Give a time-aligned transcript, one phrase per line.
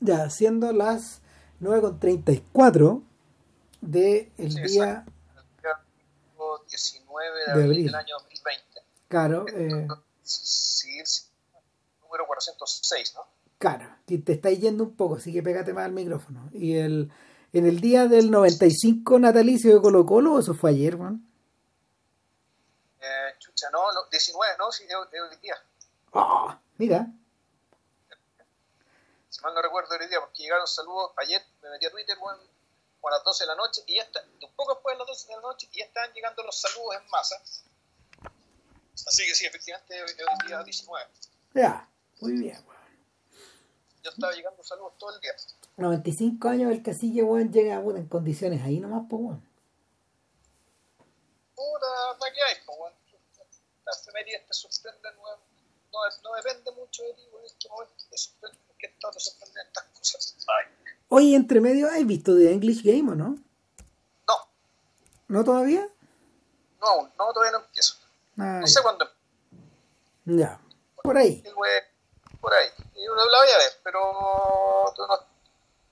[0.00, 1.20] Ya, siendo las
[1.60, 3.02] 9.34
[3.80, 5.04] de el día...
[6.66, 8.64] 19 de, abril del año 2020.
[9.08, 9.44] Claro.
[9.48, 9.88] Eh,
[10.22, 11.02] sí,
[12.02, 13.26] número 406, ¿no?
[13.58, 16.48] Claro, y te está yendo un poco, así que pégate más al micrófono.
[16.52, 17.12] Y el,
[17.52, 21.26] en el día del 95 natalicio de Colo Colo, eso fue ayer, man?
[23.00, 25.56] Eh, chucha, no, no, 19, no, sí, de, hoy día.
[26.14, 27.06] Ah, mira.
[29.40, 32.42] Si mal no recuerdo hoy día, porque llegaron saludos ayer, me metí a Twitter, bueno,
[33.04, 35.28] a las 12 de la noche, y ya está, un poco después de las 12
[35.28, 37.42] de la noche, y ya están llegando los saludos en masa.
[38.92, 40.12] Así que sí, efectivamente, hoy
[40.46, 41.10] día 19.
[41.54, 41.88] Ya,
[42.20, 42.80] muy bien, weón.
[44.02, 45.32] Yo estaba llegando saludos todo el día.
[45.78, 49.50] 95 años el casillo, weón, llega en condiciones ahí nomás, pues, weón.
[51.54, 52.92] Puta, ¿para qué hay, pues, weón?
[53.86, 55.22] La efemería te sorprende, no,
[55.92, 58.69] no, no, depende mucho de ti, weón, en este momento te sorprende,
[59.00, 60.36] todo te sorprende estas cosas.
[61.08, 63.36] Oye, entre medio, ¿has visto The English Game o no?
[64.28, 64.34] No.
[65.28, 65.88] ¿No todavía?
[66.80, 67.96] No, no, todavía no empiezo.
[68.36, 69.08] no sé cuándo.
[70.24, 70.60] Ya,
[71.02, 71.42] por ahí.
[72.40, 72.68] por ahí.
[72.94, 74.00] Y la voy a ver, pero
[74.98, 75.16] no,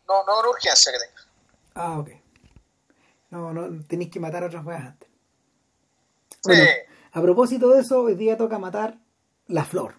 [0.06, 1.22] no, no una urgencia que tenga.
[1.74, 2.10] Ah, ok.
[3.30, 5.08] No, no, tenéis que matar a otras weas antes.
[6.44, 6.52] sí.
[7.12, 8.98] A propósito de eso, hoy día toca matar
[9.46, 9.94] la flor.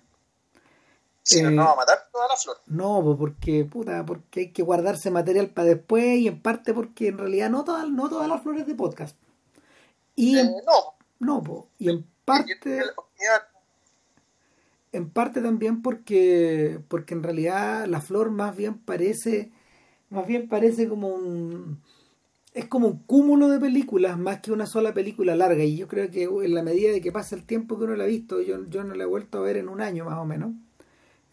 [1.29, 2.57] Sí, no, no va a matar toda la flor.
[2.65, 7.19] No, porque, puta, porque hay que guardarse material para después y en parte porque en
[7.19, 9.15] realidad no todas, no todas las flores de podcast.
[10.15, 10.95] Y eh, no.
[11.19, 12.57] No, y en parte
[14.91, 19.51] en parte también porque porque en realidad la flor más bien parece
[20.09, 21.81] más bien parece como un
[22.53, 26.09] es como un cúmulo de películas más que una sola película larga y yo creo
[26.09, 28.65] que en la medida de que pasa el tiempo que uno la ha visto yo,
[28.69, 30.53] yo no la he vuelto a ver en un año más o menos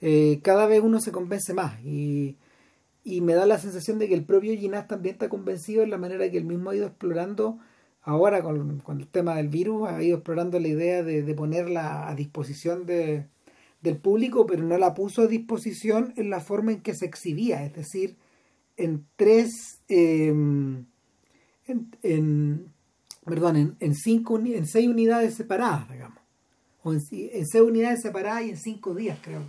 [0.00, 2.36] eh, cada vez uno se convence más y,
[3.05, 5.98] y me da la sensación de que el propio Ginás también está convencido en la
[5.98, 7.58] manera que él mismo ha ido explorando
[8.03, 12.09] ahora con, con el tema del virus ha ido explorando la idea de, de ponerla
[12.09, 13.26] a disposición de,
[13.87, 17.65] del público, pero no la puso a disposición en la forma en que se exhibía,
[17.65, 18.16] es decir,
[18.76, 20.84] en tres, em,
[22.03, 22.72] en,
[23.25, 26.19] perdón, en, cinco, en seis unidades separadas, digamos,
[26.82, 29.42] o en, seis unidades separadas y en cinco días, creo,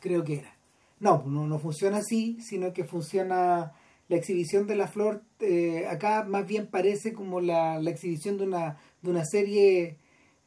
[0.00, 0.56] creo que era.
[1.00, 3.72] No, no, no funciona así, sino que funciona
[4.08, 8.44] la exhibición de la flor, eh, acá más bien parece como la, la exhibición de
[8.44, 9.98] una, de una serie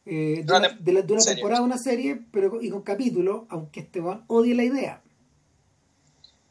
[0.05, 4.55] eh, de, una, de, una temporada una serie, pero y con capítulos, aunque Esteban odie
[4.55, 5.01] la idea.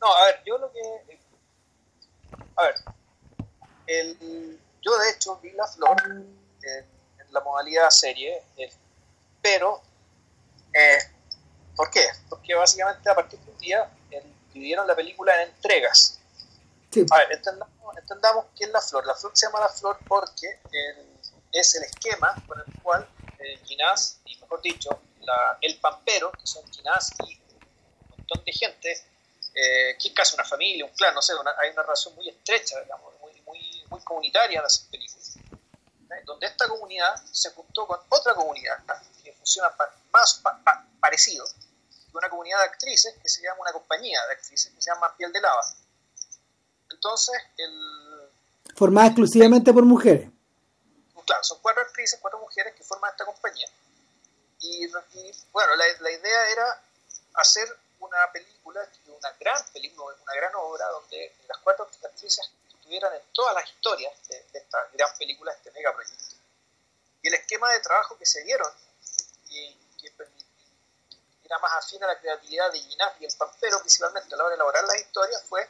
[0.01, 1.19] No, a ver, yo lo que.
[2.57, 2.75] A ver,
[3.89, 6.41] el, yo de hecho vi La Flor en,
[7.33, 8.41] la modalidad serie,
[9.43, 9.81] pero.
[10.73, 10.99] Eh,
[11.75, 12.05] ¿Por qué?
[12.51, 13.89] Porque básicamente a partir de un día
[14.53, 16.19] dividieron la película en entregas.
[17.13, 19.07] A ver, entendamos, entendamos qué es La Flor.
[19.07, 20.59] La Flor se llama La Flor porque
[21.53, 25.01] es el esquema con el cual eh, Ginás, y mejor dicho,
[25.61, 29.01] el Pampero, que son Ginás y un montón de gente,
[29.55, 32.81] eh, que es casi una familia, un clan, no sé, hay una relación muy estrecha,
[32.81, 36.23] digamos, muy, muy, muy comunitaria en las películas, ¿eh?
[36.25, 38.83] donde esta comunidad se juntó con otra comunidad
[39.23, 39.73] que funciona
[40.11, 40.43] más
[40.99, 41.47] parecido,
[42.13, 45.33] una comunidad de actrices que se llama una compañía de actrices que se llama Piel
[45.33, 45.65] de Lava.
[46.91, 48.31] Entonces, el...
[48.75, 50.29] Formada exclusivamente por mujeres
[51.31, 53.69] claro, son cuatro actrices, cuatro mujeres que forman esta compañía.
[54.61, 54.87] Y,
[55.53, 56.83] bueno, la, idea era
[57.35, 57.69] hacer
[58.01, 63.55] una película, una gran película, una gran obra, donde las cuatro actrices estuvieran en todas
[63.55, 66.35] las historias de, esta gran película, este mega proyecto.
[67.23, 68.71] Y el esquema de trabajo que se dieron,
[69.49, 70.11] y que
[71.51, 74.51] era más afín a la creatividad de Ginás y el Pampero, principalmente a la hora
[74.51, 75.69] de elaborar las historias, fue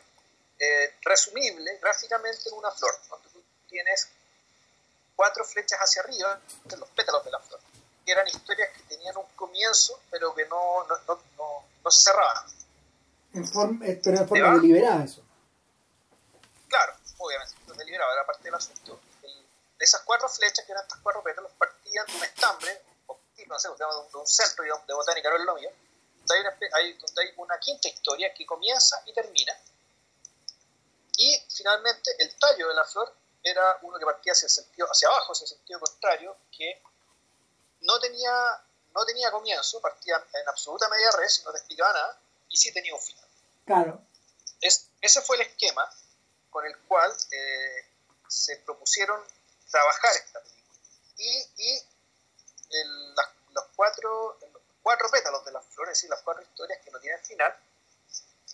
[0.58, 4.10] eh, resumible gráficamente en una flor, donde tú tienes
[5.16, 6.38] cuatro flechas hacia arriba,
[6.78, 7.60] los pétalos de la flor,
[8.04, 11.22] que eran historias que tenían un comienzo, pero que no, no, no,
[11.82, 12.44] no, se cerraban.
[13.32, 15.22] En forma, eh, pero en forma deliberada eso.
[16.68, 19.00] Claro, obviamente, deliberado, era parte del asunto.
[19.22, 22.82] de esas cuatro flechas, que eran estas cuatro pétalos, partían de un estambre,
[23.50, 25.70] no sé, de un, centro de botánica, no es lo mío,
[26.24, 29.52] donde hay, donde hay una quinta historia que comienza y termina,
[31.16, 35.08] y finalmente el tallo de la flor era uno que partía hacia, el sentido, hacia
[35.08, 36.82] abajo, hacia el sentido contrario, que
[37.82, 38.32] no tenía,
[38.94, 42.18] no tenía comienzo, partía en absoluta media res, no te explicaba nada,
[42.48, 43.28] y sí tenía un final.
[43.66, 44.02] Claro.
[44.60, 45.90] Es, ese fue el esquema
[46.48, 47.84] con el cual eh,
[48.28, 49.22] se propusieron
[49.70, 50.78] trabajar esta película.
[51.18, 51.82] Y, y
[53.52, 54.38] los, cuatro,
[54.82, 57.54] cuatro pétalos de las flores, y las cuatro historias que no tienen final,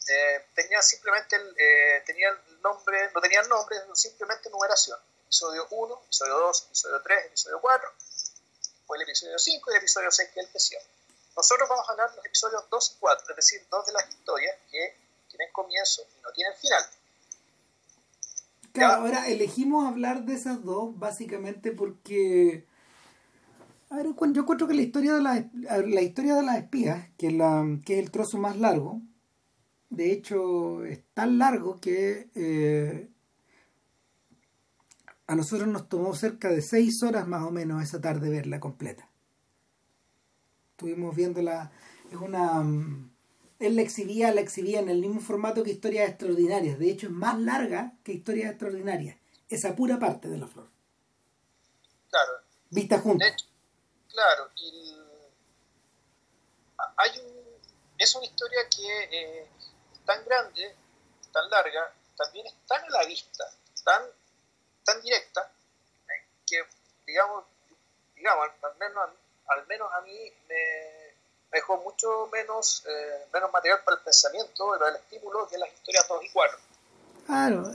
[0.08, 4.98] eh, tenían simplemente eh, tenían nombre, no tenían nombre, simplemente numeración.
[5.24, 7.92] Episodio 1, episodio 2, episodio 3, episodio 4,
[8.86, 10.86] fue el episodio 5 y el episodio 6 que es el que
[11.34, 14.08] Nosotros vamos a hablar de los episodios 2 y 4, es decir, dos de las
[14.08, 14.96] historias que
[15.28, 16.84] tienen comienzo y no tienen final.
[18.72, 22.64] Claro, ahora elegimos hablar de esas dos básicamente porque
[23.88, 25.48] a ver, yo encuentro que la historia de la,
[25.86, 29.00] la historia de las espías, que, la, que es el trozo más largo,
[29.90, 33.08] de hecho es tan largo que eh,
[35.28, 39.08] a nosotros nos tomó cerca de seis horas más o menos esa tarde verla completa.
[40.72, 41.70] Estuvimos viéndola,
[42.10, 42.64] es una...
[43.58, 46.78] Él la exhibía, la exhibía en el mismo formato que Historias Extraordinarias.
[46.78, 49.16] De hecho, es más larga que Historias Extraordinarias.
[49.48, 50.68] Esa pura parte de la flor.
[52.10, 52.32] Claro.
[52.70, 53.48] Vista juntos.
[54.16, 54.96] Claro, y
[56.96, 57.10] hay
[57.98, 59.42] es una historia que eh,
[59.92, 60.74] es tan grande,
[61.30, 63.44] tan larga, también es tan a la vista,
[63.84, 64.02] tan,
[64.84, 65.52] tan directa,
[66.46, 66.64] que
[67.06, 67.44] digamos,
[68.14, 69.10] digamos al, menos,
[69.48, 71.14] al menos a mí me,
[71.52, 76.08] dejó mucho menos, eh, menos material para el pensamiento, para el estímulo que las historias
[76.08, 76.58] 2 y 4.
[77.26, 77.74] Claro.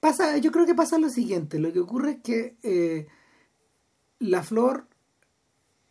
[0.00, 3.08] Pasa, yo creo que pasa lo siguiente, lo que ocurre es que eh,
[4.20, 4.89] la flor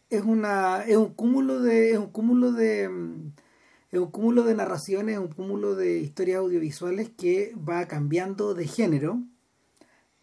[0.10, 3.32] es una es un cúmulo de es un cúmulo de mm,
[3.92, 9.24] es un cúmulo de narraciones, un cúmulo de historias audiovisuales que va cambiando de género,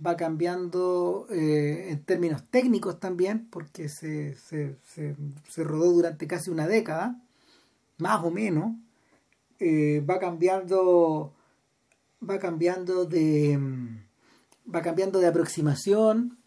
[0.04, 6.68] va cambiando eh, en términos técnicos también, porque se, se, se, rodó durante casi una
[6.68, 7.20] década,
[7.98, 8.76] más o menos,
[9.58, 11.32] eh, va cambiando
[12.28, 16.38] va cambiando de mm, va cambiando de aproximación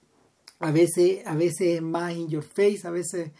[0.60, 3.32] a veces, a veces más in your face, a veces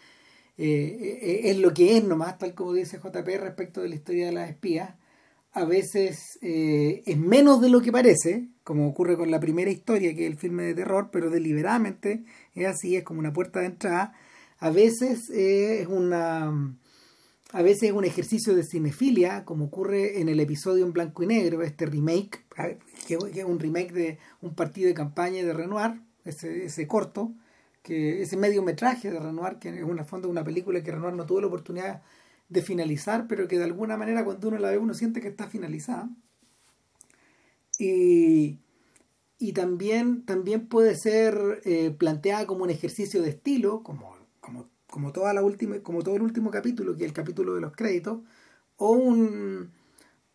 [0.56, 4.26] eh, eh, es lo que es nomás, tal como dice JP respecto de la historia
[4.26, 4.94] de las espías.
[5.52, 10.14] A veces eh, es menos de lo que parece, como ocurre con la primera historia,
[10.14, 12.24] que es el filme de terror, pero deliberadamente
[12.54, 14.12] es así, es como una puerta de entrada.
[14.58, 16.76] A veces es una
[17.52, 21.26] a veces es un ejercicio de cinefilia, como ocurre en el episodio en blanco y
[21.26, 22.44] negro, este remake,
[23.08, 27.32] que es un remake de un partido de campaña de Renoir, ese, ese corto,
[27.82, 31.40] que ese mediometraje de Renoir, que es una fondo una película que Renoir no tuvo
[31.40, 32.02] la oportunidad
[32.48, 35.46] de finalizar, pero que de alguna manera cuando uno la ve uno siente que está
[35.46, 36.10] finalizada.
[37.78, 38.58] Y,
[39.38, 45.12] y también, también puede ser eh, planteada como un ejercicio de estilo, como, como, como,
[45.12, 48.20] toda la última, como todo el último capítulo, que es el capítulo de los créditos,
[48.76, 49.70] o un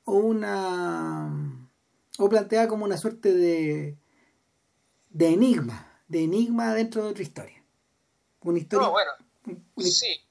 [0.05, 1.31] o una
[2.17, 3.97] o planteada como una suerte de
[5.15, 7.63] de enigma, de enigma dentro de otra historia.
[8.41, 8.85] Una historia.
[8.85, 9.11] No, bueno,
[9.77, 10.21] sí,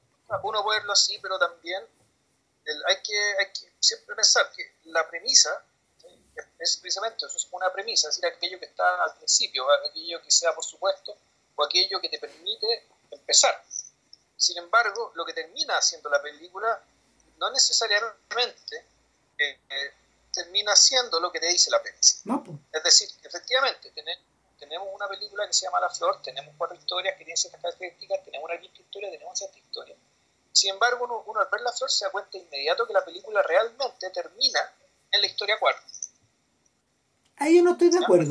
[0.42, 1.82] uno puede verlo así, pero también
[2.86, 5.64] hay, que, hay que siempre pensar que la premisa
[6.58, 10.30] es precisamente eso, es una premisa, es decir, aquello que está al principio, aquello que
[10.30, 11.16] sea por supuesto,
[11.56, 13.64] o aquello que te permite empezar.
[14.36, 16.82] Sin embargo, lo que termina haciendo la película
[17.38, 18.76] no necesariamente
[19.38, 19.94] eh, eh,
[20.30, 22.18] termina siendo lo que te dice la premisa.
[22.24, 24.18] No, Es decir, efectivamente, tener
[24.58, 28.24] tenemos una película que se llama La Flor, tenemos cuatro historias que tienen ciertas características,
[28.24, 29.96] tenemos una quinta historia, tenemos esta historia.
[30.52, 34.10] Sin embargo, uno, al ver La Flor se da cuenta inmediato que la película realmente
[34.10, 34.60] termina
[35.10, 35.82] en la historia 4.
[37.36, 38.30] Ahí yo no estoy de acuerdo.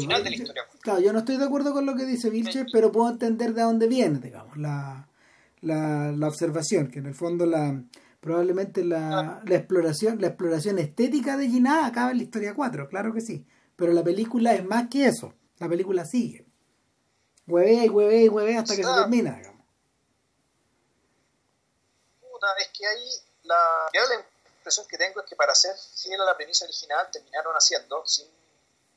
[0.82, 3.62] claro, yo no estoy de acuerdo con lo que dice Vilche, pero puedo entender de
[3.62, 5.10] dónde viene, digamos, la,
[5.62, 7.84] la, la observación, que en el fondo la
[8.24, 13.14] probablemente la, la, exploración la exploración estética de Gina acaba en la historia 4, claro
[13.14, 13.46] que sí,
[13.76, 15.34] pero la película es más que eso.
[15.64, 16.46] La película sigue.
[17.48, 19.66] Huevea y huevea y huevea hasta que se termina, digamos.
[22.60, 23.10] es que ahí
[23.44, 24.26] la, la
[24.58, 28.28] impresión que tengo es que para ser fiel a la premisa original terminaron haciendo sin,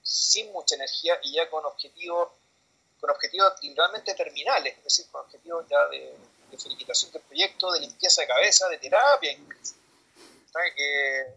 [0.03, 2.31] sin mucha energía y ya con objetivos
[2.99, 6.19] con objetivos literalmente terminales, es decir, con objetivos ya de,
[6.51, 9.77] de felicitación del proyecto, de limpieza de cabeza, de terapia incluso.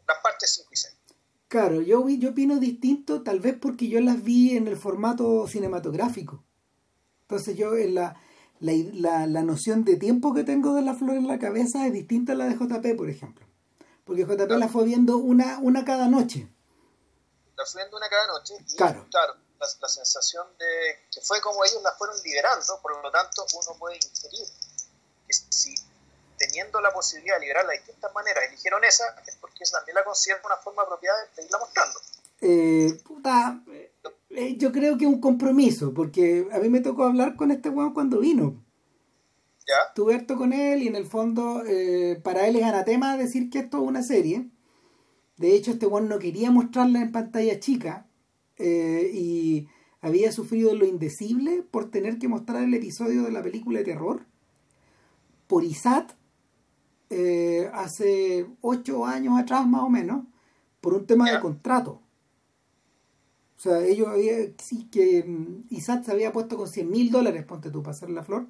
[0.08, 0.99] las partes 5 y 6.
[1.50, 6.44] Claro, yo, yo opino distinto, tal vez porque yo las vi en el formato cinematográfico.
[7.24, 8.16] Entonces yo en la,
[8.62, 12.32] la, la, noción de tiempo que tengo de la flor en la cabeza es distinta
[12.32, 13.46] a la de JP, por ejemplo.
[14.06, 16.48] Porque JP la fue viendo una, una cada noche.
[17.58, 21.42] La fue viendo una cada noche y claro, claro la, la, sensación de que fue
[21.42, 24.48] como ellos la fueron liberando, por lo tanto uno puede inferir
[25.28, 25.76] que si
[26.40, 30.42] teniendo la posibilidad de liberarla de distintas maneras, eligieron esa, es porque también la consideran
[30.46, 32.00] una forma apropiada de irla mostrando.
[32.42, 33.62] Eh, puta,
[34.30, 37.70] eh, yo creo que es un compromiso, porque a mí me tocó hablar con este
[37.70, 38.64] weón cuando vino.
[39.68, 39.76] ¿Ya?
[39.90, 43.60] Estuve harto con él y en el fondo eh, para él es anatema decir que
[43.60, 44.50] esto es una serie.
[45.38, 48.08] De hecho, este one no quería mostrarla en pantalla chica
[48.58, 49.68] eh, y
[50.02, 54.26] había sufrido lo indecible por tener que mostrar el episodio de la película de terror
[55.48, 56.14] por ISAT
[57.10, 60.26] eh, hace ocho años atrás más o menos
[60.82, 62.02] por un tema de contrato.
[63.58, 67.44] O sea, ellos había, sí que mm, ISAT se había puesto con 100 mil dólares,
[67.46, 68.48] ponte tú, para hacer la flor.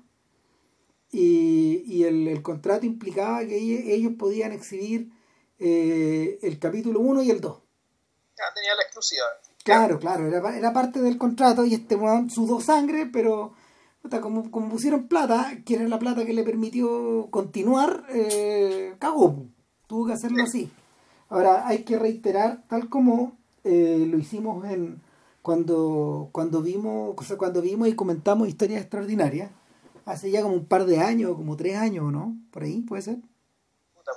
[1.11, 5.11] Y, y el, contrato implicaba que ellos, podían exhibir
[5.57, 7.59] eh, el capítulo 1 y el 2.
[8.37, 9.25] Ya, tenía la exclusiva.
[9.63, 11.97] Claro, claro, era, era parte del contrato y este
[12.29, 13.53] sudó sangre, pero
[14.09, 19.45] como, como pusieron plata, que era la plata que le permitió continuar, eh, cagó.
[19.87, 20.69] Tuvo que hacerlo así.
[21.29, 25.01] Ahora, hay que reiterar, tal como eh, lo hicimos en
[25.41, 29.51] cuando, cuando vimos, cuando vimos y comentamos historias extraordinarias,
[30.05, 32.35] hace ya como un par de años, como tres años, ¿no?
[32.51, 33.17] Por ahí, ¿puede ser?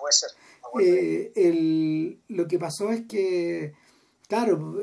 [0.01, 0.31] puede ser.
[0.81, 3.75] Eh, el, lo que pasó es que,
[4.27, 4.79] claro,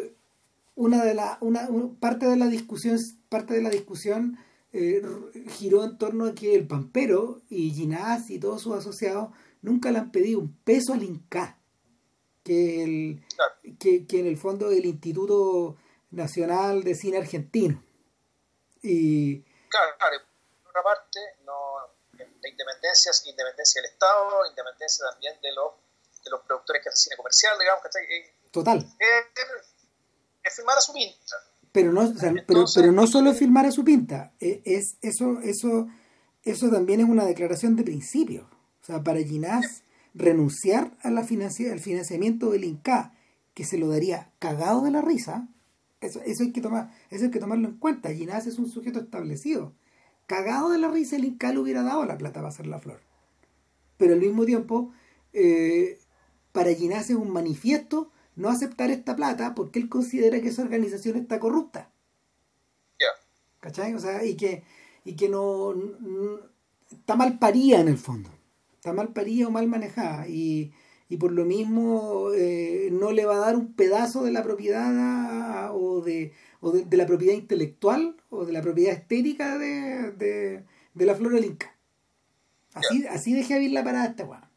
[0.76, 1.68] una de la, una,
[2.00, 2.98] parte de la discusión,
[3.28, 4.38] parte de la discusión
[4.72, 5.02] eh,
[5.58, 9.30] giró en torno a que el Pampero y Ginás y todos sus asociados
[9.62, 11.58] nunca le han pedido un peso al INCA,
[12.44, 13.26] que, el,
[13.80, 15.78] que, en el fondo el Instituto
[16.12, 17.84] Nacional de Cine Argentino.
[18.82, 20.18] Y, claro, claro,
[20.64, 21.54] por otra parte, no,
[22.14, 25.74] la independencia es independencia del Estado, independencia también de los,
[26.24, 28.78] de los productores que hacen cine comercial, digamos, que Total.
[28.78, 29.26] Es,
[30.44, 31.36] es firmar a su pinta
[31.80, 32.14] pero no,
[32.46, 35.88] pero, pero no solo filmar a su pinta, e, es, eso, eso,
[36.44, 38.50] eso también es una declaración de principio.
[38.82, 39.84] O sea, para Ginás
[40.14, 43.14] renunciar a la al financiamiento del INCA,
[43.54, 45.48] que se lo daría cagado de la risa,
[46.02, 48.14] eso, eso, hay que tomar, eso hay que tomarlo en cuenta.
[48.14, 49.74] Ginás es un sujeto establecido.
[50.28, 53.00] Cagado de la risa, el INCA le hubiera dado la plata para hacer la flor.
[53.98, 54.92] Pero al mismo tiempo,
[55.34, 55.98] eh,
[56.52, 61.18] para Ginás es un manifiesto no aceptar esta plata porque él considera que esa organización
[61.18, 61.92] está corrupta.
[62.98, 63.08] Ya.
[63.60, 63.94] ¿Cachai?
[63.94, 64.64] O sea, y que,
[65.04, 65.76] y que no,
[66.90, 68.30] está mal parida en el fondo.
[68.76, 70.26] Está mal parida o mal manejada.
[70.30, 70.72] Y,
[71.20, 76.02] por lo mismo eh, no le va a dar un pedazo de la propiedad o
[76.02, 76.32] de,
[76.62, 81.34] o de, la propiedad intelectual o de la propiedad estética de, de, de la flor
[81.34, 81.76] del Inca.
[82.74, 84.49] Así, así de heavy la parada esta weá.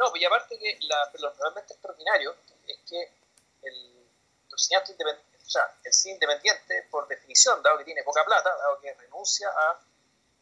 [0.00, 0.78] No, pues y aparte que
[1.18, 2.34] lo realmente extraordinario
[2.66, 3.12] es que
[3.60, 4.08] el,
[4.88, 8.94] independiente, o sea, el cine independiente, por definición, dado que tiene poca plata, dado que
[8.94, 9.78] renuncia a,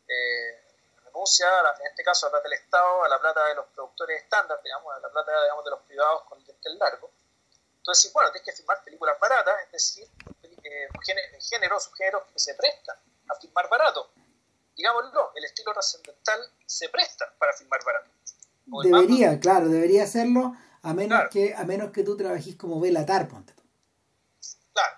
[0.07, 0.63] eh,
[1.05, 1.49] renuncia
[1.81, 4.61] en este caso a la plata del Estado, a la plata de los productores estándar,
[4.63, 7.11] digamos, a la plata digamos, de los privados con el largo.
[7.79, 10.09] Entonces, bueno, tienes que filmar películas baratas, es decir,
[10.63, 10.89] eh,
[11.51, 12.97] género, subgéneros que se prestan
[13.29, 14.13] a filmar barato.
[14.77, 18.09] Digámoslo, el estilo trascendental se presta para filmar barato.
[18.83, 23.55] Debería, claro, debería hacerlo a menos que a menos que tú trabajes como Velatar, ponte
[24.73, 24.97] Claro.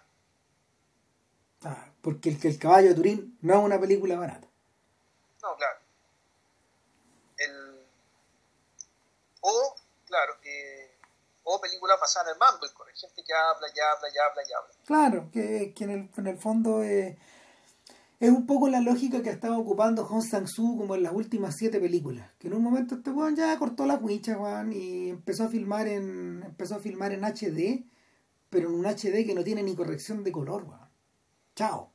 [1.62, 4.48] Ah, porque el, el caballo de Turín no es una película barata.
[5.42, 5.78] No, claro.
[7.38, 7.86] El...
[9.40, 9.74] O,
[10.06, 10.90] claro, eh,
[11.44, 14.74] o películas basadas en el Mumblecore, gente que habla y habla y habla y habla.
[14.84, 17.18] Claro, que, que en, el, en el fondo eh,
[18.20, 21.56] es un poco la lógica que ha estado ocupando Hong Sang-soo como en las últimas
[21.56, 22.30] siete películas.
[22.38, 25.88] Que en un momento este weón ya cortó la cuicha, weón, y empezó a filmar
[25.88, 27.86] en empezó a filmar en HD,
[28.50, 30.88] pero en un HD que no tiene ni corrección de color, weón.
[31.56, 31.90] Chao.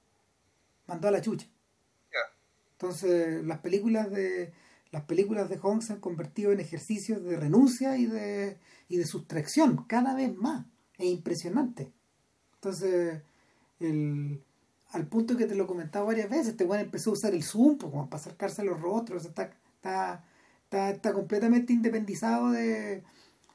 [0.88, 1.48] Mandó a la chucha.
[2.72, 4.52] Entonces, las películas de
[4.92, 8.58] las películas de Hong se han convertido en ejercicios de renuncia y de
[8.90, 10.66] y de sustracción cada vez más.
[10.98, 11.94] Es impresionante.
[12.56, 13.22] Entonces,
[13.80, 14.44] el
[14.96, 17.44] al punto que te lo he comentado varias veces, este weón empezó a usar el
[17.44, 20.24] zoom pues, como para acercarse a los rostros, está, está,
[20.70, 23.04] está, completamente independizado de,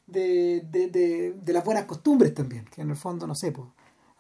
[0.07, 3.69] de, de, de, las buenas costumbres también, que en el fondo, no sé, pues,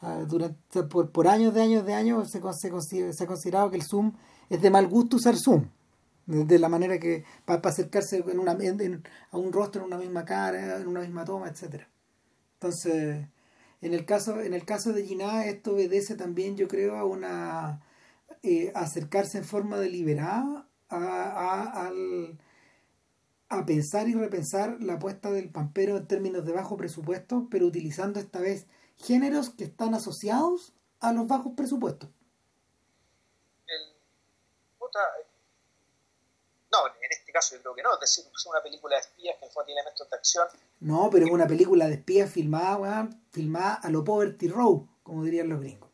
[0.00, 3.76] ah, durante, por, por años de años de años se, se, se, ha considerado que
[3.76, 4.12] el zoom
[4.48, 5.66] es de mal gusto usar zoom,
[6.26, 8.56] de, la manera que, para, acercarse en una,
[9.30, 11.88] a un rostro en una misma cara, en una misma toma, etcétera.
[12.54, 13.26] Entonces
[13.80, 17.80] en el caso, en el caso de Giná, esto obedece también, yo creo, a una
[18.42, 21.90] eh, acercarse en forma deliberada a,
[23.48, 28.20] a pensar y repensar la apuesta del pampero en términos de bajo presupuesto, pero utilizando
[28.20, 32.10] esta vez géneros que están asociados a los bajos presupuestos.
[33.66, 33.94] El,
[37.10, 39.46] en este caso yo creo que no, es decir, es una película de espías que
[39.48, 40.46] fue tiene elementos de acción.
[40.78, 45.24] No, pero es una película de espías filmada, weón, filmada a lo Poverty Row, como
[45.24, 45.90] dirían los gringos.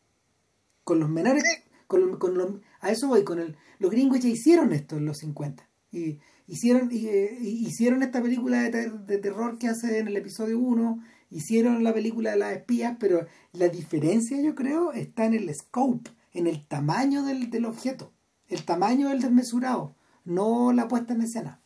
[0.83, 1.43] Con los menores,
[1.87, 5.17] con, con los, a eso voy, con el, los gringos ya hicieron esto en los
[5.17, 5.67] 50.
[5.91, 11.03] Y, hicieron, eh, hicieron esta película de, de, terror que hace en el episodio 1,
[11.31, 16.11] hicieron la película de las espías, pero la diferencia yo creo está en el scope,
[16.33, 18.13] en el tamaño del, del objeto,
[18.47, 19.96] el tamaño del desmesurado,
[20.27, 21.61] no la puesta en escena.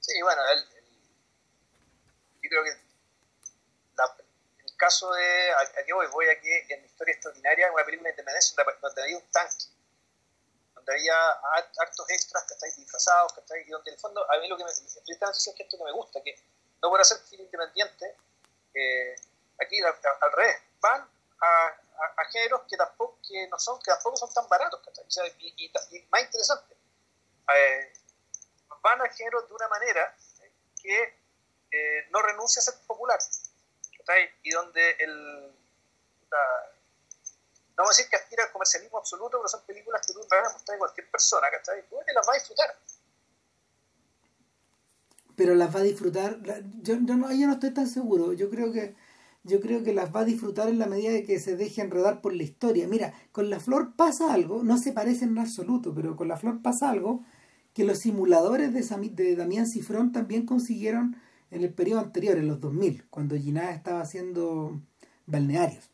[0.00, 0.64] Sí, bueno, el,
[2.42, 2.70] yo creo que
[4.64, 5.50] el caso de,
[5.80, 9.64] aquí voy, voy aquí en Historia Extraordinaria, una película de independencia donde había un tanque,
[10.74, 11.14] donde había
[11.80, 14.56] actos extras que estáis disfrazados, que estáis, y donde en el fondo, a mí lo
[14.56, 16.34] que me, es esto que me gusta, que
[16.80, 18.16] no por hacer film independiente,
[18.72, 19.16] eh,
[19.60, 21.06] aquí al, revés, van
[21.42, 24.80] a, a, géneros que tampoco, que no son, que tampoco son tan baratos,
[25.38, 25.72] y,
[26.10, 26.76] más interesante,
[27.54, 27.92] eh,
[28.82, 30.16] van a géneros de una manera
[30.80, 31.02] que
[31.70, 33.18] eh, no renuncia a ser popular.
[34.42, 35.54] Y donde el.
[37.76, 40.48] no voy a decir que aspira al comercialismo absoluto, pero son películas que tú vas
[40.48, 41.86] a mostrar a cualquier persona, ¿cachai?
[41.90, 42.78] Tú las vas a disfrutar.
[45.36, 46.38] Pero las va a disfrutar.
[46.40, 48.32] Yo, yo, no, yo no estoy tan seguro.
[48.32, 48.96] Yo creo que
[49.48, 52.20] yo creo que las va a disfrutar en la medida de que se dejen rodar
[52.20, 52.86] por la historia.
[52.86, 56.62] Mira, con la flor pasa algo, no se parecen en absoluto, pero con la flor
[56.62, 57.24] pasa algo
[57.72, 61.16] que los simuladores de, de Damián Cifrón también consiguieron
[61.50, 64.82] en el periodo anterior, en los 2000, cuando Ginás estaba haciendo
[65.26, 65.90] balnearios.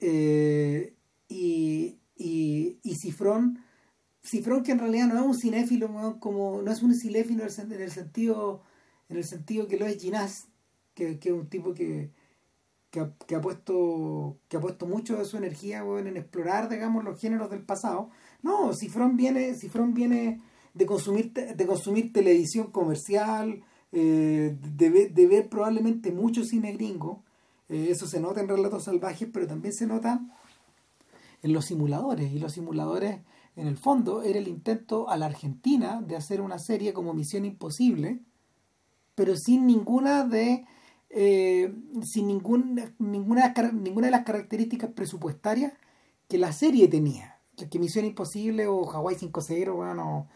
[0.00, 0.94] Eh,
[1.28, 3.60] y, y, y Cifrón,
[4.22, 7.90] Cifrón que en realidad no es un cinéfilo, como, no es un cinéfilo en el
[7.90, 8.62] sentido,
[9.08, 10.48] en el sentido que lo es Ginás,
[10.94, 12.10] que, que es un tipo que,
[12.90, 17.50] que ha, puesto que ha puesto mucho de su energía en explorar digamos los géneros
[17.50, 18.10] del pasado
[18.42, 20.40] no Cifrón viene Cifrón viene
[20.74, 27.22] de consumir de consumir televisión comercial eh, de, ver probablemente mucho cine gringo.
[27.68, 30.20] Eh, eso se nota en Relatos Salvajes, pero también se nota
[31.42, 32.32] en los simuladores.
[32.32, 33.20] Y los simuladores,
[33.56, 37.44] en el fondo, era el intento a la Argentina de hacer una serie como Misión
[37.44, 38.20] Imposible,
[39.14, 40.64] pero sin ninguna de.
[41.12, 41.74] Eh,
[42.04, 45.72] sin ningún, ninguna, ninguna de las características presupuestarias
[46.28, 47.36] que la serie tenía.
[47.70, 50.28] Que Misión Imposible o Hawaii 5.0, bueno,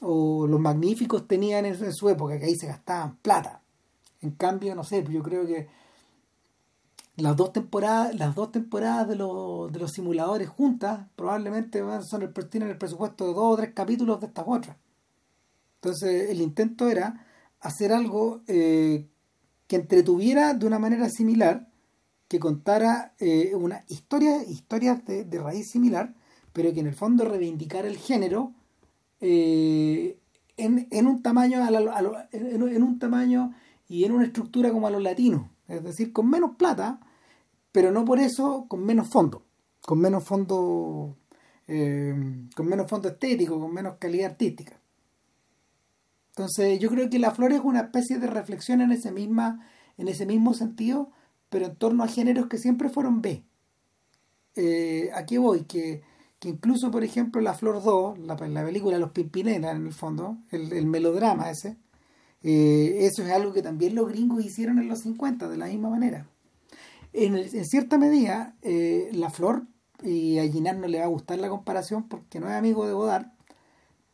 [0.00, 3.62] o los magníficos tenían en, su época, que ahí se gastaban plata.
[4.22, 5.68] En cambio, no sé, yo creo que
[7.16, 12.32] las dos temporadas, las dos temporadas de, los, de los simuladores juntas probablemente son el,
[12.48, 14.76] tienen el presupuesto de dos o tres capítulos de estas otras.
[15.76, 17.24] Entonces el intento era
[17.60, 19.06] hacer algo eh,
[19.66, 21.68] que entretuviera de una manera similar,
[22.28, 26.14] que contara eh, una historia, historias de, raíz similar,
[26.52, 28.52] pero que en el fondo reivindicara el género
[29.20, 30.18] eh,
[30.56, 31.60] en, en, un tamaño
[32.32, 33.54] en, un tamaño
[33.88, 37.00] y en una estructura como a los latinos, es decir, con menos plata,
[37.72, 39.44] pero no por eso con menos fondo,
[39.82, 41.16] con menos fondo,
[41.66, 42.14] eh,
[42.54, 44.80] con menos fondo estético, con menos calidad artística.
[46.36, 49.66] Entonces, yo creo que La Flor es una especie de reflexión en ese misma,
[49.98, 51.10] en ese mismo sentido,
[51.48, 53.44] pero en torno a géneros que siempre fueron B.
[54.56, 56.02] Eh, aquí voy, que
[56.44, 60.36] que incluso, por ejemplo, La Flor 2, la, la película Los Pimpinelas, en el fondo,
[60.50, 61.78] el, melodrama ese,
[62.42, 65.88] eh, eso es algo que también los gringos hicieron en los 50, de la misma
[65.88, 66.26] manera.
[67.14, 69.62] En, en cierta medida, eh, La Flor,
[70.02, 72.92] y a Ginard no le va a gustar la comparación porque no es amigo de
[72.92, 73.28] Godard,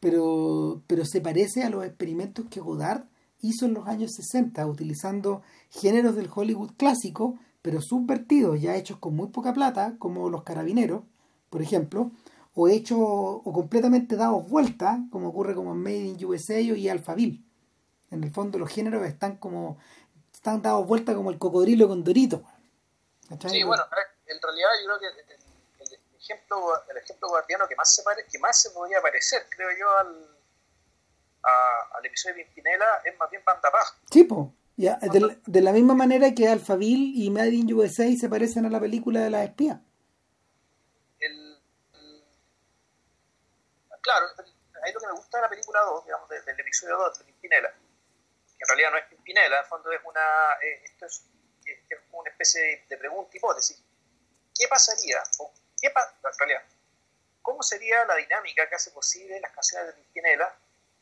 [0.00, 3.04] pero, pero se parece a los experimentos que Godard
[3.42, 9.14] hizo en los años 60, utilizando géneros del Hollywood clásico, pero subvertidos, ya hechos con
[9.14, 11.04] muy poca plata, como los carabineros,
[11.50, 12.10] por ejemplo,
[12.54, 17.42] o hechos o completamente dados vuelta, como ocurre como en Made in USA y Alphaville.
[18.10, 19.78] En el fondo los géneros están como
[20.32, 22.42] están dados vuelta como el cocodrilo con Dorito.
[23.46, 23.84] Sí, bueno,
[24.26, 25.39] en realidad yo creo que
[26.33, 29.99] ejemplo el ejemplo guardiano que más se pare, que más se podría parecer, creo yo,
[29.99, 30.40] al,
[31.93, 33.71] al episodio de Pimpinela es más bien Banda
[34.11, 34.29] Sí,
[34.77, 38.71] Ya, de, de, la misma manera que Alphaville y Made in USA se parecen a
[38.71, 39.79] la película de las espías.
[44.03, 44.27] claro,
[44.83, 47.71] ahí lo que me gusta de la película 2, digamos, del, episodio 2 de Pimpinela,
[47.71, 51.27] que en realidad no es Pimpinela, en el fondo es una, eh, esto es,
[52.12, 53.83] una especie de, pregunta, hipótesis.
[54.55, 56.62] ¿Qué pasaría, o qué en realidad,
[57.43, 60.55] cómo sería la dinámica que hace posible las canciones de Pimpinela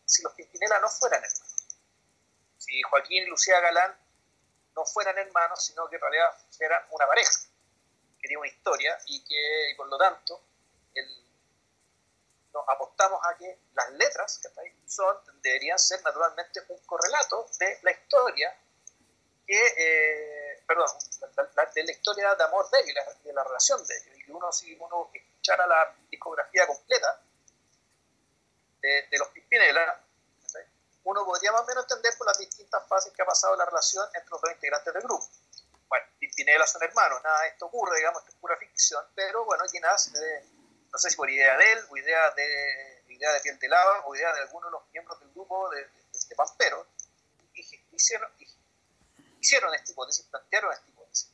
[0.05, 1.67] si los Pimpinela no fueran hermanos?
[2.57, 3.97] Si Joaquín y Lucía Galán
[4.75, 7.33] no fueran hermanos, sino que en realidad fueran una pareja,
[8.21, 10.43] que tiene una historia y que, por lo tanto,
[10.95, 11.29] el
[12.67, 14.49] apostamos a que las letras que
[14.87, 18.55] son, deberían ser naturalmente un correlato de la historia
[19.47, 20.87] que, eh, perdón,
[21.75, 24.19] de la historia de amor de ellos, de la relación de ellos.
[24.19, 27.23] Y que uno, si uno escuchara la discografía completa,
[28.83, 30.05] eh, de los Pimpinela,
[31.05, 34.07] uno podría más o menos entender por las distintas fases que ha pasado la relación
[34.13, 35.27] entre los dos integrantes del grupo.
[35.89, 39.65] Bueno, Pimpinela son hermanos, nada de esto ocurre, digamos, esto es pura ficción, pero bueno,
[39.73, 40.45] Ginás, eh,
[40.93, 44.05] no sé si por idea de él, o idea de, idea de Piel de Lava,
[44.05, 45.89] o idea de alguno de los miembros del grupo de,
[46.29, 46.87] de, Pampero,
[47.55, 48.31] hicieron,
[49.41, 51.31] hicieron esta hipótesis, plantearon esta hipótesis.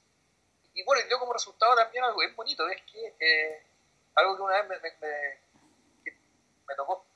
[0.75, 3.67] Y bueno, y dio como resultado también algo bien bonito, es que eh,
[4.17, 4.81] algo que una vez me,
[6.67, 7.07] me, tocó,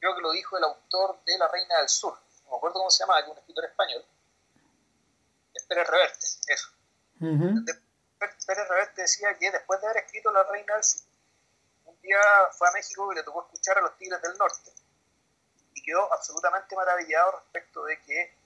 [0.00, 2.90] creo que lo dijo el autor de La Reina del Sur, no me acuerdo cómo
[2.90, 4.04] se llama, que un escritor español,
[5.54, 6.68] es Pérez Reverte, eso.
[8.46, 11.02] Pérez Reverte decía que después de haber escrito La Reina del Sur,
[11.84, 12.18] un día
[12.52, 14.72] fue a México y le tocó escuchar a los Tigres del Norte
[15.74, 18.38] y quedó absolutamente maravillado respecto de que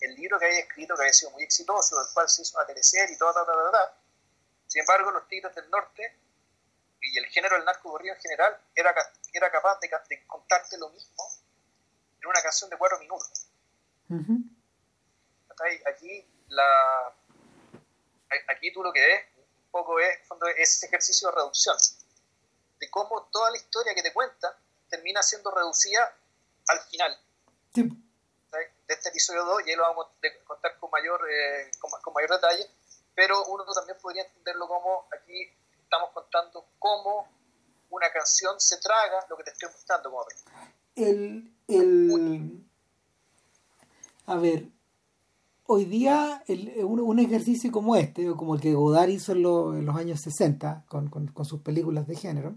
[0.00, 2.66] el libro que había escrito, que había sido muy exitoso, del cual se hizo una
[2.66, 4.00] teleserie y todo, ta, ta, ta,
[4.70, 6.16] sin embargo, los Tigres del Norte
[7.02, 8.94] y el género del narco en general era,
[9.32, 9.90] era capaz de,
[10.28, 11.24] contarte lo mismo
[12.20, 13.48] en una canción de cuatro minutos.
[15.86, 17.14] Aquí, la,
[18.48, 20.20] aquí tú lo que ves un poco es,
[20.56, 21.76] ese ejercicio de reducción,
[22.78, 24.56] de cómo toda la historia que te cuenta
[24.88, 26.16] termina siendo reducida
[26.68, 27.18] al final.
[28.90, 32.30] De este episodio 2, y ahí lo vamos a contar con mayor, eh, con mayor
[32.30, 32.66] detalle,
[33.14, 35.48] pero uno también podría entenderlo como aquí
[35.80, 37.28] estamos contando cómo
[37.90, 40.26] una canción se traga lo que te estoy mostrando como
[40.96, 42.66] el, el,
[44.26, 44.64] a ver
[45.66, 49.96] hoy día el, un, ejercicio como este o como el que Godard hizo en, los
[49.96, 52.56] años 60 con, con, sus películas de género.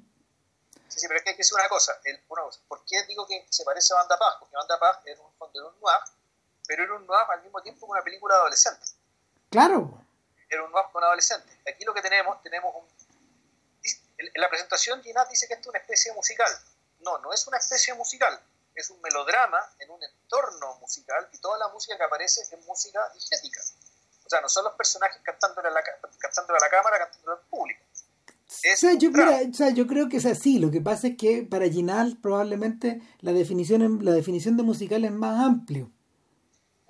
[0.88, 1.94] Sí, sí, pero es que hay que decir una cosa,
[2.28, 4.38] una cosa ¿por qué digo que se parece a Banda Paz?
[4.40, 6.23] porque Banda Paz era un fondo de un noir
[6.68, 8.86] pero era un noir al mismo tiempo que una película adolescente
[9.50, 10.02] claro
[10.50, 12.88] era un noir con adolescente aquí lo que tenemos tenemos un
[14.18, 16.52] en la presentación Ginás dice que esto es una especie musical.
[17.02, 18.40] No, no es una especie musical,
[18.76, 23.00] es un melodrama en un entorno musical y toda la música que aparece es música
[23.14, 23.62] digética.
[24.26, 25.84] O sea, no son los personajes cantándole a la,
[26.18, 27.82] cantándole a la cámara, cantándole al público.
[28.48, 30.60] O sea, yo creo, o sea, yo creo que es así.
[30.60, 35.12] Lo que pasa es que para Ginal probablemente la definición, la definición de musical es
[35.12, 35.92] más amplio.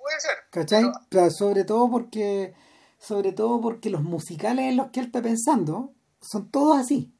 [0.04, 0.36] Puede ser.
[0.50, 1.30] ¿Cachai?
[1.30, 2.52] sobre todo porque
[2.98, 7.10] sobre todo porque los musicales en los que él está pensando son todos así.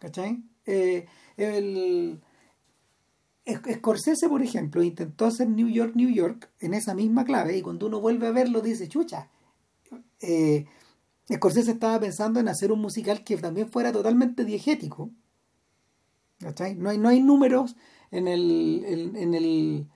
[0.00, 0.42] ¿Cachai?
[0.66, 1.06] Eh,
[1.36, 2.20] el,
[3.46, 7.86] Scorsese, por ejemplo, intentó hacer New York, New York en esa misma clave y cuando
[7.86, 9.30] uno vuelve a verlo dice, chucha,
[10.20, 10.66] eh,
[11.32, 15.10] Scorsese estaba pensando en hacer un musical que también fuera totalmente diegético.
[16.40, 16.74] ¿Cachai?
[16.74, 17.76] No hay, no hay números
[18.10, 19.86] en el, en, el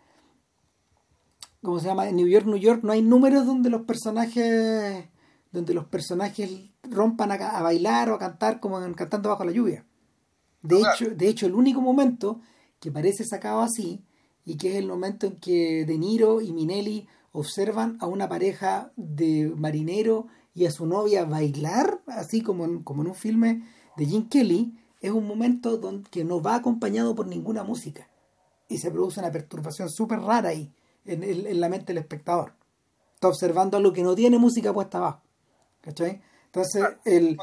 [1.64, 2.09] ¿cómo se llama?
[2.09, 5.09] En New York, New York no hay números donde los personajes
[5.50, 6.50] donde los personajes
[6.83, 9.87] rompan a, bailar o a cantar como cantando bajo la lluvia.
[10.62, 12.40] De, hecho, de hecho, el único momento
[12.81, 14.05] que parece sacado así
[14.44, 18.92] y que es el momento en que De Niro y Minelli observan a una pareja
[18.96, 23.64] de marinero y a su novia bailar, así como en, como en un filme
[23.96, 28.09] de Jim Kelly, es un momento donde, que no va acompañado por ninguna música.
[28.68, 30.72] Y se produce una perturbación súper rara ahí,
[31.04, 32.52] en, en, la mente del espectador.
[33.14, 35.22] Está observando algo que no tiene música puesta abajo.
[35.80, 36.22] ¿Cachai?
[36.46, 37.36] Entonces, el...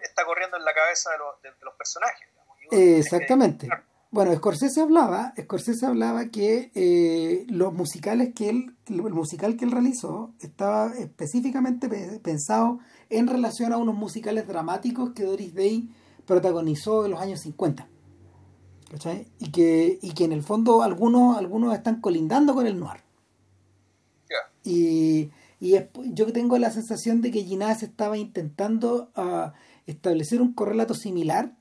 [0.00, 2.28] Está corriendo en la cabeza de los, personajes.
[2.70, 3.68] exactamente.
[4.10, 9.72] Bueno, Scorsese hablaba, Scorsese hablaba que eh, los musicales que él, el musical que él
[9.72, 11.88] realizó estaba específicamente
[12.20, 12.78] pensado
[13.10, 15.90] en relación a unos musicales dramáticos que Doris Day
[16.26, 17.88] protagonizó en los años 50.
[18.90, 19.26] ¿Cachai?
[19.38, 23.00] Y que, y que en el fondo algunos, algunos están colindando con el noir.
[24.64, 25.30] Y
[25.64, 25.76] y
[26.12, 29.50] yo tengo la sensación de que Ginás estaba intentando uh,
[29.86, 31.56] establecer un correlato similar,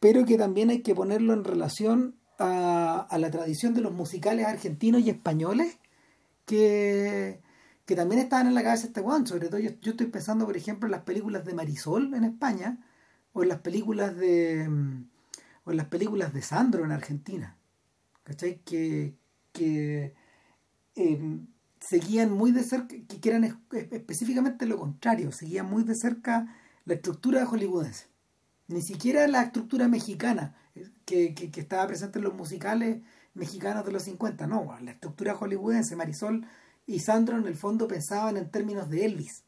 [0.00, 4.46] pero que también hay que ponerlo en relación a, a la tradición de los musicales
[4.46, 5.78] argentinos y españoles
[6.44, 7.40] que,
[7.86, 9.26] que también estaban en la cabeza de este Juan.
[9.26, 12.84] Sobre todo yo, yo, estoy pensando, por ejemplo, en las películas de Marisol en España
[13.32, 14.68] o en las películas de
[15.64, 17.56] o en las películas de Sandro en Argentina.
[18.24, 18.60] ¿Cachai?
[18.64, 19.16] Que,
[19.52, 20.14] que
[20.94, 21.46] em,
[21.80, 27.46] seguían muy de cerca, que eran específicamente lo contrario, seguían muy de cerca la estructura
[27.46, 28.06] hollywoodense.
[28.68, 33.02] Ni siquiera la estructura mexicana eh, que, que, estaba presente en los musicales
[33.34, 35.96] mexicanos de los 50, no, la estructura hollywoodense.
[35.96, 36.46] Marisol
[36.86, 39.44] y Sandro en el fondo pensaban en términos de Elvis,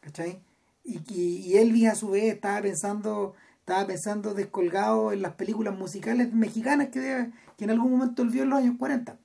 [0.00, 0.42] ¿cachai?
[0.82, 6.34] Y, y, Elvis a su vez estaba pensando estaba pensando descolgado en las películas musicales
[6.34, 9.18] mexicanas que, que en algún momento él vio en los años 40.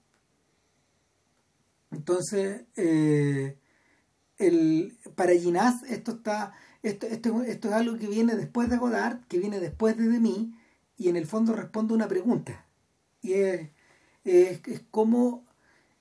[1.92, 3.58] Entonces, eh,
[4.38, 9.26] el, para Ginás esto está esto, esto, esto, es algo que viene después de Godard,
[9.28, 10.54] que viene después de, mí,
[10.96, 12.66] y en el fondo responde una pregunta.
[13.22, 13.72] Y es,
[14.24, 15.44] es, es cómo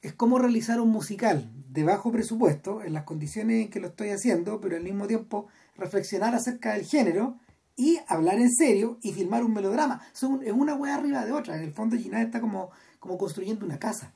[0.00, 4.10] es cómo realizar un musical de bajo presupuesto, en las condiciones en que lo estoy
[4.10, 7.40] haciendo, pero al mismo tiempo reflexionar acerca del género
[7.78, 10.04] y hablar en serio y filmar un melodrama.
[10.12, 11.54] Son, es una wea arriba de otra.
[11.54, 14.12] En el fondo Ginás está como, como construyendo una casa.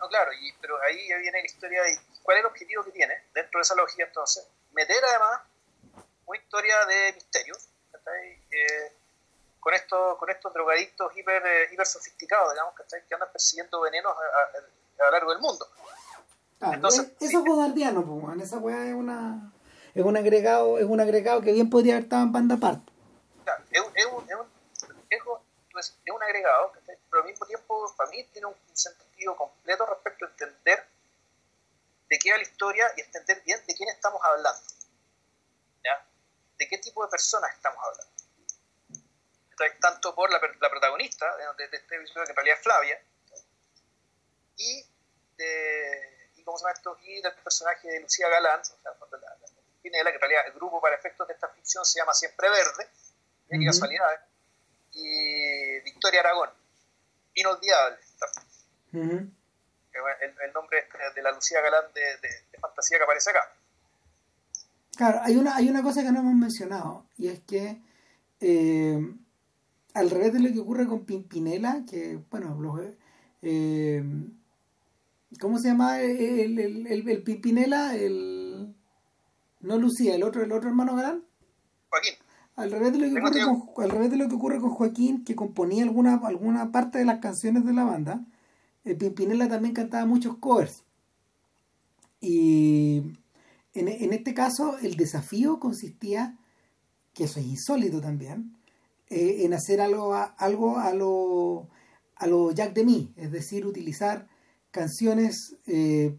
[0.00, 2.90] No, claro, y, pero ahí ya viene la historia de cuál es el objetivo que
[2.90, 4.48] tiene dentro de esa lógica entonces.
[4.72, 5.40] Meter además
[6.26, 7.54] una historia de misterio
[7.94, 8.92] eh,
[9.60, 15.02] con, estos, con estos drogadictos hiper, eh, hiper sofisticados, digamos, que andan persiguiendo venenos a,
[15.02, 15.66] a lo largo del mundo.
[16.60, 19.52] Entonces, eso es godardiano, pues, esa weá es una
[19.94, 22.95] es un agregado, es un agregado que bien podría haber estado en banda aparte.
[23.70, 24.50] Es, un, es, un,
[25.10, 26.72] es, un, agregado,
[27.10, 30.86] pero al mismo tiempo para mí tiene un, sentido completo respecto a entender
[32.08, 34.60] de qué va la historia y entender bien de quién estamos hablando.
[36.58, 38.12] De qué tipo de personas estamos hablando.
[39.78, 41.26] Tanto por la, la protagonista
[41.58, 43.02] de, este episodio, que en realidad es Flavia,
[44.56, 44.86] y,
[45.36, 46.98] de, ¿cómo se llama esto?
[47.02, 49.36] y del personaje de Lucía Galán, o sea, la,
[49.82, 52.88] que en realidad el grupo para efectos de esta ficción se llama Siempre Verde,
[53.50, 53.66] uh -huh.
[53.66, 54.06] casualidad,
[54.92, 56.50] y Victoria Aragón,
[57.34, 57.98] inolvidable.
[58.92, 59.30] Uh -huh.
[60.20, 63.52] el, el, nombre de la Lucía Galán de, de, de, fantasía que aparece acá.
[64.96, 67.80] Claro, hay una, hay una cosa que no hemos mencionado, y es que
[68.40, 68.98] eh,
[69.94, 72.80] al revés de lo que ocurre con Pimpinela, que, bueno, los,
[73.42, 74.02] eh,
[75.40, 77.94] ¿Cómo se llama el, el, el, el Pimpinela?
[77.94, 78.74] El,
[79.60, 81.24] no Lucía, el otro, el otro hermano Galán.
[81.90, 82.14] Joaquín.
[82.56, 85.24] Al revés, de lo que ocurre con, al revés de lo que ocurre con Joaquín,
[85.24, 88.24] que componía alguna, alguna parte de las canciones de la banda,
[88.84, 90.82] el Pimpinela también cantaba muchos covers.
[92.20, 93.02] Y
[93.74, 96.38] en, en este caso, el desafío consistía,
[97.12, 98.56] que eso es insólito también,
[99.08, 101.68] eh, en hacer algo a, algo a lo,
[102.16, 104.26] a lo Jack Demi, es decir, utilizar
[104.72, 106.18] canciones eh,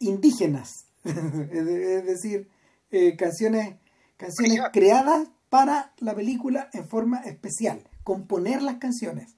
[0.00, 2.48] indígenas, es decir,
[2.90, 3.76] eh, canciones,
[4.16, 9.36] canciones creadas para la película en forma especial, componer las canciones.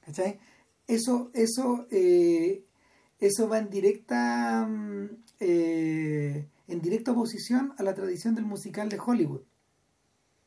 [0.00, 0.40] ¿Cachai?
[0.86, 2.64] Eso, eso, eh,
[3.18, 4.68] eso va en directa,
[5.38, 9.42] eh, en directa oposición a la tradición del musical de Hollywood.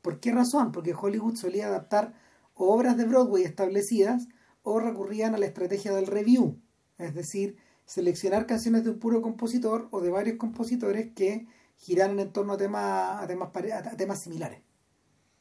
[0.01, 0.71] ¿Por qué razón?
[0.71, 2.13] Porque Hollywood solía adaptar
[2.55, 4.27] obras de Broadway establecidas
[4.63, 6.59] o recurrían a la estrategia del review,
[6.97, 11.47] es decir, seleccionar canciones de un puro compositor o de varios compositores que
[11.77, 14.61] giraran en torno a temas a temas, a temas similares.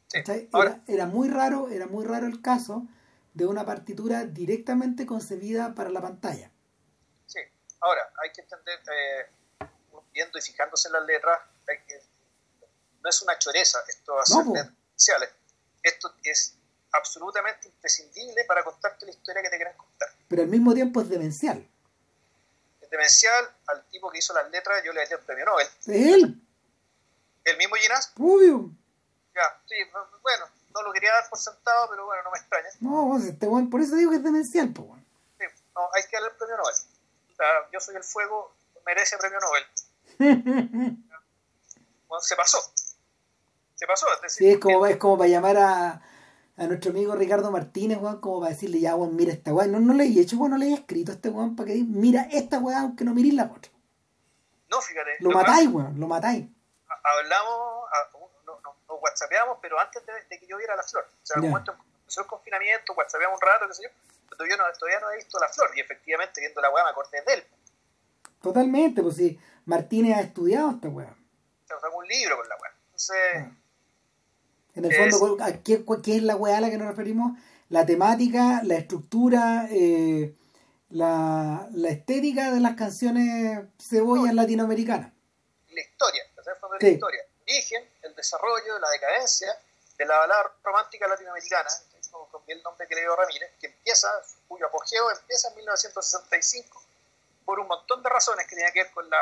[0.08, 0.18] Sí.
[0.52, 2.86] Era, era, muy raro, era muy raro el caso
[3.32, 6.50] de una partitura directamente concebida para la pantalla.
[7.26, 7.40] Sí,
[7.80, 9.66] ahora hay que entender, eh,
[10.12, 12.00] viendo y fijándose en las letras, que,
[13.02, 14.54] no es una choreza esto ser no,
[15.82, 16.56] Esto es
[16.92, 20.08] absolutamente imprescindible para contarte la historia que te quieren contar.
[20.28, 21.66] Pero al mismo tiempo es demencial.
[22.92, 25.66] Demencial al tipo que hizo las letras, yo le daría el premio Nobel.
[25.66, 26.42] ¿Es él?
[27.42, 28.12] ¿El mismo Ginás?
[28.18, 28.70] Obvio.
[29.34, 29.76] Ya, sí,
[30.20, 32.68] bueno, no lo quería dar por sentado, pero bueno, no me extraña.
[32.80, 35.02] No, pues, este buen, por eso digo que es demencial, pues bueno.
[35.38, 36.74] Sí, no, hay que darle el premio Nobel.
[36.74, 39.64] O sea, yo soy el fuego, merece el premio Nobel.
[42.08, 42.58] bueno, se pasó.
[43.74, 44.06] Se pasó.
[44.16, 46.02] Es decir, sí, es como, es como para llamar a
[46.56, 49.72] a nuestro amigo Ricardo Martínez, weón, como para decirle, ya, weón, mira esta weón.
[49.72, 51.74] No, no le he hecho, weón, no le he escrito a este weón para que
[51.74, 53.72] diga, mira esta weón, aunque no miréis la otra.
[54.68, 55.16] No, fíjate.
[55.20, 56.46] Lo, lo matáis, weón, lo matáis.
[57.04, 57.84] Hablamos,
[58.46, 61.04] nos no, no, whatsappeamos, pero antes de, de, que yo viera la flor.
[61.04, 63.88] O sea, en algún momento empezó el confinamiento, whatsappeamos un rato, qué sé yo,
[64.26, 65.70] pero todavía no, todavía no he visto la flor.
[65.74, 67.44] Y efectivamente, viendo la weón, me acordé de él.
[68.42, 71.16] Totalmente, pues sí, Martínez ha estudiado esta weón.
[71.64, 72.74] O sea, un libro con la weón.
[72.86, 73.16] Entonces...
[73.36, 73.61] Ah.
[74.74, 77.38] En el fondo, ¿a qué, qué, es la weá a la que nos referimos?
[77.68, 80.34] La temática, la estructura, eh,
[80.90, 85.12] la, la, estética de las canciones cebollas latinoamericanas.
[85.70, 86.86] La historia, sí.
[86.86, 87.22] la historia.
[87.46, 89.54] El origen, el desarrollo, la decadencia
[89.98, 91.68] de la balada romántica latinoamericana,
[92.30, 94.08] con el nombre que le dio Ramírez, que empieza,
[94.48, 96.82] cuyo apogeo empieza en 1965,
[97.44, 99.18] por un montón de razones que tienen que ver con la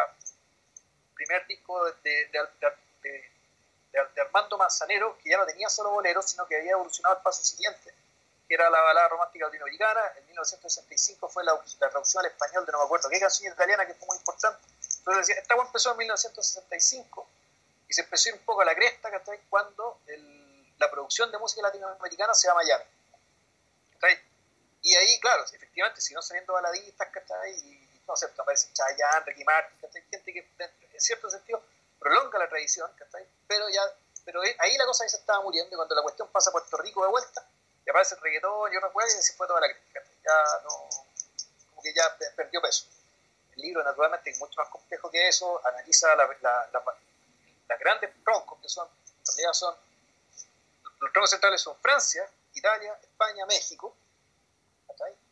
[1.15, 2.69] primer disco de, de, de,
[3.03, 3.30] de
[3.93, 7.23] de, de, Armando Manzanero, que ya no tenía solo boleros, sino que había evolucionado al
[7.23, 7.95] paso siguiente,
[8.49, 10.01] que era la balada romántica latinoamericana.
[10.17, 13.95] En 1965 fue la, traducción al español de no me acuerdo qué canción italiana que
[13.95, 14.61] fue muy importante.
[14.99, 17.29] Entonces, esta empezó en 1965
[17.89, 19.41] y se empezó un poco a la cresta ¿cachai?
[19.49, 22.85] cuando el, la producción de música latinoamericana se va a Miami.
[23.93, 24.19] ¿cachai?
[24.83, 27.53] Y ahí, claro, efectivamente, siguen saliendo baladistas, ¿cachai?
[27.53, 30.03] Y, no sé, aparecen Chayanne, Ricky Martin, ¿cachai?
[30.11, 31.63] gente que en cierto sentido
[31.99, 33.27] prolonga la tradición, ¿cachai?
[33.51, 33.83] Pero ya,
[34.25, 36.77] pero ahí la cosa ya se estaba muriendo y cuando la cuestión pasa a Puerto
[36.77, 37.45] Rico de vuelta,
[37.85, 40.01] y aparece el reggaetón y otra cosa y se fue toda la crítica.
[40.25, 40.89] Ya no,
[41.71, 42.87] como que ya perdió peso.
[43.57, 46.29] El libro, naturalmente, es mucho más complejo que eso, analiza la,
[47.69, 49.75] las grandes troncos, que son, en realidad son,
[51.01, 53.97] los troncos centrales son Francia, Italia, España, México,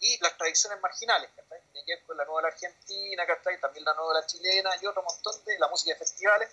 [0.01, 1.31] y las tradiciones marginales,
[1.73, 3.25] tiene que ver con la nueva argentina,
[3.61, 6.51] también la nueva chilena y otro montón de la música de festivales.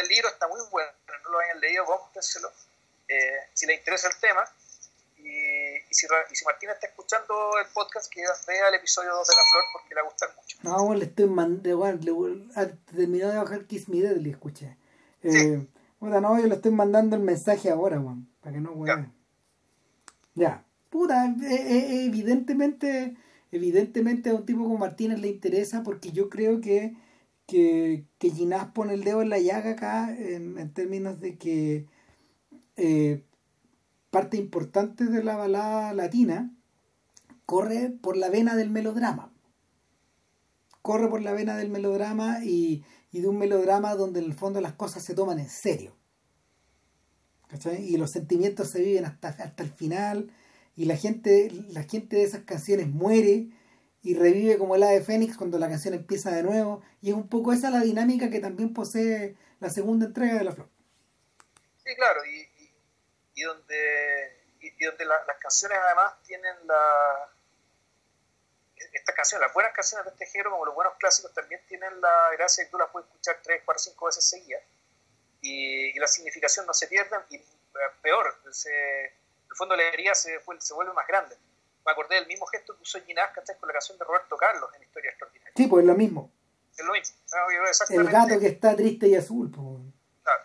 [0.00, 0.90] El libro está muy bueno,
[1.24, 2.48] no lo hayan leído, cómprenselo,
[3.08, 4.44] eh, si les interesa el tema.
[5.18, 9.34] Y, y, si, y, si, está escuchando el podcast, que vea el episodio 2 de
[9.34, 10.58] La Flor porque le va a gustar mucho.
[10.62, 11.98] No, le estoy mandando, bueno,
[12.94, 14.76] terminó de bajar Kiss Me le escuché.
[15.22, 15.66] Eh,
[16.00, 19.10] no, yo le estoy mandando el mensaje ahora, Juan, para que no hueve.
[20.34, 20.64] Ya.
[20.90, 23.16] Puta, e, e, evidentemente,
[23.50, 26.96] evidentemente a un tipo como Martínez le interesa porque yo creo que,
[27.48, 28.30] que, que
[28.74, 31.86] pone el dedo en la llaga acá en, términos de que
[32.76, 33.24] eh,
[34.10, 36.54] parte importante de la balada latina
[37.46, 39.32] corre por la vena del melodrama.
[40.82, 44.60] Corre por la vena del melodrama y, y de un melodrama donde en el fondo
[44.60, 45.96] las cosas se toman en serio.
[47.80, 50.30] Y los sentimientos se viven hasta, hasta el final
[50.76, 53.48] y la gente, la gente de esas canciones muere
[54.02, 57.28] y revive como el ave fénix cuando la canción empieza de nuevo y es un
[57.28, 60.68] poco esa la dinámica que también posee la segunda entrega de La Flor.
[61.84, 62.48] Sí, claro, y,
[63.34, 67.32] y, donde, y, donde las canciones además tienen la...
[68.92, 72.30] Estas canciones, las buenas canciones de este género, como los buenos clásicos, también tienen la
[72.32, 74.62] gracia de que tú las puedes escuchar tres, cuatro, cinco veces seguidas
[75.40, 77.44] y, la significación no se pierde y eh,
[78.02, 81.36] peor, se, el fondo la alegría se, se vuelve más grande.
[81.88, 84.82] Me acordé del mismo gesto que usó Ginás con la canción de Roberto Carlos en
[84.82, 85.54] Historia Extraordinaria.
[85.56, 86.30] Sí, pues es lo mismo.
[86.76, 87.16] Es lo mismo.
[87.88, 89.50] El gato que está triste y azul.
[90.22, 90.42] Claro.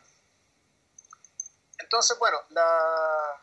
[1.80, 3.42] Entonces, bueno, la...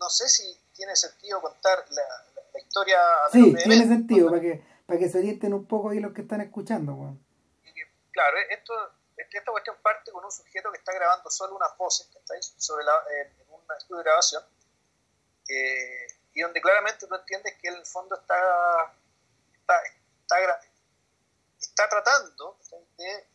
[0.00, 2.02] no sé si tiene sentido contar la,
[2.54, 2.98] la, historia.
[3.30, 6.40] sí, tiene sentido, para que, para que se orienten un poco ahí los que están
[6.40, 7.14] escuchando.
[8.10, 8.72] Claro, esto,
[9.18, 12.86] esta cuestión parte con un sujeto que está grabando solo unas voces que está sobre
[12.86, 14.42] la, en un estudio de grabación
[15.46, 18.94] eh, y donde claramente tú entiendes que el fondo está,
[19.52, 20.62] está,
[21.58, 22.56] está, tratando
[22.96, 23.26] de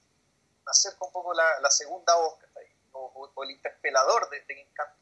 [0.68, 2.36] hacer un poco la, la segunda voz
[2.94, 4.96] o, el interpelador de, de canta.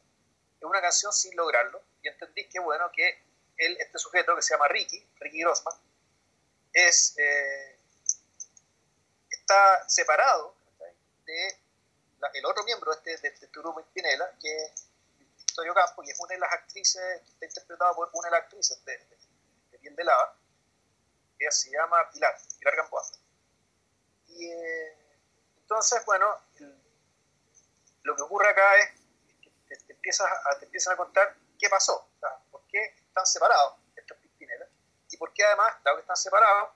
[0.57, 3.23] Es una canción sin lograrlo y entendí que bueno que
[3.57, 5.75] él, este sujeto que se llama Ricky, Ricky Grossman,
[6.73, 7.77] es, eh,
[9.29, 10.55] está separado
[11.25, 11.55] de
[12.33, 14.73] el otro miembro este, de este grupo Pinela, que
[15.51, 18.43] Victorio Campo, y es una de las actrices, que está interpretada por una de las
[18.43, 20.37] actrices de, de, Bien de Lava,
[21.37, 23.03] ella se llama Pilar, Pilar Gamboa.
[24.27, 24.97] Y eh,
[25.57, 26.37] entonces, bueno,
[28.03, 28.91] lo que ocurre acá es
[29.41, 32.07] que te, empiezan a contar qué pasó,
[32.49, 34.69] por qué están separados estos pistineras,
[35.09, 36.69] y por qué además, dado que están separados,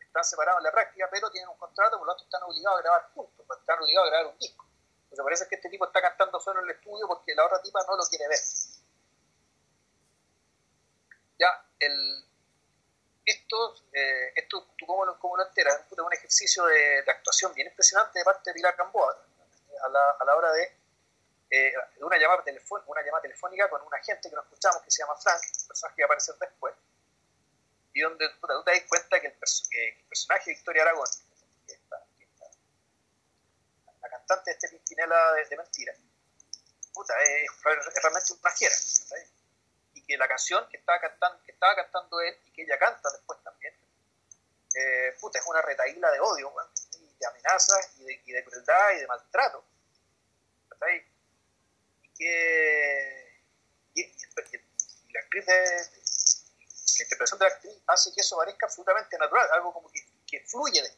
[0.00, 2.82] están separados en la práctica, pero tienen un contrato, por lo tanto están obligados a
[2.82, 4.65] grabar juntos, están obligados a grabar un disco.
[5.16, 7.80] Entonces parece que este tipo está cantando solo en el estudio porque la otra tipa
[7.88, 8.38] no lo quiere ver.
[11.38, 11.48] Ya,
[11.80, 12.24] el,
[13.24, 15.80] esto, eh, esto ¿tú cómo lo, cómo lo enteras?
[15.90, 19.16] Es un ejercicio de, actuación bien impresionante de parte de Pilar Gamboa
[19.84, 20.64] a la, a la hora de,
[21.50, 22.44] eh, una, llamada
[22.86, 25.96] una llamada telefónica con un agente que no escuchamos que se llama Frank, un personaje
[25.96, 26.74] que va a aparecer después,
[27.94, 29.32] y donde tú te das cuenta que el,
[30.08, 31.08] personaje de Victoria Aragón,
[34.44, 35.94] de este Pimpinela de, mentira.
[36.92, 37.50] Puta, es,
[38.02, 38.74] realmente una fiera.
[39.94, 43.10] Y que la canción que estaba, cantando, que estaba cantando él y que ella canta
[43.12, 43.74] después también,
[44.74, 46.52] eh, puta, es una retaíla de odio,
[46.98, 49.64] y de amenazas y de, y de, crueldad y de maltrato.
[52.04, 53.42] Y que.
[53.94, 59.48] Y, la actriz de, la interpretación de la actriz hace que eso parezca absolutamente natural,
[59.52, 60.90] algo como que, que fluye de,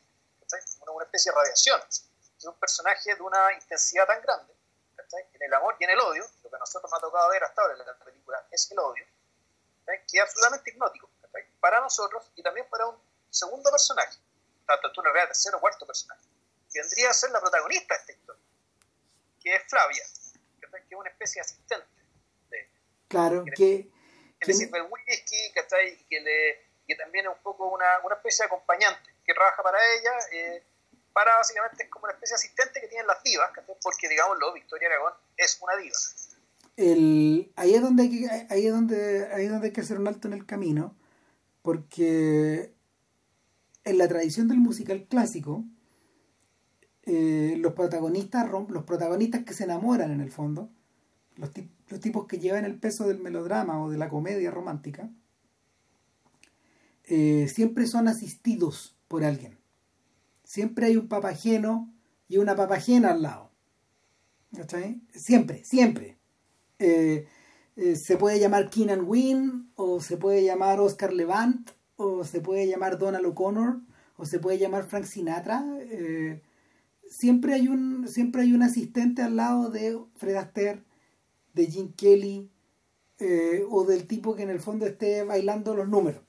[0.80, 1.80] una, una especie de radiación
[2.38, 4.54] es un personaje de una intensidad tan grande,
[5.32, 7.42] en el amor y en el odio, lo que a nosotros nos ha tocado ver
[7.42, 9.04] hasta ahora en la película es el odio,
[9.86, 11.10] que es absolutamente hipnótico
[11.60, 12.96] para nosotros y también para un
[13.30, 14.18] segundo personaje,
[14.66, 16.22] tanto tú realidad tercero o cuarto personaje,
[16.72, 18.44] que vendría a ser la protagonista de esta historia,
[19.42, 20.04] que es Flavia,
[20.60, 21.86] que es una especie de asistente
[22.50, 22.70] de
[23.08, 23.90] Claro, que, que,
[24.40, 28.44] que le sirve el whisky, que, le, que también es un poco una, una especie
[28.44, 30.12] de acompañante que trabaja para ella.
[30.32, 30.64] Eh,
[31.36, 33.50] básicamente es como una especie de asistente que tienen las divas,
[33.82, 35.96] porque digámoslo, Victoria Aragón es una diva.
[36.76, 39.98] El, ahí, es donde hay que, ahí, es donde, ahí es donde hay que hacer
[39.98, 40.96] un alto en el camino,
[41.62, 42.72] porque
[43.84, 45.64] en la tradición del musical clásico,
[47.02, 50.70] eh, los protagonistas los protagonistas que se enamoran en el fondo,
[51.36, 51.50] los
[51.88, 55.08] los tipos que llevan el peso del melodrama o de la comedia romántica,
[57.04, 59.57] eh, siempre son asistidos por alguien.
[60.48, 61.92] Siempre hay un papageno
[62.26, 63.50] y una papagena al lado.
[64.56, 65.02] ¿Cachai?
[65.12, 66.16] Siempre, siempre.
[66.78, 67.26] Eh,
[67.76, 72.66] eh, se puede llamar Keenan Wynn, o se puede llamar Oscar Levant, o se puede
[72.66, 73.82] llamar Donald O'Connor,
[74.16, 75.62] o se puede llamar Frank Sinatra.
[77.10, 80.82] siempre, hay un, siempre hay un asistente al lado de Fred Astaire,
[81.52, 82.50] de Jim Kelly,
[83.68, 86.22] o del tipo que en el fondo esté bailando los números.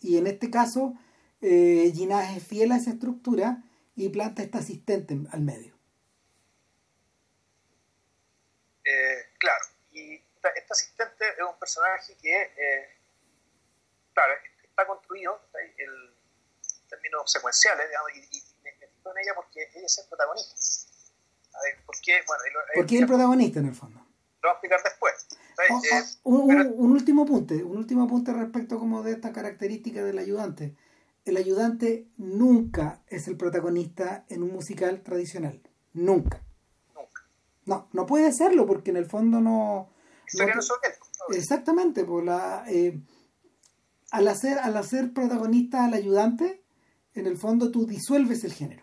[0.00, 0.94] Y en este caso,
[1.42, 1.92] eh,
[2.36, 3.62] es fiel a esa estructura
[3.94, 5.76] y planta este asistente al medio.
[8.84, 12.88] Eh, claro, y este asistente es un personaje que, eh,
[14.14, 14.32] claro,
[14.62, 15.40] está construido
[15.78, 15.90] en
[16.88, 20.54] términos secuenciales, digamos, y, me meto en ella porque ella es el protagonista.
[21.54, 22.22] A ver, ¿por qué?
[22.26, 22.42] Bueno,
[22.74, 23.98] ¿Por qué es el protagonista en el fondo?
[23.98, 25.26] Lo voy a explicar después.
[25.70, 25.82] Oh,
[26.22, 30.76] oh, un, último apunte, un último apunte respecto como de esta característica del ayudante.
[31.24, 35.60] El ayudante nunca es el protagonista en un musical tradicional.
[35.92, 36.42] Nunca.
[37.64, 39.90] No, no puede serlo porque en el fondo no...
[41.28, 43.00] exactamente, por la, eh,
[44.10, 46.64] al, hacer, al hacer protagonista al ayudante,
[47.14, 48.82] en el fondo tú disuelves el género.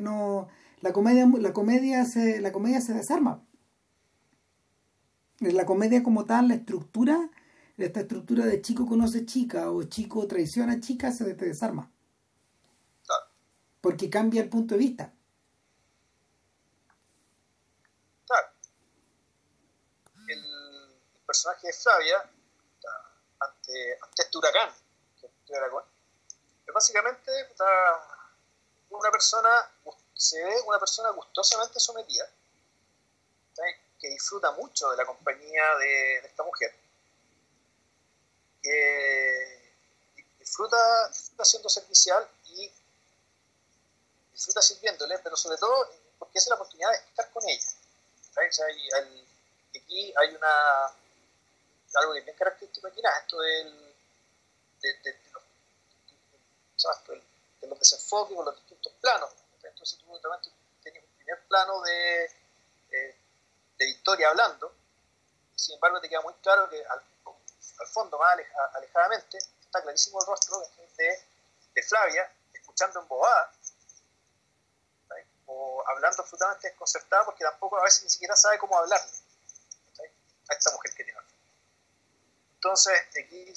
[0.00, 0.48] No,
[0.80, 3.42] la comedia, la comedia se, la comedia se desarma
[5.52, 7.30] la comedia como tal, la estructura,
[7.76, 11.90] esta estructura de chico conoce chica o chico traiciona chica se te desarma.
[13.80, 15.12] Porque cambia el punto de vista.
[18.26, 18.48] Claro.
[20.28, 20.42] El,
[21.26, 22.16] personaje de Flavia,
[23.40, 24.70] ante, ante este huracán,
[25.20, 27.30] que es básicamente
[28.88, 29.50] una persona,
[30.14, 32.24] se ve una persona gustosamente sometida
[34.04, 36.74] que disfruta mucho de la compañía de, esta mujer.
[38.64, 39.74] Que
[40.38, 41.12] disfruta,
[41.44, 42.72] siendo servicial y
[44.32, 47.68] disfruta sirviéndole, pero sobre todo porque es la oportunidad de estar con ella.
[49.74, 50.86] aquí hay una
[51.96, 53.94] algo que es bien característico aquí, esto del,
[54.80, 55.42] de, de, los,
[57.60, 59.30] de, los desenfoques con los distintos planos.
[59.62, 60.06] Entonces tú
[60.82, 62.24] tienes un primer plano de
[62.90, 63.16] eh,
[63.78, 64.72] de Victoria hablando,
[65.56, 67.02] sin embargo te queda muy claro que al,
[67.92, 68.38] fondo, más
[68.74, 70.58] alejadamente, está clarísimo el rostro
[70.96, 71.24] de,
[71.74, 73.52] de Flavia, escuchando en bobada,
[75.46, 79.10] o hablando absolutamente desconcertada, porque tampoco a veces ni siquiera sabe cómo hablarle
[80.48, 81.20] a esta mujer que tiene.
[82.54, 83.52] Entonces, aquí,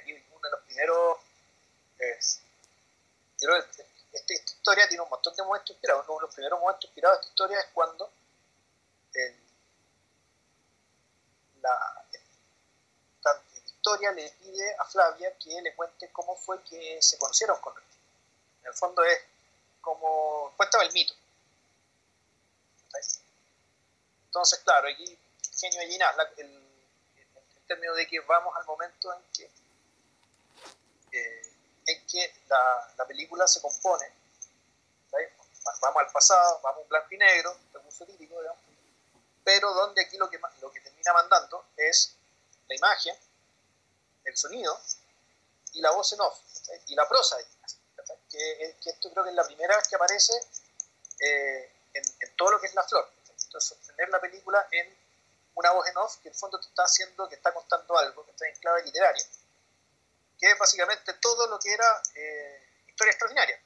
[0.00, 1.18] aquí uno de los primeros.
[1.98, 2.40] es
[4.12, 6.06] esta, historia tiene un montón de momentos inspirados.
[6.08, 8.10] Uno de los primeros momentos inspirados de esta historia es cuando
[9.12, 9.36] el,
[11.60, 12.05] la,
[13.86, 17.84] Victoria le pide a Flavia que le cuente cómo fue que se conocieron con él.
[18.62, 19.20] En el fondo es
[19.80, 21.14] como, cuéntame el mito.
[24.24, 25.16] Entonces, claro, aquí
[25.56, 29.50] genio de Ginás, el, en términos de que vamos al momento en que,
[31.12, 31.52] eh,
[31.86, 34.12] en que la, la, película se compone,
[35.80, 38.62] vamos al pasado, vamos en blanco y negro, recurso típico, digamos,
[39.44, 42.16] pero donde aquí lo que, lo que termina mandando es
[42.66, 43.16] la imagen,
[44.26, 44.78] el sonido
[45.72, 46.38] y la voz en off,
[46.86, 47.36] y la prosa.
[48.30, 50.32] Que, que, esto creo que es la primera vez que aparece
[51.20, 53.10] eh, en, todo lo que es la flor.
[53.28, 54.96] Entonces, sostener la película en
[55.54, 58.24] una voz en off que en el fondo te está haciendo, que está contando algo,
[58.24, 59.24] que está en clave literaria,
[60.38, 63.60] que es básicamente todo lo que era eh, historia extraordinaria.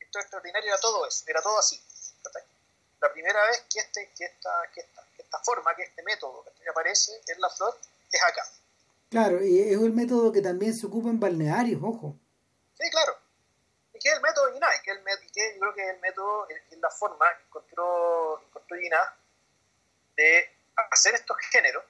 [0.00, 1.82] Historia extraordinaria era todo eso, era todo así
[3.04, 6.42] la primera vez que, este, que, esta, que, esta, que esta forma, que este método
[6.62, 7.78] que aparece en la flor
[8.10, 8.48] es acá.
[9.10, 12.18] Claro, y es un método que también se ocupa en balnearios, ojo.
[12.74, 13.12] Sí, claro.
[13.94, 14.98] Y que es el método de que, el,
[15.32, 18.76] que yo creo que es el método, es la forma que encontró, encontró
[20.16, 20.44] de
[20.90, 21.84] hacer estos géneros,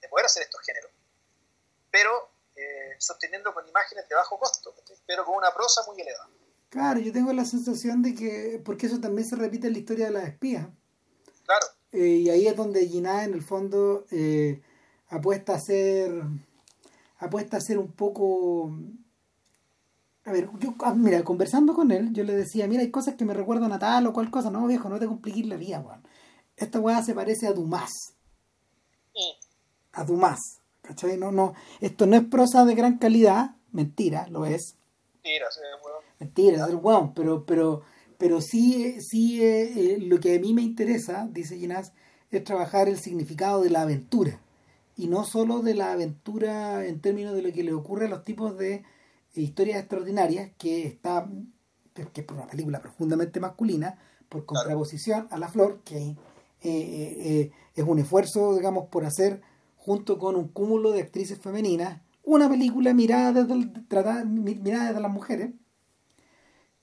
[0.00, 0.90] de poder hacer estos géneros,
[1.90, 4.74] pero eh, sosteniendo con imágenes de bajo costo,
[5.06, 6.28] pero con una prosa muy elevada.
[6.68, 10.06] Claro, yo tengo la sensación de que, porque eso también se repite en la historia
[10.06, 10.66] de las espías.
[11.44, 11.66] Claro.
[11.92, 14.60] Eh, y ahí es donde Gina en el fondo eh,
[15.08, 16.10] apuesta a ser,
[17.18, 18.76] apuesta a ser un poco...
[20.24, 23.24] A ver, yo, ah, mira, conversando con él, yo le decía, mira, hay cosas que
[23.24, 24.50] me recuerdan a tal o cual cosa.
[24.50, 26.02] No, viejo, no te compliques la vida, weón.
[26.56, 27.90] Esta weá se parece a Dumas.
[29.14, 29.34] Sí.
[29.92, 30.40] A Dumas.
[30.86, 31.16] ¿Cachai?
[31.16, 34.76] No, no, esto no es prosa de gran calidad, mentira, lo es.
[35.14, 35.60] Mentira, sí,
[36.20, 36.74] mentira, es
[37.14, 37.82] pero, pero,
[38.18, 41.92] pero sí, sí eh, lo que a mí me interesa, dice Ginás,
[42.30, 44.40] es trabajar el significado de la aventura.
[44.96, 48.24] Y no solo de la aventura en términos de lo que le ocurre a los
[48.24, 48.84] tipos de
[49.34, 51.28] historias extraordinarias, que está
[51.94, 56.16] que es una película profundamente masculina, por contraposición a La Flor, que eh,
[56.62, 59.40] eh, es un esfuerzo, digamos, por hacer,
[59.76, 65.50] junto con un cúmulo de actrices femeninas, una película mirada desde, mirada desde las mujeres.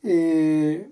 [0.04, 0.90] Eh,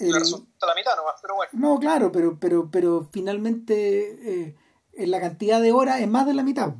[0.00, 1.50] la mitad nomás, pero bueno.
[1.54, 4.56] No, claro, pero, pero, pero finalmente eh,
[4.98, 6.74] en la cantidad de horas es más de la mitad.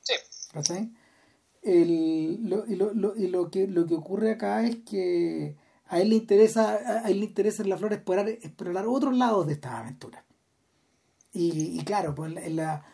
[0.00, 0.14] Sí.
[1.62, 5.56] El, lo, y, lo, y lo, que, lo que ocurre acá es que
[5.86, 9.46] a él le interesa, a él le interesa en la flor explorar, explorar otros lados
[9.46, 10.24] de esta aventura.
[11.32, 12.84] Y, y claro, pues en, la,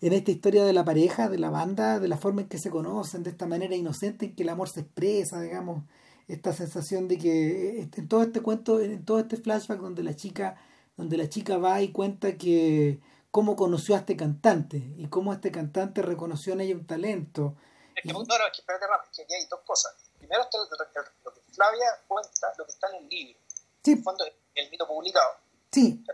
[0.00, 2.70] en esta historia de la pareja, de la banda, de la forma en que se
[2.70, 5.84] conocen, de esta manera inocente en que el amor se expresa, digamos,
[6.26, 10.16] esta sensación de que eh, en todo este cuento, en todo este flashback donde la
[10.16, 10.56] chica,
[10.96, 13.00] donde la chica va y cuenta que
[13.34, 17.56] cómo conoció a este cantante y cómo este cantante reconoció en ella un talento.
[17.96, 19.92] Es que, no, no, es que, espérate, que aquí hay dos cosas.
[20.16, 23.40] Primero está lo que Flavia cuenta, lo que está en el libro.
[23.82, 23.90] Sí.
[23.90, 24.24] En el fondo,
[24.54, 25.30] el mito publicado.
[25.72, 26.04] Sí.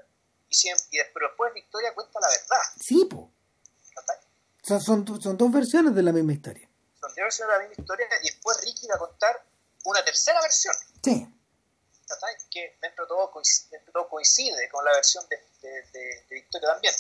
[0.49, 2.65] Y, siempre, y después Victoria cuenta la verdad.
[2.81, 3.31] Sí, po.
[4.63, 6.71] Son, son, son, dos versiones de la misma historia.
[7.03, 9.45] Son dos versiones de la misma historia y después Ricky va a contar
[9.85, 10.75] una tercera versión.
[11.05, 11.37] Sí.
[12.51, 15.37] Que dentro de, todo coincide, todo coincide con la versión de,
[15.93, 16.95] de, Victoria también.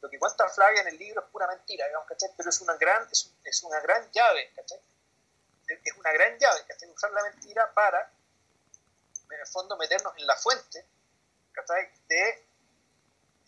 [0.00, 2.30] Lo que cuenta Flavia en el libro es pura mentira, digamos, ¿cachai?
[2.36, 4.78] Pero es una gran, es, es una gran llave, ¿cachai?
[5.68, 6.90] Es una gran llave, ¿cachai?
[6.90, 8.10] Usar la mentira para,
[9.30, 10.86] en el fondo, meternos en la fuente,
[11.52, 11.88] ¿cachai?
[12.08, 12.46] De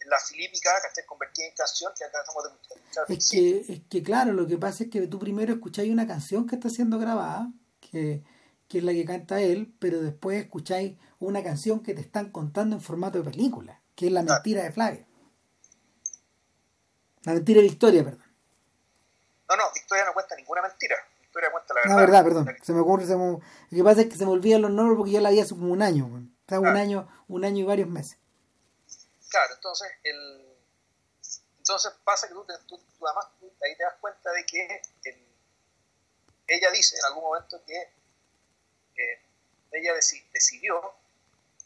[0.06, 1.06] la filípica, ¿cachai?
[1.06, 4.84] Convertida en canción que acá estamos de es que, es que, claro, lo que pasa
[4.84, 7.48] es que tú primero escucháis una canción que está siendo grabada,
[7.80, 8.22] que
[8.72, 12.74] que es la que canta él, pero después escucháis una canción que te están contando
[12.74, 15.06] en formato de película, que es la mentira de Flavia.
[17.24, 18.24] La mentira de Victoria, perdón.
[19.48, 20.96] No, no, Victoria no cuenta ninguna mentira.
[21.20, 21.94] Victoria cuenta la verdad.
[21.94, 22.56] La verdad, perdón.
[22.62, 23.32] Se me ocurre, se me...
[23.32, 25.50] lo que pasa es que se me olvidan los nombres porque ya la vi hace
[25.50, 26.06] como un año.
[26.06, 28.18] O sea, un año, un año y varios meses.
[29.30, 30.52] Claro, entonces el
[31.62, 33.26] entonces pasa que tú, tú, además
[33.62, 34.82] ahí te das cuenta de que
[36.48, 37.92] ella dice en algún momento que
[39.70, 40.94] ella decidió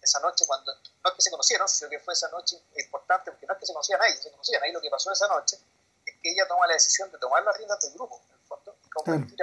[0.07, 3.47] esa noche cuando, no es que se conocieron, sino que fue esa noche importante, porque
[3.47, 5.59] no es que se conocían ahí, se conocían ahí, lo que pasó esa noche
[6.05, 8.77] es que ella toma la decisión de tomar las riendas del grupo, en el fondo,
[8.85, 9.39] y convertir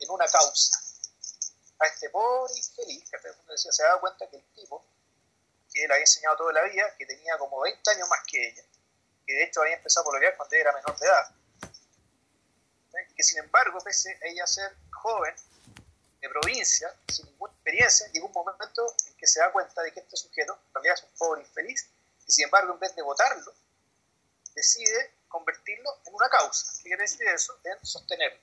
[0.00, 0.80] en una causa.
[1.78, 4.84] A este pobre infeliz, que decía, se da cuenta que el tipo,
[5.72, 8.62] que él había enseñado toda la vida, que tenía como 20 años más que ella,
[9.26, 11.34] que de hecho había empezado a pololear cuando ella era menor de edad,
[13.14, 15.34] que sin embargo, pese a ella ser joven,
[16.26, 20.00] de provincia, sin ninguna experiencia, llega un momento en que se da cuenta de que
[20.00, 21.88] este sujeto en realidad es un pobre infeliz,
[22.26, 23.52] y sin embargo, en vez de votarlo,
[24.54, 26.72] decide convertirlo en una causa.
[26.78, 27.58] ¿Qué quiere decir eso?
[27.64, 28.38] En sostenerlo.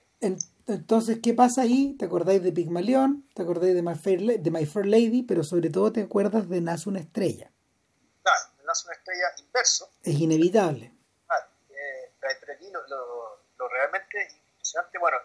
[0.68, 1.96] Entonces, ¿qué pasa ahí?
[2.00, 3.28] ¿Te acordáis de Pigmalión?
[3.34, 5.24] ¿Te acordáis de My Fair, de My Fair Lady?
[5.24, 7.52] Pero sobre todo te acuerdas de Nace una estrella.
[8.22, 9.90] Claro, Nace una estrella inverso.
[10.02, 10.94] Es inevitable.
[11.28, 14.18] Claro, eh, pero aquí lo, lo, lo realmente
[14.54, 15.18] impresionante, bueno,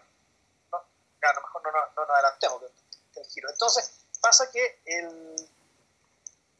[1.27, 3.49] a lo mejor no, no, no nos adelantemos el.
[3.49, 5.35] Entonces, pasa que el,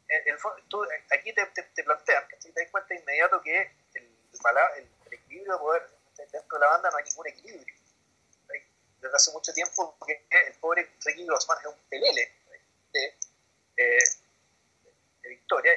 [0.07, 0.37] el,
[1.11, 3.61] aquí te, te, te plantean, te das cuenta de inmediato que
[3.93, 4.19] el,
[4.77, 5.89] el, equilibrio de poder
[6.31, 7.75] dentro de la banda no hay ningún equilibrio.
[9.01, 12.33] Desde hace mucho tiempo porque el pobre Ricky Grossman es un pelele
[12.91, 13.05] de,
[13.77, 14.03] eh,
[15.21, 15.71] de, Victoria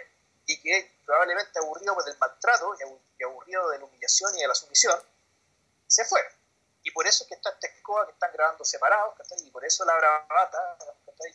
[0.46, 2.74] y que probablemente aburrido del maltrato
[3.18, 5.00] y aburrido de la humillación y de la sumisión,
[5.86, 6.20] se fue
[6.84, 9.14] y por eso es que está esta escoba que están grabando separados,
[9.44, 10.78] y por eso la bravata,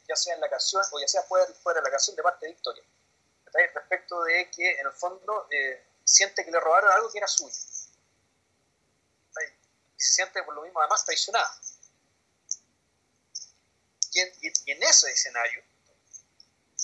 [0.07, 2.45] ya sea en la canción o ya sea fuera, fuera de la canción de parte
[2.45, 2.83] de Victoria,
[3.73, 7.55] respecto de que en el fondo eh, siente que le robaron algo que era suyo.
[9.95, 11.59] Y se siente por lo mismo además traicionada.
[14.11, 15.63] Y en, ese escenario,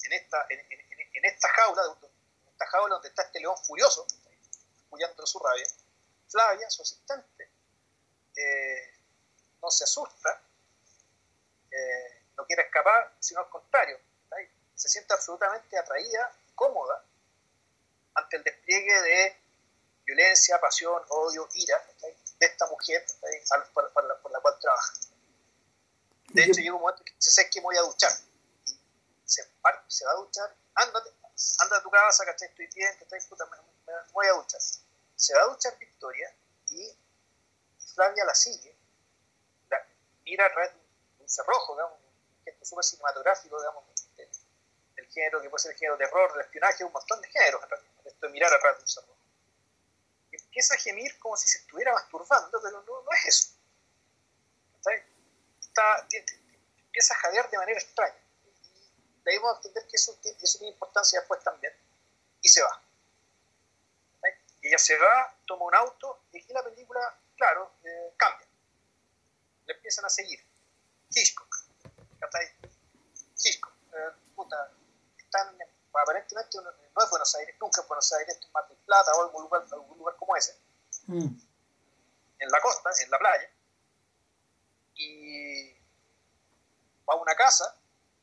[0.03, 4.05] en esta, en, esta jaula, en esta jaula donde está este león furioso,
[4.89, 5.66] huyendo su rabia,
[6.30, 7.52] Flavia, su asistente,
[8.36, 8.93] eh,
[9.61, 10.41] no se asusta,
[11.71, 13.99] eh, no quiere escapar, sino al contrario,
[14.75, 17.03] se siente absolutamente atraída, cómoda,
[18.15, 19.38] ante el despliegue de
[20.05, 21.81] violencia, pasión, odio, ira
[22.39, 23.05] de esta mujer
[23.73, 24.93] por, la, cual trabaja.
[26.29, 28.11] De hecho, llega un momento que se sé que voy a duchar.
[28.65, 28.71] Y
[29.25, 29.43] se,
[29.88, 31.11] se va a duchar, ándate,
[31.59, 32.49] anda a tu casa, ¿cachai?
[32.49, 34.61] Estoy bien, que Puta, me, me, voy a duchar.
[35.15, 36.36] Se va a duchar Victoria
[36.69, 36.97] y
[37.93, 38.75] Flavia la sigue,
[39.69, 39.85] la,
[40.23, 40.51] mira
[41.19, 43.83] un cerrojo, digamos, un gesto súper cinematográfico, digamos,
[44.15, 47.61] del, género que puede ser el género de terror, de espionaje, un montón de géneros
[48.05, 49.15] esto de mirar atrás de un cerro.
[50.31, 53.53] Empieza a gemir como si se estuviera masturbando, pero no, es eso.
[55.61, 58.23] Está, empieza a jadear de manera extraña.
[59.25, 61.73] Y entender que eso, tiene importancia después también.
[62.41, 62.81] Y se va.
[64.61, 68.47] Ella se va, toma un auto, y aquí la película, claro, eh, cambia.
[69.65, 70.39] Le empiezan a seguir.
[71.09, 71.53] Hitchcock.
[73.37, 73.73] Hitchcock.
[73.93, 74.71] Eh, puta,
[75.17, 75.57] están,
[75.93, 79.43] aparentemente no es Buenos Aires, nunca es Buenos Aires, es Mar del Plata o algún
[79.43, 80.57] lugar, algún lugar como ese.
[81.07, 81.35] Mm.
[82.39, 83.49] En la costa, en la playa.
[84.95, 85.73] Y
[87.09, 87.75] va a una casa,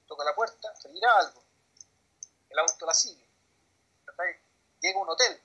[0.07, 1.43] toca la puerta, se mira algo.
[2.49, 3.29] El auto la sigue.
[4.81, 5.43] Llega a un hotel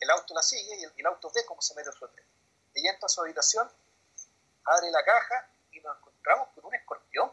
[0.00, 2.24] el auto la sigue y el, auto ve cómo se mete su hotel.
[2.74, 3.70] Ella entra a su habitación,
[4.64, 7.32] abre la caja y nos encontramos con un escorpión.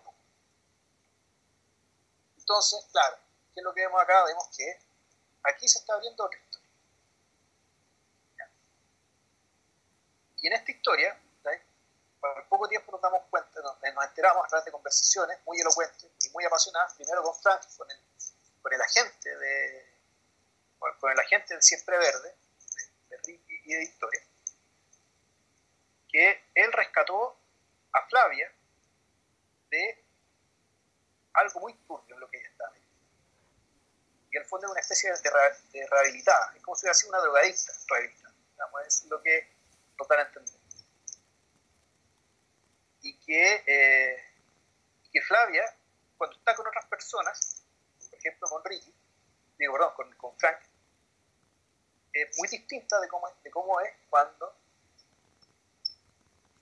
[2.37, 3.17] Entonces, claro,
[3.53, 4.25] ¿qué es lo que vemos acá?
[4.25, 4.79] Vemos que
[5.43, 6.67] aquí se está abriendo otra historia.
[10.39, 11.19] Y en esta historia,
[12.19, 16.29] por poco tiempo nos damos cuenta, nos, enteramos a través de conversaciones muy elocuentes y
[16.29, 17.99] muy apasionadas, primero con Frank, el,
[18.61, 19.97] con el agente de
[20.99, 22.35] con el agente del Siempre Verde,
[23.67, 24.21] y de historia,
[26.07, 27.37] que él rescató
[27.91, 28.51] a Flavia
[29.69, 30.05] de
[31.33, 32.73] algo muy turbio en lo que ella estaba.
[34.31, 37.73] Y al fondo es una especie de, rehabilitada, es como si hubiera sido una drogadicta
[37.89, 38.33] rehabilitada,
[38.87, 39.49] es lo que
[39.99, 40.55] nos dan entender.
[43.01, 44.23] Y que, eh,
[45.11, 45.75] que Flavia,
[46.17, 47.65] cuando está con otras personas,
[48.09, 48.93] por ejemplo con Ricky,
[49.57, 50.59] digo, perdón, con, con Frank,
[52.37, 54.55] muy distinta de cómo, de cómo es cuando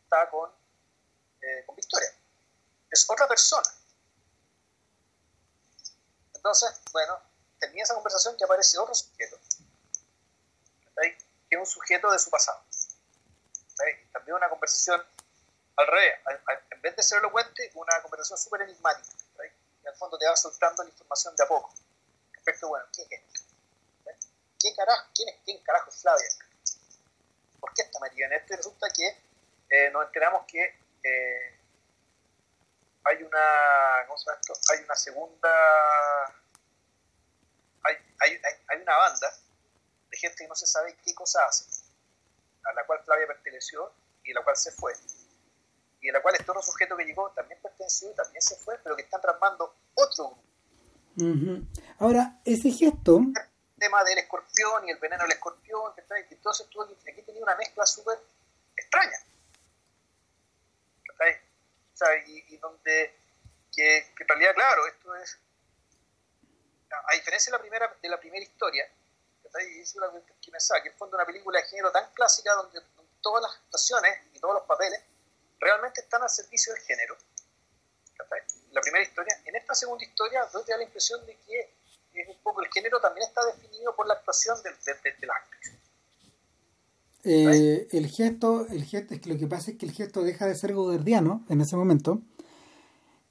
[0.03, 0.51] está con,
[1.41, 2.09] eh, con Victoria.
[2.89, 3.69] Es otra persona.
[6.33, 7.19] Entonces, bueno,
[7.59, 9.37] tenía esa conversación que aparece otro sujeto,
[10.95, 11.17] que
[11.49, 12.61] es un sujeto de su pasado.
[14.13, 15.03] También una conversación
[15.77, 16.13] al revés,
[16.71, 19.17] en vez de ser elocuente, una conversación súper enigmática.
[19.83, 21.73] Y al fondo te va soltando la información de a poco.
[22.31, 23.44] Respecto, bueno, ¿qué es?
[24.65, 26.27] ¿Qué carajo, quién, es, quién carajo es Flavia?
[27.59, 28.55] ¿Por qué está metida en esto?
[28.55, 29.07] resulta que
[29.69, 30.63] eh, nos enteramos que
[31.03, 31.59] eh,
[33.03, 34.53] hay una, ¿cómo se llama esto?
[34.73, 35.49] Hay una segunda,
[37.83, 39.31] hay, hay, hay, una banda
[40.09, 41.65] de gente que no se sabe qué cosa hace,
[42.63, 43.93] a la cual Flavia perteneció
[44.23, 44.93] y a la cual se fue.
[46.01, 48.79] Y a la cual este otro sujeto que llegó también perteneció y también se fue,
[48.79, 50.41] pero que están tramando otro grupo.
[51.99, 53.21] Ahora, ese gesto
[53.77, 55.93] tema del escorpión y el veneno del escorpión,
[56.29, 58.19] entonces tú aquí, aquí tenías una mezcla súper
[58.75, 59.17] extraña.
[61.93, 63.15] O sea, y, donde,
[63.73, 65.37] que, en realidad, claro, esto es,
[66.91, 68.89] a diferencia de la primera, de la primera historia,
[69.61, 69.95] y es
[70.41, 72.81] que me sabe, que en fondo una película de género tan clásica donde,
[73.21, 75.01] todas las actuaciones y todos los papeles
[75.59, 77.17] realmente están al servicio del género.
[78.71, 79.41] La primera historia.
[79.45, 81.74] En esta segunda historia, doy la impresión de que
[82.21, 85.79] es un poco el género también está definido por la actuación del, del, actriz.
[87.23, 90.45] Eh, el gesto, el gesto, es que lo que pasa es que el gesto deja
[90.45, 92.21] de ser godardiano en ese momento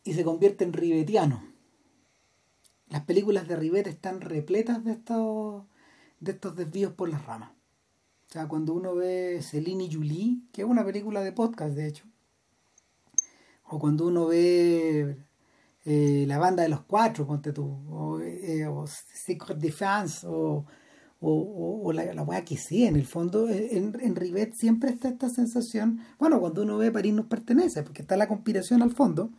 [0.02, 1.54] y se convierte en ribetiano.
[2.88, 5.64] Las películas de Rivet están repletas de estos,
[6.20, 7.50] de estos desvíos por las ramas.
[8.28, 11.86] O sea, cuando uno ve Celine y Julie, que es una película de podcast de
[11.88, 12.04] hecho,
[13.64, 15.16] o cuando uno ve
[15.84, 20.64] eh, la banda de los cuatro, ponte tú, o, eh, Secret Defense, o,
[21.20, 25.08] o, la, la weá que sí, en el fondo, eh, en, en Rivet siempre está
[25.08, 29.30] esta sensación, bueno, cuando uno ve París nos pertenece, porque está la conspiración al fondo,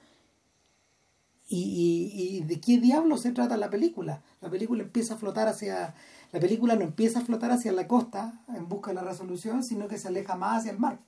[1.48, 4.24] y, y, de qué diablo se trata la película.
[4.42, 5.94] La película empieza a flotar hacia,
[6.32, 9.88] la película no empieza a flotar hacia la costa en busca de la resolución, sino
[9.88, 11.00] que se aleja más hacia el mar.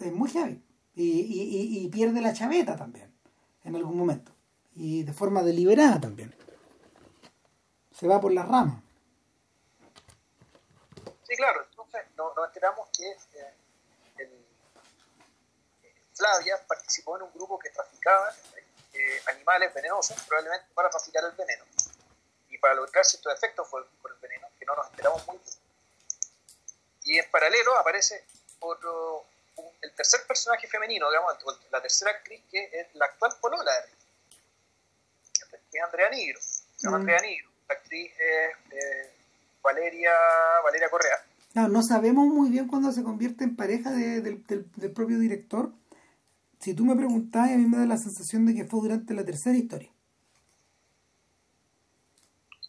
[0.00, 0.62] Es muy heavy
[1.02, 3.12] y, y, pierde la chaveta también,
[3.64, 4.32] en algún momento,
[4.74, 6.34] y de forma deliberada también.
[7.92, 8.82] Se va por las ramas.
[11.28, 13.54] Sí, claro, entonces nos, enteramos que eh,
[14.18, 14.44] eh,
[16.14, 18.32] Flavia participó en un grupo que traficaba
[18.92, 21.64] eh, animales venenosos, probablemente para traficar el veneno.
[22.48, 25.58] Y para lograr ciertos efectos por el veneno, que no nos enteramos muy bien.
[27.04, 28.24] Y en paralelo aparece
[28.60, 29.24] otro,
[29.80, 31.34] el tercer personaje femenino, digamos,
[31.70, 33.98] la tercera actriz que es la actual polola de
[35.70, 36.40] que es Andrea Nigro.
[36.40, 37.00] Se llama mm.
[37.00, 37.50] Andrea Nigro.
[37.68, 39.12] La actriz es eh,
[39.62, 40.12] Valeria,
[40.64, 41.24] Valeria Correa.
[41.54, 44.44] No, no sabemos muy bien cuándo se convierte en pareja del,
[44.94, 45.72] propio director,
[46.60, 49.24] si tú me preguntás, a mí me da la sensación de que fue durante la
[49.24, 49.90] tercera historia.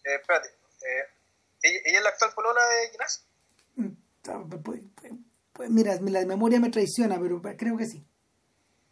[0.04, 1.04] Eh, espérate, eh,
[1.64, 3.26] ¿ella, ¿ella es la actual polola de Ginás?
[5.60, 8.02] Pues, mira, la memoria me traiciona, pero creo que sí.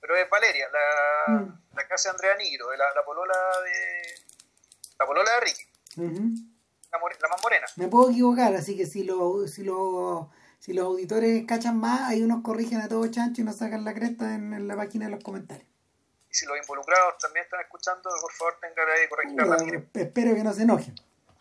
[0.01, 1.61] Pero es Valeria, la, mm.
[1.77, 4.35] la que hace Andrea Nigro, la, la polola de.
[4.99, 5.63] La polola de Ricky.
[5.95, 7.65] la, la, más morena.
[7.77, 12.21] Me puedo equivocar, así que si lo, si lo si los auditores cachan más, ahí
[12.21, 15.23] unos corrigen a todo chancho y nos sacan la cresta en, la página de los
[15.23, 15.69] comentarios.
[16.29, 20.43] Y si los involucrados también están escuchando, por favor tengan ahí corregir la Espero que
[20.43, 20.95] no se enojen.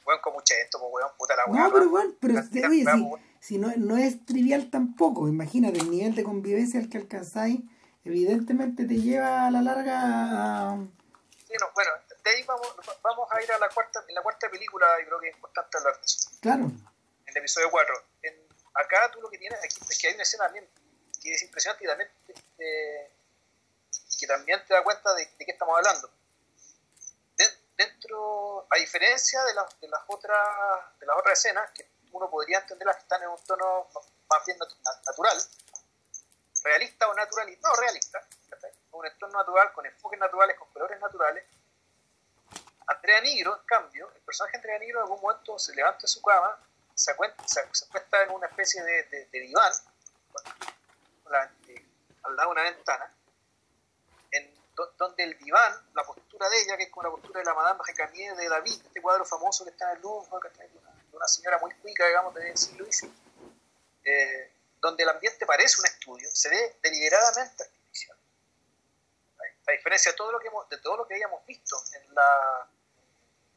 [0.05, 1.65] Bueno, con mucho esto, pues weón, puta la weá.
[1.65, 3.11] No, pero bueno, pero oye, si,
[3.41, 7.61] si no, no es trivial tampoco, imagínate el nivel de convivencia al que alcanzáis,
[8.05, 10.77] evidentemente te lleva a la larga a...
[11.47, 11.91] Sí, no, bueno,
[12.25, 15.21] de ahí vamos, vamos a ir a la cuarta, en la cuarta película, y creo
[15.21, 16.31] que es importante hablar de eso.
[16.41, 16.65] Claro.
[16.65, 17.95] En el episodio 4.
[18.23, 20.69] En acá tú lo que tienes aquí es que hay una escena también
[21.23, 22.11] que es impresionante y también
[22.59, 23.11] eh,
[24.19, 26.11] que también te da cuenta de, de qué estamos hablando.
[27.77, 30.39] dentro, a diferencia de, de, las otras
[30.99, 33.89] de las otras escenas, que uno podría entender las que están en un tono
[34.29, 35.39] más bien natural,
[36.63, 38.29] realista o naturalista, no realista,
[38.93, 41.45] un entorno natural, con enfoques naturales, con colores naturales.
[42.87, 46.23] Andrea Nigro, en cambio, el personaje Andrea Nigro en algún momento se levanta de su
[46.23, 46.57] cama
[46.97, 49.73] se, acuesta, en una especie de, diván
[51.69, 51.87] eh,
[52.23, 53.15] al lado de una ventana,
[54.31, 54.55] en
[54.97, 57.81] donde el diván, la postura de ella, que es como la postura de la Madame
[57.87, 61.73] Recamier de David, este cuadro famoso que está en el Louvre, de una, señora muy
[61.75, 63.13] cuica, digamos, del siglo XIX,
[64.05, 68.17] eh, donde el ambiente parece un estudio, se ve deliberadamente artificial.
[69.67, 72.15] A diferencia de todo lo que, de todo lo que habíamos visto en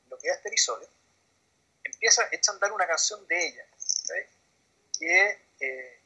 [0.09, 0.87] lo que es este episodio,
[1.83, 3.65] empieza, a andar una canción de ella,
[4.97, 6.01] que, eh,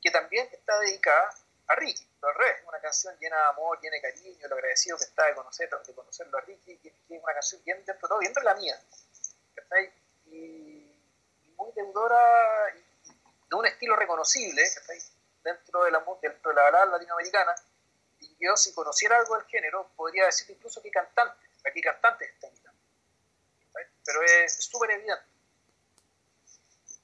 [0.00, 1.34] que también está dedicada
[1.68, 5.04] a Ricky, al revés, una canción llena de amor, llena de cariño, lo agradecido que
[5.04, 8.18] está de, conocer, de conocerlo a Ricky, que, es una canción bien dentro de todo,
[8.18, 8.80] bien de la mía,
[11.56, 12.18] muy deudora
[13.48, 14.62] de un estilo reconocible
[15.42, 17.54] dentro de la dentro de la balada latinoamericana
[18.20, 22.48] y yo si conociera algo del género podría decir incluso que cantante aquí cantante está
[24.06, 25.24] pero es súper evidente.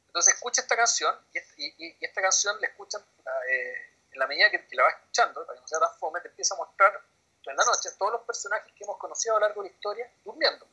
[0.06, 1.14] Entonces escucha esta canción
[1.56, 3.02] y, esta canción la escuchan
[3.50, 6.28] eh, en la medida que, la vas escuchando, para que no sea tan fome, te
[6.28, 7.00] empieza a mostrar
[7.44, 10.12] en la noche todos los personajes que hemos conocido a lo largo de la historia
[10.24, 10.66] durmiendo.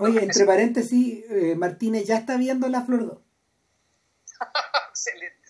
[0.00, 3.18] Oye, entre paréntesis, eh, Martínez ya está viendo la Flor 2.
[4.90, 5.48] Excelente.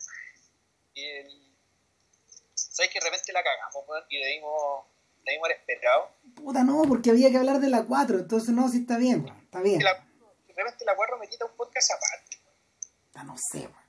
[0.95, 1.55] Y el...
[2.55, 4.85] ¿Sabes que de repente la cagamos y le dimos
[5.27, 6.11] debimos haber esperado.
[6.35, 9.61] Puta, no, porque había que hablar de la 4, entonces no, sí está bien, está
[9.61, 9.83] bien.
[9.83, 12.39] La, de repente la 4 me quita un podcast aparte.
[13.15, 13.85] Ah, no sé, man.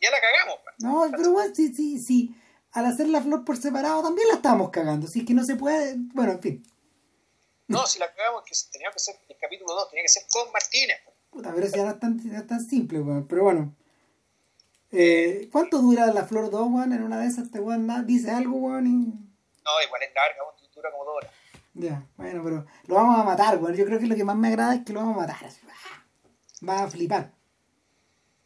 [0.00, 0.74] Ya la cagamos, man.
[0.78, 2.34] No, pero bueno, sí, sí, sí.
[2.72, 5.94] Al hacer la flor por separado también la estábamos cagando, así que no se puede,
[6.14, 6.62] bueno, en fin.
[7.68, 10.50] No, si la cagamos, que tenía que ser el capítulo 2, tenía que ser con
[10.52, 10.98] Martínez.
[11.30, 13.28] Puta, pero si ya no es tan, ya tan simple, weón.
[13.28, 13.74] Pero bueno.
[14.90, 16.92] Eh, ¿Cuánto dura la flor 2, weón?
[16.92, 19.28] En una de esas este weón dice algo, weón, y
[19.68, 20.38] no, igual es larga,
[20.74, 21.30] dura como dos horas.
[21.74, 23.76] Ya, bueno, pero lo vamos a matar, bueno.
[23.76, 25.36] Yo creo que lo que más me agrada es que lo vamos a matar.
[26.66, 27.30] Va a flipar.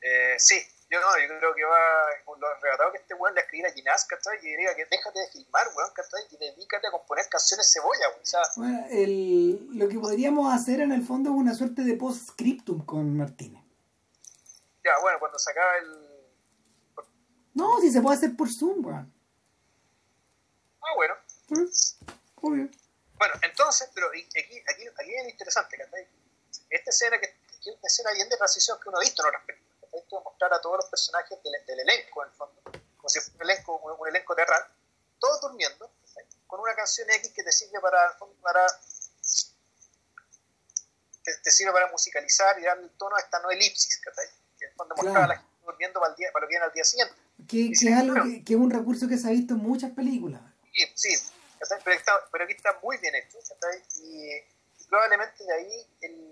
[0.01, 0.57] Eh, sí,
[0.93, 3.73] yo no, yo creo que va con lo arrebatado que este weón le escribiera a
[3.73, 4.37] Ginás, ¿cachai?
[4.43, 6.21] Y diría que déjate de filmar, weón, ¿cachai?
[6.31, 8.21] Y dedícate a componer canciones cebolla, weón.
[8.21, 11.97] O sea, bueno, el, lo que podríamos hacer en el fondo es una suerte de
[11.97, 13.63] post-scriptum con Martínez.
[14.85, 16.27] Ya, bueno, cuando se acaba el.
[17.55, 19.11] No, si se puede hacer por Zoom, weón.
[20.83, 21.15] Ah, bueno.
[22.43, 22.69] Obvio.
[23.17, 26.07] Bueno, entonces, pero aquí, aquí, aquí es interesante, ¿cachai?
[26.69, 29.45] Esta escena que, es una escena bien de transición que uno ha visto en otras
[29.47, 32.63] películas, Esto de mostrar a todos los personajes del, elenco, en el fondo,
[32.97, 34.63] como si fuera un elenco, un, elenco terral,
[35.19, 35.91] todos durmiendo,
[36.47, 38.67] con una canción X que te sirve para, para
[41.23, 44.27] te, sirve para musicalizar y darle el tono a esta no elipsis, ¿cachai?
[44.59, 46.65] Que el fondo mostrar a la gente durmiendo para, el día, para lo que viene
[46.65, 47.15] al día siguiente.
[47.49, 49.93] Que, que es algo que, que, es un recurso que se ha visto en muchas
[49.93, 50.41] películas.
[50.95, 51.17] Sí,
[51.85, 51.97] pero,
[52.31, 53.39] pero, aquí está muy bien hecho,
[53.97, 54.31] y,
[54.89, 56.32] probablemente de ahí el,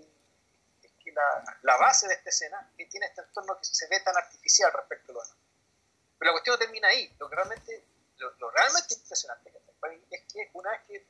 [1.11, 4.71] la, la, base de esta escena que tiene este entorno que se ve tan artificial
[4.73, 5.37] respecto a lo demás.
[6.17, 7.83] Pero la cuestión no termina ahí, lo que realmente,
[8.17, 9.51] lo, realmente impresionante
[10.11, 11.07] es que una vez que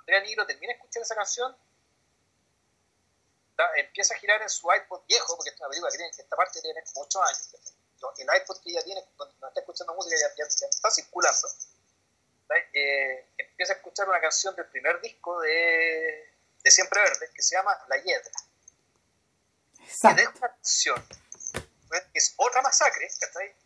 [0.00, 1.56] Andrea Nigro termina de escuchar esa canción,
[3.76, 6.82] empieza a girar en su iPod viejo, porque esta película que tiene, esta parte tiene
[6.84, 7.50] como 8 años,
[8.18, 11.48] el iPod que ella tiene, cuando está escuchando música, ya, ya está circulando,
[12.72, 17.56] eh, empieza a escuchar una canción del primer disco de, de Siempre Verde que se
[17.56, 18.32] llama La Hiedra.
[19.86, 20.22] Exacto.
[20.22, 21.06] Y es una canción,
[21.88, 23.08] pues, es otra masacre,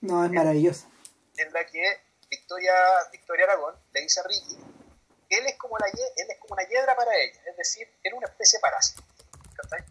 [0.01, 0.89] No, es maravillosa.
[1.37, 2.75] En la que Victoria,
[3.13, 4.57] Victoria Aragón le dice a Ricky
[5.29, 8.17] que él es como, la, él es como una hiedra para ella, es decir, era
[8.17, 9.03] una especie parásito,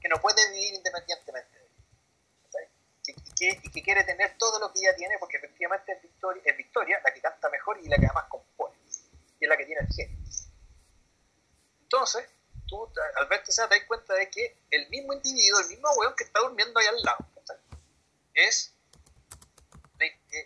[0.02, 1.58] que no puede vivir independientemente
[3.08, 6.42] y que, y que, quiere tener todo lo que ella tiene porque efectivamente es Victoria,
[6.46, 8.76] es Victoria la que canta mejor y la que además compone
[9.40, 10.18] y es la que tiene el genio.
[11.84, 12.26] Entonces,
[12.68, 16.24] tú al verte te das cuenta de que el mismo individuo, el mismo weón que
[16.24, 17.26] está durmiendo ahí al lado,
[18.34, 18.72] es,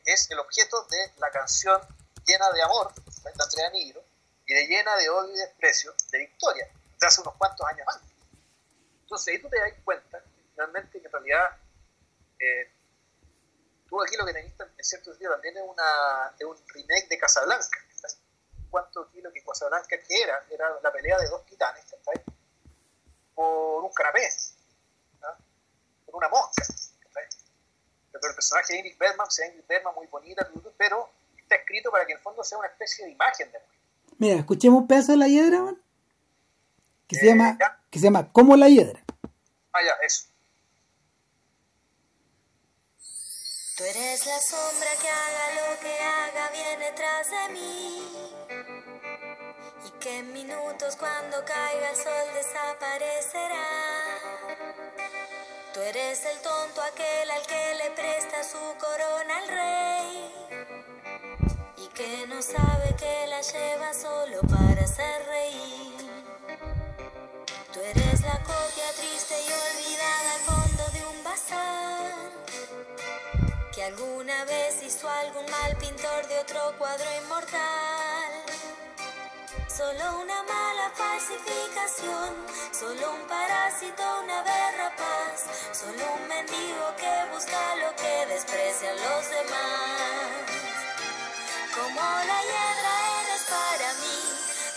[0.05, 1.81] es el objeto de la canción
[2.25, 4.03] llena de amor de Andrea Nigro
[4.45, 6.67] y de llena de odio y desprecio de Victoria,
[6.99, 8.09] de hace unos cuantos años antes.
[9.03, 11.57] Entonces ahí tú te das cuenta finalmente que en realidad
[12.39, 12.71] eh,
[13.89, 17.17] tú aquí lo que tenés en cierto sentido también es, una, es un remake de
[17.17, 17.79] Casablanca.
[18.71, 20.45] ¿Cuánto kilo que Casablanca que era?
[20.49, 21.83] Era la pelea de dos titanes,
[23.35, 24.27] Por un canapé,
[26.05, 26.63] por una mosca.
[28.11, 32.05] Pero el personaje de Ingrid Bergman, sea Ingrid Bergman muy bonita, pero está escrito para
[32.05, 33.59] que en el fondo sea una especie de imagen de
[34.17, 35.75] Mira, escuchemos un pedazo de la hiedra,
[37.07, 39.03] que, se llama, eh, que se llama Como la hiedra.
[39.73, 40.27] Ah, ya, eso.
[43.75, 48.50] Tú eres la sombra que haga lo que haga, viene tras de mí.
[49.85, 53.67] Y que en minutos cuando caiga el sol desaparecerá.
[55.73, 60.31] Tú eres el tonto aquel al que le presta su corona al rey.
[61.77, 66.11] Y que no sabe que la lleva solo para hacer reír.
[67.73, 72.31] Tú eres la copia triste y olvidada al fondo de un bazar
[73.73, 78.31] que alguna vez hizo algún mal pintor de otro cuadro inmortal.
[79.81, 82.29] Solo una mala falsificación,
[82.71, 84.43] solo un parásito, una
[84.95, 85.37] paz,
[85.71, 90.29] solo un mendigo que busca lo que desprecian los demás.
[91.73, 94.19] Como la hiedra eres para mí,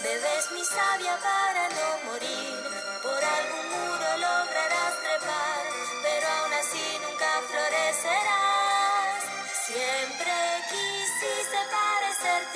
[0.04, 2.56] bebes mi sabia para no morir,
[3.02, 5.62] por algún muro lograrás trepar,
[6.02, 8.54] pero aún así nunca florecerás.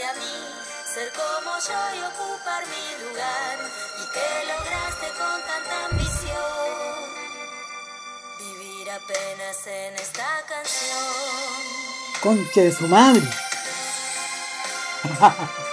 [0.05, 0.68] a mí,
[0.99, 3.57] ser como yo y ocupar mi lugar.
[4.01, 7.07] ¿Y que lograste con tanta ambición?
[8.41, 11.09] Vivir apenas en esta canción.
[12.23, 13.23] Concha de su madre.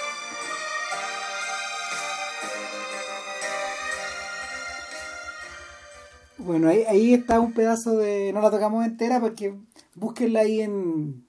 [6.37, 8.31] Bueno, ahí, ahí, está un pedazo de.
[8.31, 9.55] No la tocamos entera porque
[9.95, 11.25] búsquenla ahí en,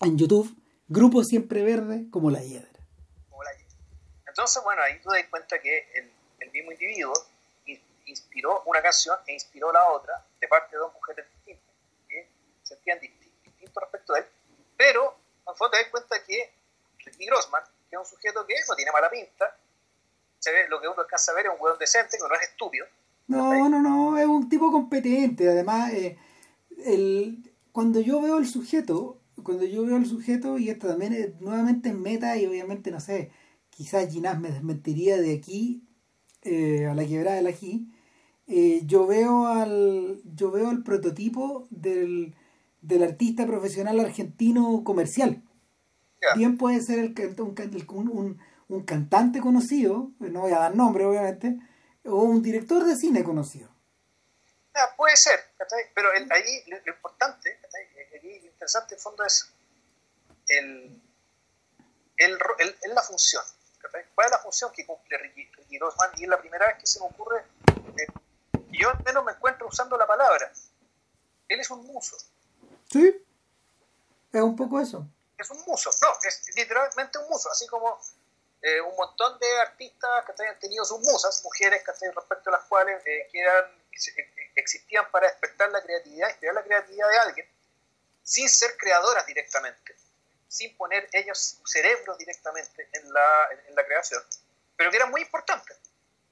[0.00, 0.56] en YouTube.
[0.88, 2.69] Grupo Siempre Verde como la hiedra.
[4.30, 7.12] Entonces, bueno, ahí tú das cuenta que el, el, mismo individuo
[8.06, 11.74] inspiró una canción e inspiró la otra de parte de dos mujeres distintas,
[12.08, 12.28] que
[12.62, 14.24] sentían distinto respecto a él,
[14.76, 15.16] pero
[15.48, 16.52] en fondo te das cuenta que
[16.98, 19.56] Ricky Grossman, que es un sujeto que no tiene mala pinta,
[20.38, 22.42] se ve, lo que uno alcanza a ver es un hueón decente, que no es
[22.42, 22.86] estúpido.
[23.26, 25.48] No, no, no, es un tipo competente.
[25.48, 26.18] Además, eh,
[26.84, 31.40] el, cuando yo veo el sujeto, cuando yo veo al sujeto, y esto también es
[31.40, 33.30] nuevamente en meta, y obviamente, no sé,
[33.80, 35.82] quizás Ginás me desmentiría de aquí
[36.42, 37.90] eh, a la quebrada del aquí,
[38.46, 42.36] eh, yo veo al yo veo el prototipo del,
[42.82, 45.42] del artista profesional argentino comercial.
[46.36, 51.58] Bien puede ser el, un, un, un, cantante conocido, no voy a dar nombre obviamente,
[52.04, 53.70] o un director de cine conocido.
[54.98, 55.40] puede ser,
[55.94, 57.58] pero ahí lo, importante,
[58.44, 59.50] interesante en fondo es
[60.48, 61.00] el,
[62.18, 62.38] el,
[62.82, 63.42] el, la función.
[64.14, 65.78] ¿Cuál es la función que cumple Ricky, Ricky
[66.16, 67.44] Y es la primera vez que se me ocurre,
[67.98, 68.06] eh,
[68.70, 70.52] yo al menos me encuentro usando la palabra.
[71.48, 72.16] Él es un muso.
[72.90, 73.26] Sí,
[74.32, 75.06] es un poco eso.
[75.38, 77.98] Es un muso, no, es literalmente un muso, así como
[78.62, 82.64] eh, un montón de artistas que han tenido sus musas, mujeres que respecto a las
[82.64, 83.64] cuales eh, que eran,
[84.54, 87.48] existían para despertar la creatividad, inspirar la creatividad de alguien
[88.22, 89.96] sin ser creadoras directamente,
[90.50, 94.20] sin poner ellos su cerebro directamente en la, en la creación,
[94.76, 95.78] pero que eran muy importantes.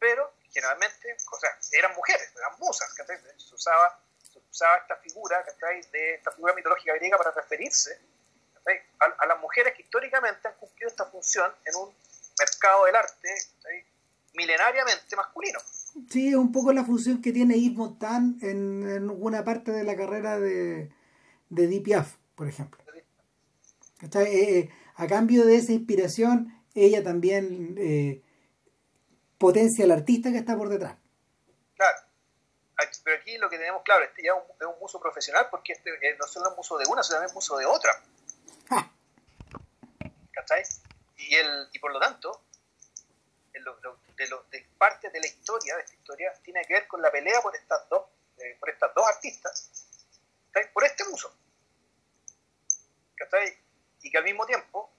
[0.00, 2.92] Pero generalmente, o sea, eran mujeres, eran musas,
[3.36, 4.00] se usaba,
[4.50, 5.44] usaba esta figura,
[5.92, 8.00] de esta figura mitológica griega para referirse
[8.98, 11.94] a, las mujeres que históricamente han cumplido esta función en un
[12.38, 13.28] mercado del arte
[14.34, 15.60] milenariamente masculino.
[16.10, 19.84] Sí, es un poco la función que tiene Yves Montand en, en una parte de
[19.84, 20.90] la carrera de,
[21.50, 22.87] de por ejemplo.
[24.00, 28.22] Eh, eh, a cambio de esa inspiración, ella también eh,
[29.38, 30.96] potencia al artista que está por detrás.
[31.76, 31.98] Claro.
[33.04, 35.90] Pero aquí lo que tenemos claro, este ya es un, es uso profesional porque este
[36.18, 38.02] no solo es un uso de una, sino también es un uso de otra.
[40.32, 40.62] ¿cachai?
[41.16, 42.42] Y, el, y por lo tanto,
[44.50, 47.54] de, parte de la historia, de esta historia, tiene que ver con la pelea por
[47.56, 48.04] estas dos,
[48.38, 49.70] eh, por estas dos artistas,
[50.72, 51.34] por este muso.
[53.16, 53.56] ¿cachai?
[54.08, 54.90] Y que al mismo tiempo,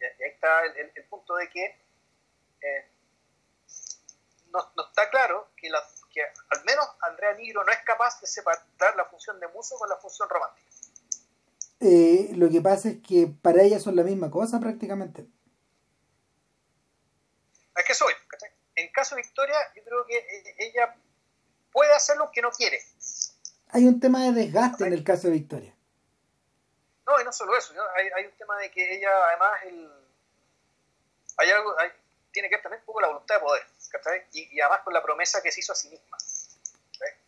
[0.00, 2.88] y ahí está el, punto de que eh,
[4.52, 5.82] no, está claro que, la,
[6.12, 9.88] que al menos Andrea Nigro no es capaz de separar la función de muso con
[9.88, 10.70] la función romántica.
[11.80, 15.26] Eh, lo que pasa es que para ella son la misma cosa prácticamente.
[17.74, 18.14] Es que soy.
[18.76, 20.94] En caso de Victoria, yo creo que eh, ella
[21.72, 22.80] puede hacerlo aunque no quiere.
[23.70, 25.77] Hay un tema de desgaste en el caso de Victoria.
[27.08, 29.90] No, y no solo eso, hay, hay, un tema de que ella además el,
[31.38, 31.74] hay algo,
[32.32, 33.66] tiene que ver también un poco la voluntad de poder,
[34.32, 36.18] y, además con la promesa que se hizo a sí misma.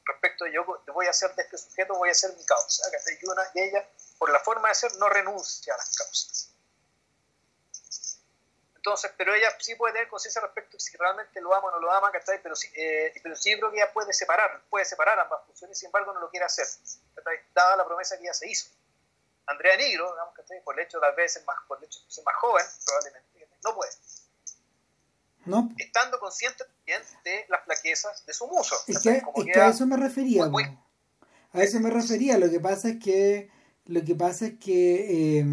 [0.04, 2.90] Respecto de yo voy a hacer de este sujeto, voy a ser mi causa.
[3.20, 6.50] Y, una, y ella, por la forma de ser, no renuncia a las causas.
[8.74, 11.78] Entonces, pero ella sí puede tener conciencia respecto de si realmente lo ama o no
[11.78, 12.10] lo ama.
[12.42, 15.86] Pero sí, eh, pero sí creo que ella puede separar, puede separar ambas funciones, sin
[15.86, 16.66] embargo no lo quiere hacer,
[17.54, 18.68] dada la promesa que ya se hizo.
[19.50, 20.62] Andrea Nigro, digamos, ¿cachai?
[20.62, 23.48] Por el hecho tal vez ser más, por el hecho de ser más joven, probablemente,
[23.64, 23.90] no puede.
[25.46, 25.70] No.
[25.78, 28.76] Estando consciente también de las flaquezas de su muso.
[28.86, 29.22] Es que,
[29.58, 30.44] a eso me refería.
[31.52, 32.38] A eso me refería.
[32.38, 33.50] Lo que pasa es que
[33.86, 35.44] lo que pasa es que eh,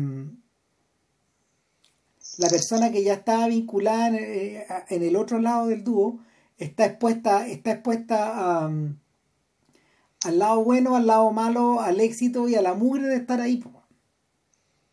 [2.37, 6.19] la persona que ya estaba vinculada eh, en, el otro lado del dúo
[6.57, 12.73] está expuesta, está expuesta al lado bueno, al lado malo, al éxito y a la
[12.73, 13.63] mugre de estar ahí.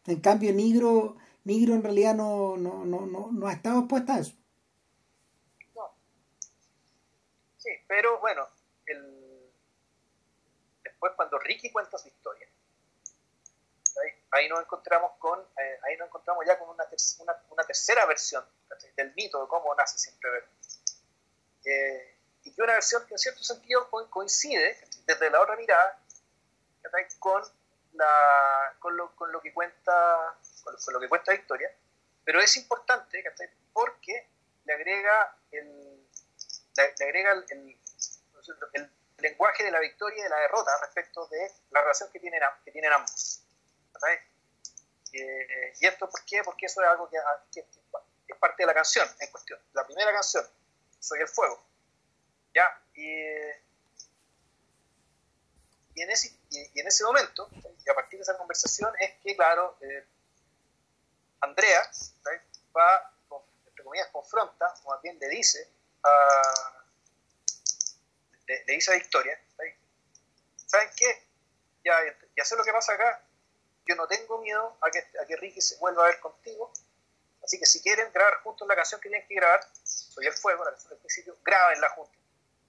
[0.06, 4.18] En cambio, Nigro, Nigro en realidad no, no, no, no, no ha estado expuesta a
[4.20, 4.34] eso.
[5.74, 5.94] No.
[7.56, 8.46] Sí, pero bueno,
[8.86, 9.50] el...
[10.82, 12.46] después cuando Ricky cuenta su historia,
[14.34, 16.84] ahí nos encontramos con eh, ahí nos encontramos ya con una,
[17.50, 18.44] una, tercera versión
[18.96, 20.48] del mito de cómo nace siempre ver
[21.64, 24.76] eh, y que una versión que en cierto sentido coincide
[25.06, 26.00] desde la otra mirada
[27.18, 27.42] con
[27.94, 31.70] la con lo, con lo que cuenta con lo, que cuenta Victoria
[32.24, 33.22] pero es importante
[33.72, 34.28] porque
[34.64, 36.08] le agrega el
[36.76, 37.78] le, agrega el,
[38.72, 42.42] el, lenguaje de la victoria y de la derrota respecto de la relación que tienen,
[42.64, 43.44] que tienen ambos
[45.12, 46.42] eh, ¿Y esto por qué?
[46.44, 47.16] Porque eso es algo que,
[47.60, 49.60] es parte de la canción en cuestión.
[49.72, 50.44] La primera canción,
[50.98, 51.64] Soy el Fuego.
[52.54, 52.80] ¿Ya?
[52.94, 53.24] Y,
[56.02, 59.76] en, ese, y, en ese momento, y a partir de esa conversación, es que, claro,
[59.80, 60.06] eh,
[61.40, 61.90] Andrea
[62.76, 63.12] va,
[63.66, 65.68] entre comillas, confronta, o bien le dice
[66.02, 66.84] a,
[68.46, 69.38] le, dice a Victoria,
[70.66, 71.28] ¿saben qué?
[71.84, 71.94] Ya,
[72.36, 73.22] ya sé lo que pasa acá,
[73.86, 76.72] yo no tengo miedo a que, a que Ricky se vuelva a ver contigo.
[77.42, 80.64] Así que si quieren grabar juntos la canción que tienen que grabar, Soy el Fuego,
[80.64, 82.16] la canción del principio, grábenla juntos.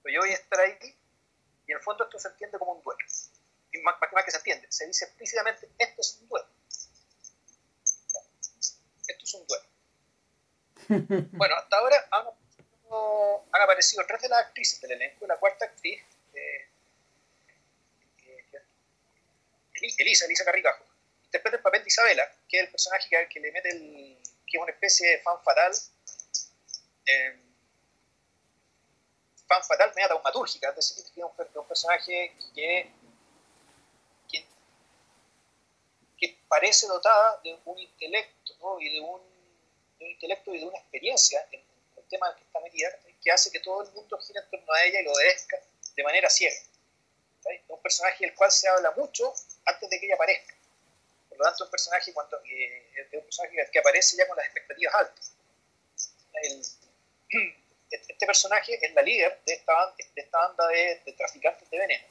[0.02, 0.98] Pero yo voy a estar ahí
[1.66, 3.00] y en el fondo esto se entiende como un duelo.
[3.72, 6.48] Y más, más que se entiende, se dice explícitamente, esto es un duelo.
[9.08, 9.66] Esto es un duelo.
[11.32, 12.26] bueno, hasta ahora han,
[13.52, 16.00] han, aparecido tres de las actrices del elenco, la cuarta actriz,
[16.34, 16.68] eh,
[18.24, 18.62] eh,
[19.98, 20.84] Elisa, Elisa Carricajo,
[21.24, 24.18] interpreta el papel de Isabela, que es el personaje que, le mete el.
[24.46, 25.72] que es una especie de fan fatal.
[27.06, 27.45] Eh,
[29.46, 32.92] fan fatal, media taumatúrgica, es decir, que es un, personaje que,
[36.18, 39.20] que, parece dotada de un intelecto y de un,
[39.98, 41.60] intelecto y de una experiencia en
[41.96, 42.88] el tema en el que está metida,
[43.22, 45.58] que hace que todo el mundo gire en torno a ella y lo obedezca
[45.94, 46.56] de manera ciega.
[47.44, 49.32] Es un personaje del cual se habla mucho
[49.64, 50.54] antes de que ella aparezca.
[51.28, 54.46] Por lo tanto, un personaje, cuando, eh, es un personaje que aparece ya con las
[54.46, 55.32] expectativas altas.
[58.08, 62.06] este personaje es la líder de esta, de esta banda de, traficantes de veneno.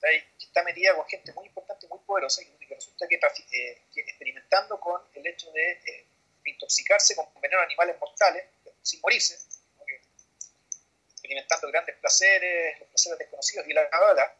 [0.00, 4.78] Que está metida con gente muy importante, muy poderosa, y que resulta que, eh, experimentando
[4.78, 6.06] con el hecho de eh,
[6.44, 8.44] intoxicarse con veneno de animales mortales,
[8.82, 9.38] sin morirse,
[11.12, 14.36] experimentando grandes placeres, los placeres desconocidos y la verdad,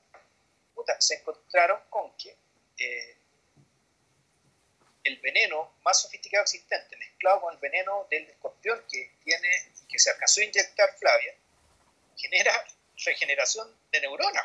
[0.98, 2.36] se encontraron con que
[5.04, 9.48] el veneno más sofisticado existente, mezclado con el veneno del escorpión que, tiene,
[9.88, 11.34] que se alcanzó a inyectar Flavia,
[12.16, 12.52] genera
[13.04, 14.44] regeneración de neuronas.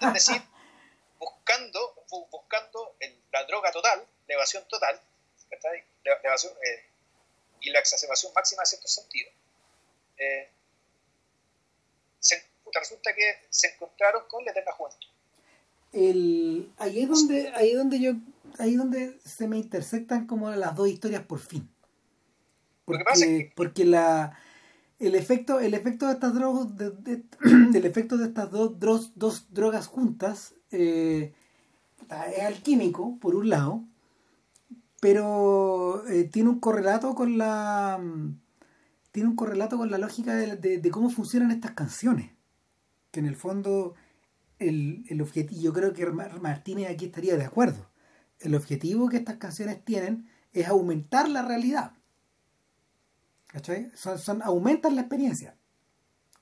[0.00, 0.42] Es decir,
[1.18, 1.94] buscando,
[2.30, 2.96] buscando
[3.32, 5.00] la droga total, la evasión total,
[6.04, 6.84] la, evasión, eh,
[7.60, 9.30] y la exacerbación máxima en cierto sentido.
[10.18, 10.48] Eh,
[12.74, 15.08] resulta que se encontraron con la eterna juventud.
[15.92, 18.12] El, ahí, es donde, ahí es donde yo
[18.58, 21.68] ahí donde se me intersectan como las dos historias por fin.
[22.86, 24.38] Lo que Porque, pasa es que- porque la
[25.06, 26.68] el efecto, el efecto de estas drogas,
[27.74, 28.78] el efecto de estas dos,
[29.14, 31.34] dos drogas juntas eh,
[32.36, 33.84] es alquímico, por un lado,
[35.00, 38.00] pero eh, tiene un correlato con la
[39.10, 42.30] tiene un correlato con la lógica de, de- cómo funcionan estas canciones.
[43.10, 43.94] Que en el fondo
[44.58, 47.90] el, el objetivo, yo creo que Mar- Martínez aquí estaría de acuerdo.
[48.38, 51.92] El objetivo que estas canciones tienen es aumentar la realidad.
[53.52, 53.90] ¿Cachai?
[53.94, 55.54] Son, son, aumentan la experiencia.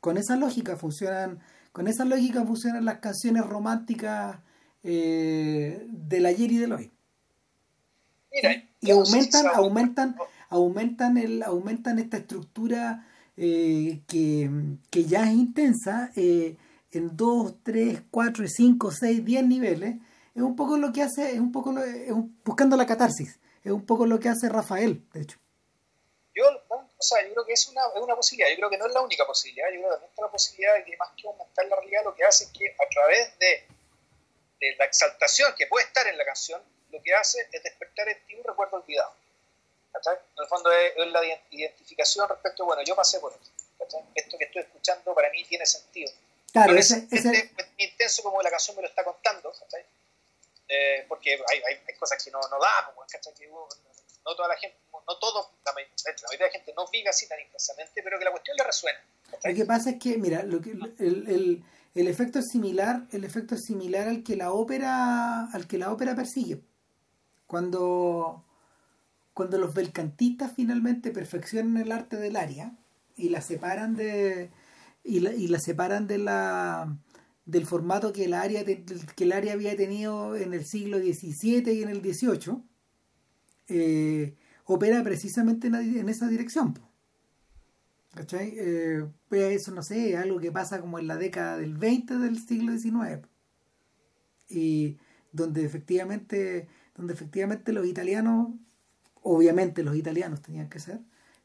[0.00, 1.40] Con esa lógica funcionan,
[1.72, 4.38] con esa lógica funcionan las canciones románticas
[4.82, 6.90] eh, del ayer y del hoy.
[8.32, 10.16] Mira, y aumentan, aumentan,
[10.48, 13.06] aumentan el, aumentan esta estructura
[13.36, 14.48] eh, que,
[14.90, 16.56] que ya es intensa eh,
[16.92, 19.96] en 2, 3, 4, 5, 6, 10 niveles.
[20.34, 23.38] Es un poco lo que hace, es un poco lo- es un- buscando la catarsis,
[23.64, 25.38] es un poco lo que hace Rafael, de hecho.
[26.34, 26.44] Yo,
[27.00, 28.92] o sea, yo creo que es una, es una posibilidad, yo creo que no es
[28.92, 31.64] la única posibilidad, yo creo que también está la posibilidad de que más que aumentar
[31.66, 33.66] la realidad, lo que hace es que a través de,
[34.60, 38.26] de la exaltación que puede estar en la canción, lo que hace es despertar en
[38.26, 39.14] ti un recuerdo olvidado.
[39.92, 40.14] ¿cachai?
[40.16, 44.02] En el fondo es, es la ident- identificación respecto, bueno, yo pasé por esto, ¿cachai?
[44.14, 46.12] esto que estoy escuchando para mí tiene sentido.
[46.52, 47.24] Claro, No ese, es
[47.78, 49.84] intenso como la canción me lo está contando, ¿cachai?
[50.68, 53.32] Eh, porque hay, hay, hay cosas que no, no da, pues, ¿cachai?
[53.34, 53.48] Que,
[54.24, 57.08] no toda la gente, no todo, la, may- la mayoría de la gente no vive
[57.08, 58.98] así tan intensamente, pero que la cuestión le resuena.
[59.44, 61.64] Lo que pasa es que, mira, lo que, el,
[61.94, 65.92] el, efecto es similar, el efecto es similar al que la ópera, al que la
[65.92, 66.60] ópera persigue.
[67.46, 68.44] Cuando,
[69.34, 72.72] cuando los belcantistas finalmente perfeccionan el arte del aria
[73.16, 74.50] y la separan de
[75.02, 76.96] y la, y la separan de la
[77.46, 78.84] del formato que el te-
[79.16, 82.62] que el aria había tenido en el siglo XVII y en el XVIII
[83.70, 86.78] eh, opera precisamente en, esa dirección.
[88.14, 88.54] ¿Cachai?
[88.56, 92.38] Eh, pues eso, no sé, algo que pasa como en la década del 20 del
[92.38, 93.26] siglo XIX.
[94.48, 94.98] Y
[95.32, 98.48] donde efectivamente, donde efectivamente los italianos,
[99.22, 101.00] obviamente los italianos tenían que ser,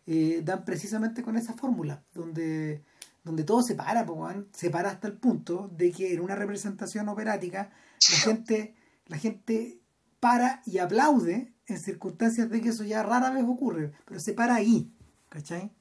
[0.07, 2.84] eh, dan precisamente con esa fórmula, donde,
[3.23, 4.05] donde todo se para,
[4.51, 7.71] se para hasta el punto de que en una representación operática
[8.11, 9.80] la gente, la gente
[10.19, 14.55] para y aplaude en circunstancias de que eso ya rara vez ocurre, pero se para
[14.55, 14.91] ahí,
[15.30, 15.72] ¿cachai?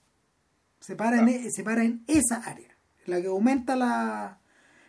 [0.81, 2.77] se para, en, e- se para en esa área,
[3.07, 4.39] la que aumenta la,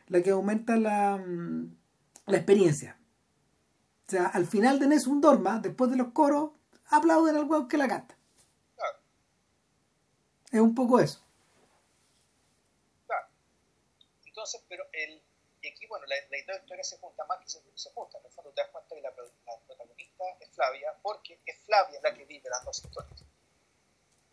[0.07, 1.73] la que aumenta la, mm,
[2.27, 2.97] la experiencia.
[4.07, 6.51] O sea, al final de Nessun Dorma, después de los coros,
[6.87, 8.17] aplauden al huevo que la canta.
[8.75, 8.97] Claro,
[10.51, 11.23] Es un poco eso.
[13.07, 13.27] claro.
[14.25, 15.21] Entonces, pero el,
[15.97, 18.17] bueno, la, la historia se junta más que se, se junta.
[18.19, 21.99] En el fondo te das cuenta que la, la protagonista es Flavia, porque es Flavia
[22.03, 23.21] la que vive las dos historias.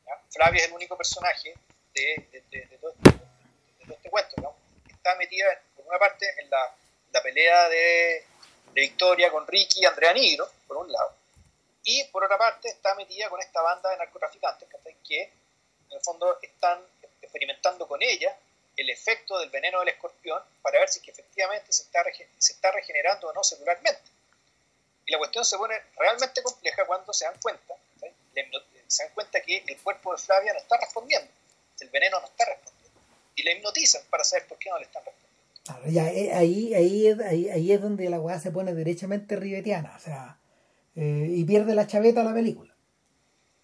[0.06, 0.20] ¿ya?
[0.30, 1.54] Flavia es el único personaje
[1.94, 3.10] de, de, de- de todo, este,
[3.84, 4.56] todo este cuento, ¿no?
[4.88, 5.46] está metida,
[5.76, 6.74] por una parte, en la,
[7.12, 8.24] la pelea de,
[8.74, 11.14] Victoria con Ricky y Andrea Nigro, por un lado,
[11.84, 14.66] y por otra parte está metida con esta banda de narcotraficantes
[15.06, 15.30] que en
[15.92, 16.80] el fondo están
[17.20, 18.34] experimentando con ella
[18.82, 22.02] el efecto del veneno del escorpión para ver si es que efectivamente se está,
[22.38, 24.02] se está regenerando o no celularmente.
[25.06, 27.74] Y la cuestión se pone realmente compleja cuando se dan cuenta,
[28.86, 31.28] se dan cuenta que el cuerpo de Flavia no está respondiendo,
[31.80, 33.00] el veneno no está respondiendo,
[33.34, 35.22] y la hipnotizan para saber por qué no le están respondiendo.
[35.64, 39.36] Claro, ya, eh, ahí, ahí, es- ahí, ahí es donde la weá se pone derechamente
[39.36, 40.36] ribetiana, o sea,
[40.96, 42.74] eh, y pierde la chaveta la película.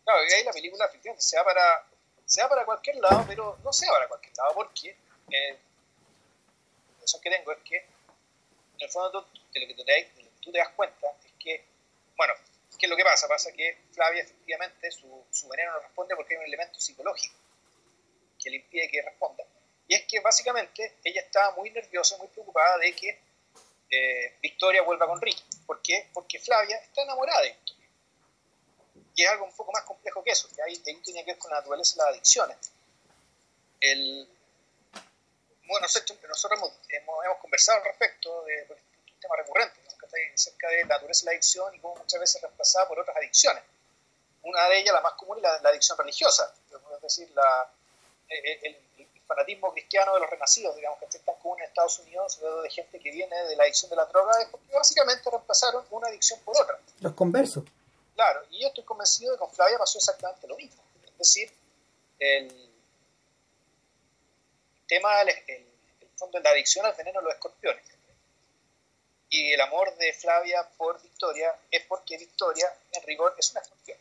[0.04, 1.86] Claro, y ahí la película efectivamente se va para,
[2.24, 4.96] se va para cualquier lado, pero no se va para cualquier lado porque
[5.30, 5.58] eh,
[7.00, 10.68] la que tengo es que en el fondo de lo que te, tú te das
[10.70, 11.64] cuenta es que,
[12.16, 12.34] bueno,
[12.78, 13.26] ¿qué es lo que pasa?
[13.28, 17.34] Pasa que Flavia efectivamente su, su veneno no responde porque hay un elemento psicológico
[18.38, 19.44] que le impide que responda.
[19.88, 23.20] Y es que básicamente ella estaba muy nerviosa, muy preocupada de que
[23.90, 25.42] eh, Victoria vuelva con Ricky.
[25.66, 26.08] ¿Por qué?
[26.12, 27.88] Porque Flavia está enamorada de Victoria.
[29.14, 31.50] Y es algo un poco más complejo que eso, que ahí tiene que ver con
[31.50, 32.72] la naturaleza de las adicciones.
[33.80, 34.28] El,
[35.68, 39.88] bueno, nosotros, nosotros hemos, hemos, hemos conversado al respecto de, de un tema recurrente, ¿no?
[40.34, 43.16] Acerca de la naturaleza de la adicción y cómo muchas veces es reemplazada por otras
[43.16, 43.62] adicciones.
[44.42, 46.54] Una de ellas, la más común, es la, la adicción religiosa,
[46.94, 47.70] es decir, la,
[48.28, 51.98] el, el- el fanatismo cristiano de los renacidos, digamos, que es tan común en Estados
[51.98, 55.84] Unidos, de gente que viene de la adicción de la droga, es porque básicamente reemplazaron
[55.90, 56.78] una adicción por otra.
[57.00, 57.64] Los conversos.
[58.14, 60.82] Claro, y yo estoy convencido de que con Flavia pasó exactamente lo mismo.
[61.04, 61.52] Es decir,
[62.18, 62.67] el
[64.88, 67.84] tema, el, el fondo la adicción al veneno de los escorpiones.
[69.30, 73.98] Y el amor de Flavia por Victoria es porque Victoria, en rigor, es una escorpión.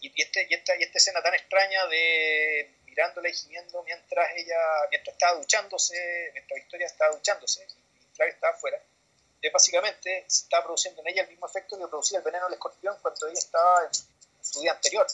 [0.00, 4.58] Y, este, y, esta, y esta escena tan extraña de mirándola y gimiendo mientras ella,
[4.90, 8.82] mientras estaba duchándose, mientras Victoria estaba duchándose y Flavia estaba afuera,
[9.40, 12.54] es básicamente se estaba produciendo en ella el mismo efecto que producía el veneno del
[12.54, 13.94] escorpión cuando ella estaba en
[14.44, 15.06] su, día anterior,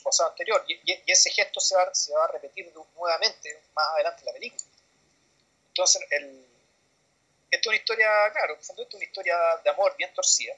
[0.00, 0.64] su pasado anterior.
[0.66, 4.64] Y, ese gesto se va, se va, a repetir nuevamente más adelante en la película.
[5.68, 6.46] Entonces, el,
[7.50, 10.54] esto es una historia, claro, esto es una historia de amor bien torcida,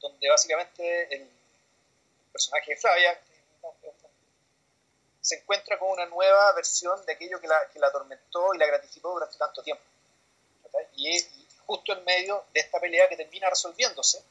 [0.00, 1.28] donde básicamente el
[2.32, 3.20] personaje de Flavia
[5.20, 8.66] se encuentra con una nueva versión de aquello que la, que la atormentó y la
[8.66, 9.82] gratificó durante tanto tiempo.
[10.94, 11.18] Y,
[11.66, 14.22] justo en medio de esta pelea que termina resolviéndose,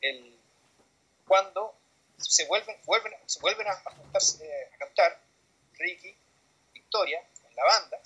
[0.00, 0.36] el,
[1.26, 1.74] cuando
[2.18, 5.20] se vuelven, vuelven, se vuelven a, a cantar
[5.78, 6.14] Ricky,
[6.72, 7.98] Victoria, en la banda,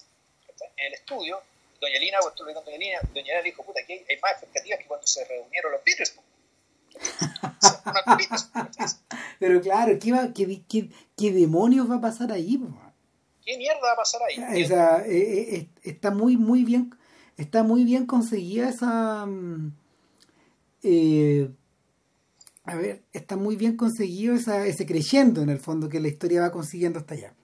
[0.76, 1.42] en el estudio,
[1.80, 5.24] Doña Lina, Doña Lina, Doña Lina dijo, puta, aquí hay más expectativas que cuando se
[5.24, 6.14] reunieron los Beatles.
[9.38, 12.60] Pero claro, ¿qué, va, qué, qué, qué, demonios va a pasar ahí?
[13.44, 14.36] ¿Qué mierda va a pasar ahí?
[14.60, 16.94] Eh, eh, eh, está muy, muy bien,
[17.36, 19.24] está muy bien conseguida esa...
[19.26, 19.76] Mm,
[22.64, 26.42] a ver, está muy bien conseguido esa, ese creyendo en el fondo que la historia
[26.42, 27.34] va consiguiendo hasta allá.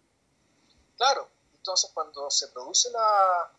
[0.96, 3.52] Claro, entonces cuando se produce la,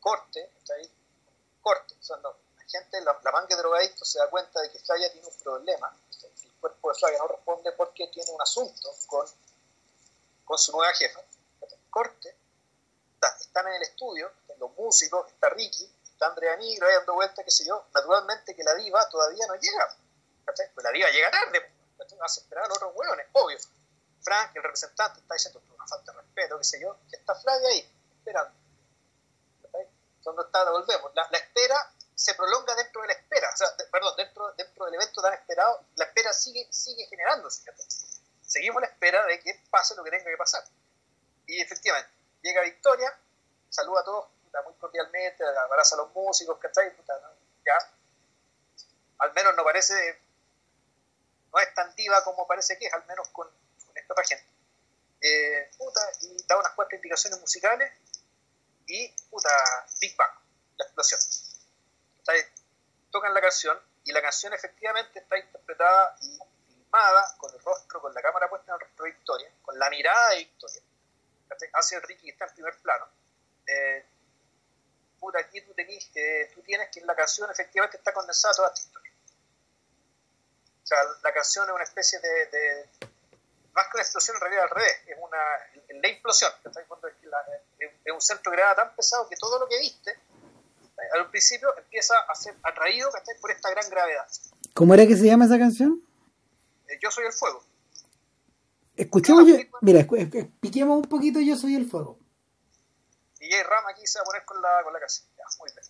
[0.00, 0.90] corte, ¿está ahí?
[1.60, 2.32] corte, o sea, la
[2.66, 5.96] gente, la, la manga de drogadictos se da cuenta de que Flavia tiene un problema,
[6.42, 9.26] el cuerpo de Flavia no responde porque tiene un asunto con,
[10.44, 11.20] con su nueva jefa,
[11.90, 12.34] corte,
[13.40, 15.88] están en el estudio, los músicos, está Ricky,
[16.22, 19.54] está Andrea Nigro ahí dando vuelta, qué sé yo, naturalmente que la diva todavía no
[19.56, 19.96] llega,
[20.44, 21.74] pues la diva llega tarde,
[22.18, 23.58] vas a esperar a otros hueones, obvio.
[24.22, 27.68] Frank, el representante, está diciendo una falta de respeto, qué sé yo, que está Flavia
[27.68, 28.54] ahí, esperando.
[30.22, 31.10] Cuando está, volvemos.
[31.14, 35.20] La, espera se prolonga dentro de la espera, o sea, perdón, dentro, dentro del evento
[35.20, 37.64] tan esperado, la espera sigue, sigue generándose.
[38.42, 40.62] Seguimos la espera de que pase lo que tenga que pasar.
[41.46, 42.12] Y efectivamente,
[42.42, 43.12] llega Victoria,
[43.68, 46.94] saluda a todos muy cordialmente, abraza a los músicos, ¿cachai?
[47.64, 47.78] Ya,
[49.18, 50.20] al menos no parece,
[51.52, 53.48] no es tan diva como parece que es, al menos con,
[53.86, 54.46] con esta otra gente.
[55.20, 57.92] Eh, puta, y da unas cuantas indicaciones musicales
[58.86, 59.48] y puta,
[60.00, 60.32] Big Bang,
[60.76, 61.20] la explosión.
[63.10, 68.12] Tocan la canción y la canción efectivamente está interpretada y filmada con el rostro, con
[68.12, 70.82] la cámara puesta en el rostro de Victoria, con la mirada de Victoria,
[71.74, 73.06] hacia el Ricky que está en primer plano.
[73.66, 74.06] Eh,
[75.22, 78.80] puta, aquí tú, tenés, eh, tú tienes que la canción efectivamente está condensada toda esta
[78.80, 79.12] historia.
[80.82, 82.88] O sea, la canción es una especie de,
[83.72, 86.50] más que una explosión en realidad al revés, es una la implosión,
[88.04, 90.18] es un centro de gravedad tan pesado que todo lo que viste
[91.14, 93.08] al principio empieza a ser atraído
[93.40, 94.26] por esta gran gravedad.
[94.74, 96.02] ¿Cómo era que se llama esa canción?
[96.88, 97.62] Eh, yo soy el fuego.
[98.96, 102.18] Escuchemos, yo, mira, expliquemos un poquito Yo soy el fuego.
[103.42, 103.64] Y J.
[103.64, 105.00] Ram aquí se va a poner con la, con la.
[105.00, 105.84] Ya, muy bien.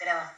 [0.00, 0.36] Graba.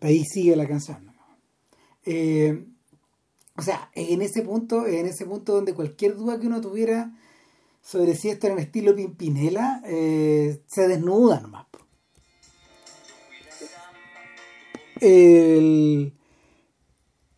[0.00, 1.14] Ahí sigue la canción.
[2.04, 2.64] Eh,
[3.56, 7.10] o sea, en ese punto, en ese punto donde cualquier duda que uno tuviera
[7.82, 11.66] sobre si esto era en estilo Pimpinela, eh, se desnuda nomás.
[15.00, 16.12] El,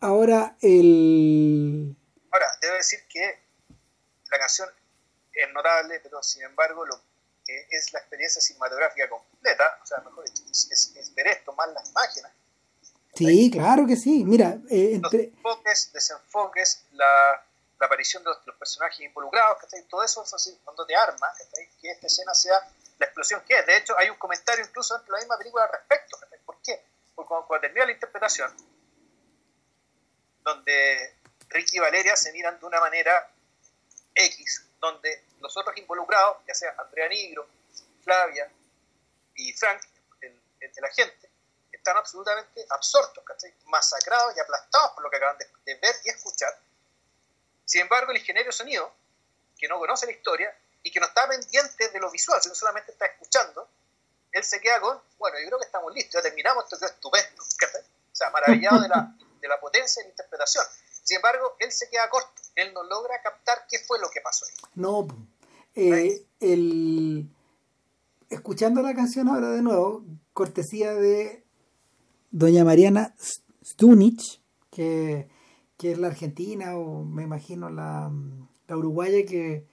[0.01, 1.95] ahora, el...
[2.31, 3.39] Ahora, debo decir que
[4.31, 4.67] la canción
[5.33, 6.95] es notable, pero sin embargo lo
[7.45, 11.69] que es la experiencia cinematográfica completa, o sea, mejor dicho, es, es- ver esto, más
[11.73, 12.31] las imágenes,
[13.15, 14.23] Sí, claro que sí.
[14.25, 17.45] Mira, eh, entre, enfoques, desenfoques, la,
[17.79, 19.83] la aparición de los, de los personajes involucrados, ¿cachai?
[19.83, 21.69] todo eso es así, cuando te arma, ¿cachai?
[21.79, 22.59] que esta escena sea
[22.97, 23.65] la explosión que es.
[23.65, 26.17] De hecho, hay un comentario incluso dentro de la misma película al respecto.
[26.19, 26.39] ¿cachai?
[26.45, 26.83] ¿Por qué?
[27.13, 28.55] Porque cuando, cuando termina la interpretación,
[30.43, 31.15] donde
[31.49, 33.29] Ricky y Valeria se miran de una manera
[34.15, 37.47] X, donde los otros involucrados, ya sea Andrea Nigro,
[38.03, 38.49] Flavia
[39.35, 39.81] y Frank,
[40.21, 41.22] el, el, el agente,
[41.83, 43.53] están absolutamente absortos, ¿cachai?
[43.65, 46.57] masacrados y aplastados por lo que acaban de, de ver y escuchar.
[47.65, 48.89] Sin embargo, el ingeniero sonido,
[49.57, 52.93] que no conoce la historia y que no está pendiente de lo visual, sino solamente
[52.93, 53.67] está escuchando,
[54.31, 57.43] él se queda con, bueno, yo creo que estamos listos, ya terminamos, esto quedó estupendo,
[57.57, 57.81] ¿cachai?
[57.81, 60.65] O sea, maravillado de la, de la potencia de la interpretación.
[61.03, 64.45] Sin embargo, él se queda corto, él no logra captar qué fue lo que pasó
[64.45, 64.55] ahí.
[64.75, 65.07] No.
[65.75, 67.29] Eh, el,
[68.29, 70.03] escuchando la canción ahora de nuevo,
[70.33, 71.42] cortesía de
[72.33, 73.15] doña Mariana
[73.63, 74.41] Stunich,
[74.71, 75.29] que,
[75.77, 78.11] que es la argentina o me imagino la,
[78.67, 79.67] la uruguaya que,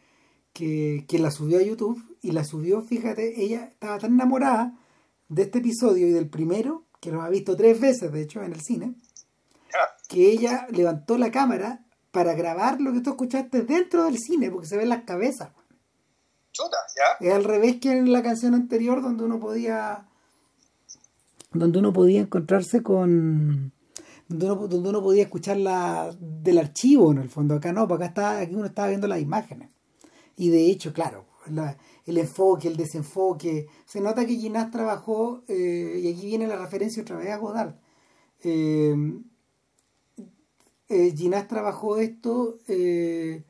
[0.53, 4.79] que, que la subió a YouTube y la subió, fíjate, ella estaba tan enamorada
[5.29, 8.53] de este episodio y del primero, que lo ha visto tres veces, de hecho, en
[8.53, 8.95] el cine,
[10.09, 14.67] que ella levantó la cámara para grabar lo que tú escuchaste dentro del cine, porque
[14.67, 15.51] se ven las cabezas.
[16.53, 17.27] Chuta, ¿ya?
[17.27, 20.10] Es al revés que en la canción anterior donde uno podía
[21.53, 23.73] donde uno podía encontrarse con
[24.29, 28.07] donde uno, donde uno podía escuchar la del archivo en el fondo acá no, acá
[28.07, 29.71] está, aquí uno estaba viendo las imágenes
[30.37, 36.01] y de hecho claro la- el enfoque, el desenfoque se nota que Ginás trabajó eh,
[36.05, 37.75] y aquí viene la referencia otra vez a Godard
[38.43, 38.95] eh,
[40.89, 41.13] eh,
[41.49, 43.45] trabajó esto eh,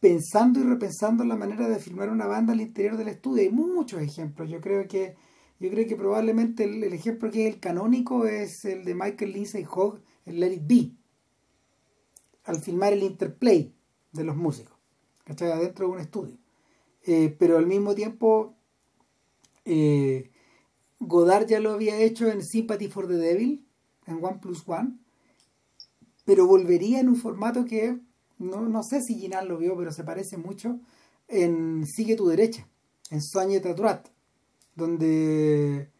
[0.00, 3.42] pensando y repensando la manera de filmar una banda al interior del estudio.
[3.42, 4.48] Hay muchos ejemplos.
[4.48, 5.16] Yo creo que
[5.60, 9.66] yo creo que probablemente el, ejemplo que es el canónico es el de Michael Lindsay
[9.68, 10.92] Hogg en Let It Be.
[12.44, 13.74] Al filmar el interplay
[14.12, 14.76] de los músicos.
[15.24, 15.50] ¿Cachai?
[15.50, 16.38] Adentro de un estudio.
[17.02, 18.54] Eh, pero al mismo tiempo
[19.64, 20.30] eh,
[21.00, 23.64] Godard ya lo había hecho en Sympathy for the Devil,
[24.06, 24.98] en One Plus One,
[26.24, 27.98] pero volvería en un formato que
[28.38, 30.80] no, no sé si Ginal lo vio, pero se parece mucho
[31.28, 32.66] en Sigue tu derecha,
[33.10, 34.10] en Soigne ta droite,
[34.78, 35.90] donde,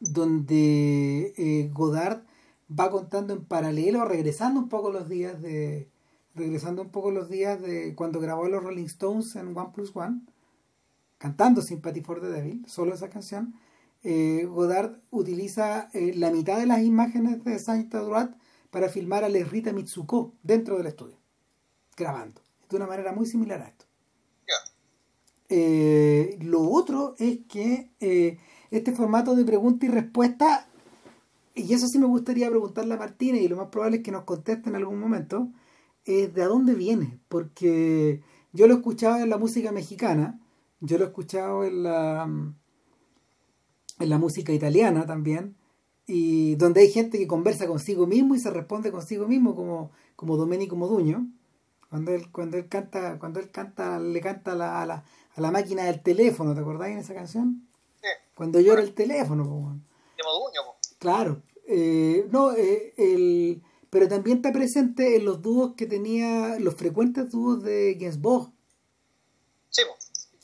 [0.00, 2.24] donde eh, Godard
[2.68, 5.88] va contando en paralelo, regresando un poco los días de
[6.34, 10.22] regresando un poco los días de cuando grabó los Rolling Stones en One Plus One,
[11.18, 13.54] cantando Sympathy for the Devil, solo esa canción,
[14.02, 18.34] eh, Godard utiliza eh, la mitad de las imágenes de Saint Droite
[18.70, 21.18] para filmar a Les Rita Mitsuko dentro del estudio,
[21.96, 22.40] grabando,
[22.70, 23.84] de una manera muy similar a esto.
[25.54, 28.38] Eh, lo otro es que eh,
[28.70, 30.66] este formato de pregunta y respuesta,
[31.54, 34.24] y eso sí me gustaría preguntarle a Martínez, y lo más probable es que nos
[34.24, 35.50] conteste en algún momento,
[36.06, 38.22] es de dónde viene, porque
[38.54, 40.40] yo lo he escuchado en la música mexicana,
[40.80, 42.22] yo lo he escuchado en la,
[43.98, 45.54] en la música italiana también,
[46.06, 50.38] y donde hay gente que conversa consigo mismo y se responde consigo mismo como, como
[50.38, 51.28] Domenico Moduño,
[51.90, 55.04] cuando él, cuando él canta, cuando él canta, le canta a la, a la,
[55.34, 57.66] a la máquina del teléfono, ¿te acordáis en esa canción?
[58.00, 58.08] Sí.
[58.34, 59.84] Cuando llora el teléfono, po, weón.
[60.16, 60.76] De Moduño, po.
[60.98, 61.42] Claro.
[61.66, 67.30] Eh, no, eh, el, pero también está presente en los dúos que tenía, los frecuentes
[67.30, 68.50] dúos de Gainsbourg,
[69.70, 69.94] Sí, po.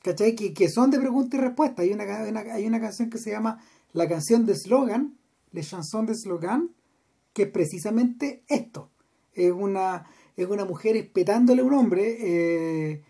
[0.02, 0.34] ¿cachai?
[0.34, 1.82] Que, que son de pregunta y respuesta.
[1.82, 3.62] Hay una, una- hay una canción que se llama
[3.92, 5.18] La canción de Slogan,
[5.52, 6.74] Le Chanson de Slogan,
[7.34, 8.90] que es precisamente esto.
[9.34, 10.06] Es una,
[10.36, 13.04] es una mujer espetándole a un hombre eh,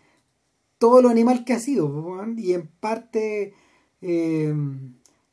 [0.79, 3.53] todo lo animal que ha sido y en parte
[4.01, 4.53] eh,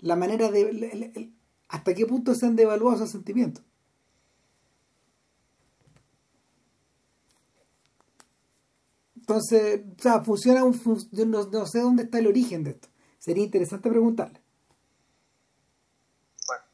[0.01, 1.32] la manera de
[1.68, 3.64] hasta qué punto se han devaluado esos sentimientos.
[9.16, 10.78] Entonces o sea funciona un,
[11.10, 12.89] yo no, sé dónde está el origen de esto.
[13.18, 14.40] Sería interesante preguntarle.
[16.47, 16.64] Bueno.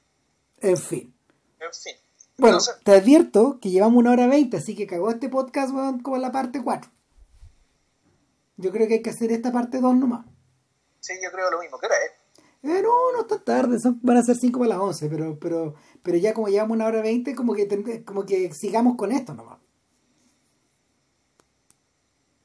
[0.61, 1.15] En fin.
[1.61, 1.94] En fin.
[2.39, 5.73] Bueno, te advierto que llevamos una hora veinte, así que cagó este podcast
[6.03, 6.90] como la parte 4.
[8.63, 10.25] Yo creo que hay que hacer esta parte 2 nomás.
[11.01, 11.79] Sí, yo creo lo mismo.
[11.81, 12.13] ¿Qué hora es?
[12.63, 15.75] Eh, no, no está tarde, son, van a ser 5 para las 11, pero, pero,
[16.05, 19.59] pero ya como llevamos una hora veinte, como que, como que sigamos con esto nomás.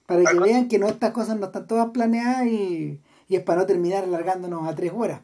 [0.07, 3.61] Para que vean que no estas cosas no están todas planeadas y, y es para
[3.61, 5.21] no terminar alargándonos a 3 horas.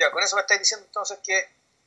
[0.00, 1.34] Ya, con eso me estáis diciendo entonces que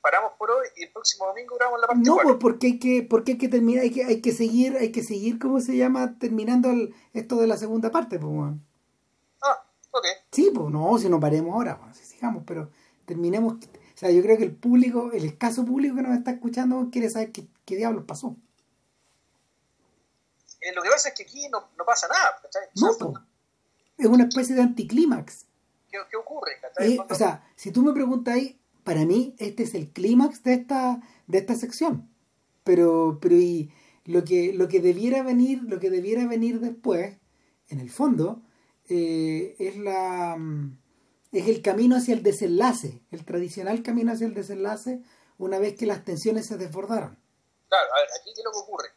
[0.02, 3.04] paramos por hoy y el próximo domingo grabamos la parte No, pues porque hay que,
[3.04, 6.18] porque hay que terminar, hay que, hay que seguir, hay que seguir, ¿cómo se llama?
[6.20, 8.54] Terminando el, esto de la segunda parte, pues
[9.42, 10.06] Ah, ok.
[10.32, 12.70] Sí, pues no, si no paremos ahora, pues, si sigamos, pero
[13.06, 13.54] terminemos.
[13.54, 17.10] O sea, yo creo que el público, el escaso público que nos está escuchando quiere
[17.10, 18.36] saber qué, qué diablos pasó.
[20.62, 22.40] Eh, lo que pasa es que aquí no, no pasa nada,
[22.76, 23.24] No, pues,
[23.98, 25.46] es una especie de anticlímax.
[25.90, 26.54] ¿Qué, ¿Qué, ocurre?
[26.80, 30.54] Eh, o sea, si tú me preguntas ahí, para mí este es el clímax de
[30.54, 32.10] esta, de esta sección.
[32.64, 33.72] Pero, pero y
[34.06, 37.18] lo que, lo que debiera venir, lo que debiera venir después,
[37.70, 38.42] en el fondo,
[38.90, 40.38] eh, es la
[41.32, 45.02] es el camino hacia el desenlace, el tradicional camino hacia el desenlace,
[45.38, 47.18] una vez que las tensiones se desbordaron.
[47.70, 48.90] Claro, a ver, aquí qué es lo que ocurre.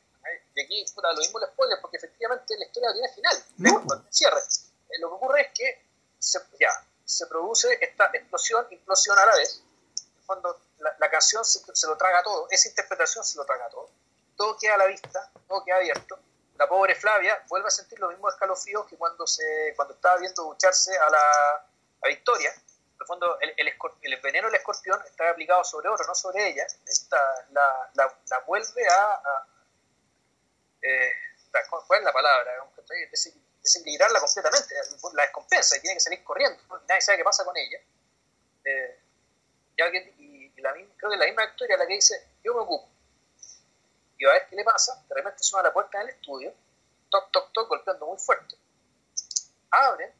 [0.56, 4.04] Y aquí, puta, lo mismo el spoiler, porque efectivamente la historia tiene final, no.
[4.08, 4.38] cierre.
[4.38, 5.82] Eh, lo que ocurre es que
[6.18, 6.70] se, ya,
[7.04, 9.63] se produce esta explosión, implosión a la vez,
[10.26, 13.90] cuando la, canción se, lo traga todo, esa interpretación se lo traga todo.
[14.36, 16.18] Todo queda a la vista, todo queda abierto.
[16.56, 20.44] La pobre Flavia vuelve a sentir los mismos escalofríos que cuando, se, cuando estaba viendo
[20.44, 21.66] ducharse a la
[22.04, 22.50] a Victoria.
[22.50, 26.66] En el fondo, el, el, veneno del escorpión está aplicado sobre oro, no sobre ella.
[26.86, 27.18] Esta,
[27.50, 29.46] la, la, vuelve a.
[30.82, 31.12] Eh,
[31.86, 32.52] ¿Cuál es la palabra?
[33.60, 34.74] Desequilibrarla completamente,
[35.14, 36.60] la descompensa y tiene que salir corriendo.
[36.88, 37.78] Nadie sabe qué pasa con ella.
[38.64, 39.03] Eh,
[39.82, 42.88] alguien, y, la creo que la misma historia la que dice, yo me ocupo.
[44.16, 46.54] Y a ver qué le pasa, de repente suena la puerta del estudio,
[47.10, 48.56] toc, toc, toc, golpeando muy fuerte.
[49.70, 50.12] Abren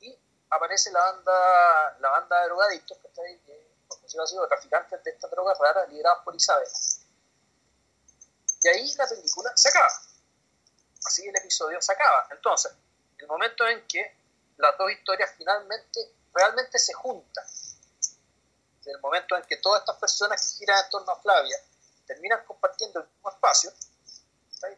[0.00, 0.18] y
[0.50, 3.74] aparece la banda, la banda de drogadictos, que está ahí, que,
[4.20, 6.68] ha sido traficantes de estas drogas raras liderados por Isabel.
[8.62, 9.88] Y ahí la película se acaba.
[11.04, 12.26] Así el episodio se acaba.
[12.30, 12.72] Entonces,
[13.18, 14.16] el momento en que
[14.56, 17.44] las dos historias finalmente, realmente se juntan
[18.86, 21.56] el momento en que todas estas personas que giran en torno a Flavia
[22.06, 23.72] terminan compartiendo el mismo espacio,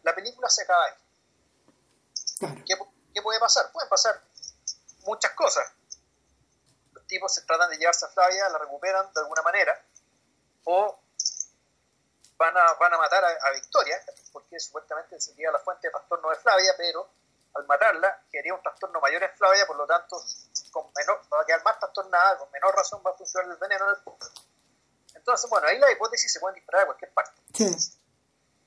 [0.03, 0.95] la película se acaba ahí.
[2.67, 3.71] ¿Qué, puede pasar?
[3.73, 4.21] Pueden pasar
[5.05, 5.73] muchas cosas.
[6.93, 9.83] Los tipos se tratan de llevarse a Flavia, la recuperan de alguna manera,
[10.65, 10.99] o
[12.37, 13.99] van a, van a matar a, Victoria,
[14.33, 17.09] porque supuestamente sería la fuente de trastorno de Flavia, pero
[17.55, 20.23] al matarla, quedaría un trastorno mayor en Flavia, por lo tanto
[20.71, 23.85] con menor, va a quedar más trastornada, con menor razón va a funcionar el veneno
[23.87, 25.17] en el.
[25.17, 27.43] Entonces, bueno, ahí las hipótesis se pueden disparar de cualquier parte.
[27.55, 27.65] Sí.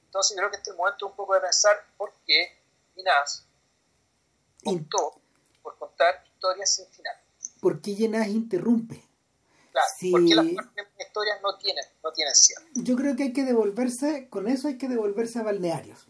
[0.06, 2.62] Entonces, creo que este es el momento un poco de pensar por qué
[2.96, 3.46] Inás
[4.66, 5.22] optó
[5.62, 7.16] por contar historias sin final.
[7.62, 9.04] ¿Por qué Inás interrumpe?
[9.72, 10.46] Claro, porque las
[11.08, 12.66] historias no tienen, no tienen cierre.
[12.74, 16.09] Yo creo que hay que devolverse, con eso hay que devolverse a balnearios.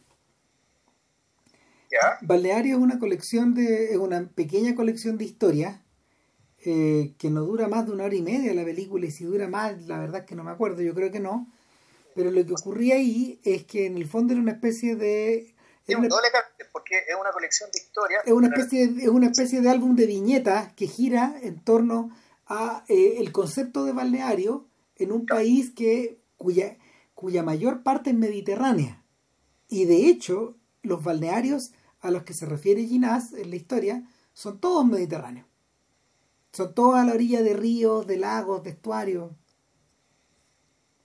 [1.92, 2.18] ¿Ya?
[2.22, 5.80] Balneario es una colección de, es una pequeña colección de historias
[6.66, 9.48] eh, que no dura más de una hora y media la película y si dura
[9.48, 11.52] más, la verdad es que no me acuerdo, yo creo que no.
[12.16, 15.56] Pero lo que ocurría ahí es que en el fondo era una especie de...
[15.88, 16.28] Es una, doble
[16.74, 18.24] porque es una colección de historias.
[18.26, 22.12] Es una especie de, es una especie de álbum de viñetas que gira en torno
[22.46, 24.68] a eh, el concepto de balneario
[24.98, 26.78] en un país que cuya,
[27.16, 29.04] cuya mayor parte es mediterránea.
[29.70, 31.72] Y de hecho, los balnearios
[32.02, 34.04] a los que se refiere Ginás en la historia
[34.34, 35.48] son todos mediterráneos.
[36.52, 39.32] Son todos a la orilla de ríos, de lagos, de estuarios.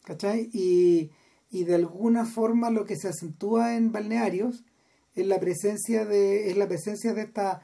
[0.05, 0.51] ¿Cachai?
[0.53, 1.11] Y,
[1.51, 4.65] de alguna forma lo que se acentúa en balnearios
[5.15, 7.62] es la presencia de, es la presencia de esta,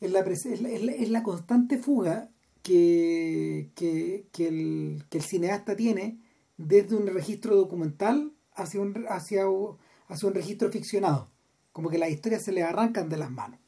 [0.00, 2.30] es la, es la, constante fuga
[2.62, 6.18] que, que, el, que el cineasta tiene
[6.56, 9.44] desde un registro documental hacia un, hacia,
[10.08, 11.33] hacia un registro ficcionado.
[11.74, 13.60] Como que las historias se le arrancan de las manos.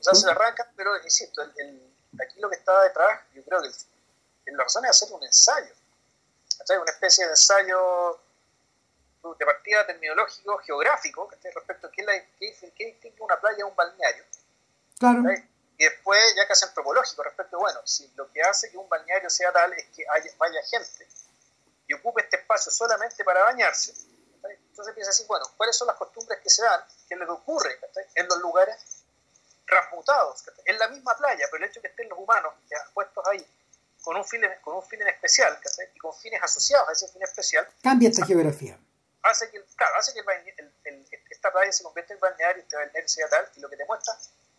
[0.00, 3.60] O sea, se le arrancan, pero insisto, el, aquí lo que está detrás, yo creo
[3.60, 3.68] que
[4.46, 5.72] el, la razón es hacer un ensayo.
[6.68, 8.18] Una especie de ensayo
[9.38, 13.76] de partida terminológico, geográfico, respecto a qué, la, qué, qué distingue una playa de un
[13.76, 14.24] balneario.
[14.98, 15.22] Claro.
[15.76, 19.28] Y después, ya casi antropológico, respecto a, bueno, si lo que hace que un balneario
[19.30, 21.06] sea tal es que haya, vaya gente
[21.90, 23.92] y ocupe este espacio solamente para bañarse,
[24.80, 26.80] entonces empieza así, bueno, ¿cuáles son las costumbres que se dan?
[27.06, 27.78] ¿Qué es lo que ocurre
[28.14, 29.04] en los lugares
[29.66, 30.42] transmutados?
[30.64, 33.46] En la misma playa, pero el hecho de que estén los humanos ya, puestos ahí
[34.00, 35.60] con un fin, con un fin en especial
[35.94, 37.68] y con fines asociados a ese fin especial.
[37.82, 38.78] Cambia esta geografía.
[39.22, 43.08] Hace que, claro, hace que el, esta playa se convierta en balneario y este balneario
[43.08, 44.16] sea tal, y lo que te muestra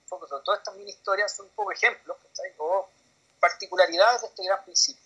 [0.08, 2.16] son todas estas mini historias son un poco ejemplos
[2.58, 2.88] o
[3.40, 5.02] particularidades de este gran principio.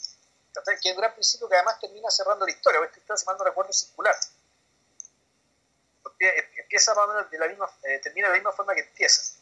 [0.81, 3.25] Que es un gran principio que además termina cerrando la historia, o esta historia se
[3.25, 4.15] manda un recuerdo circular.
[6.19, 9.37] Empieza más o menos de la misma, eh, termina de la misma forma que empieza.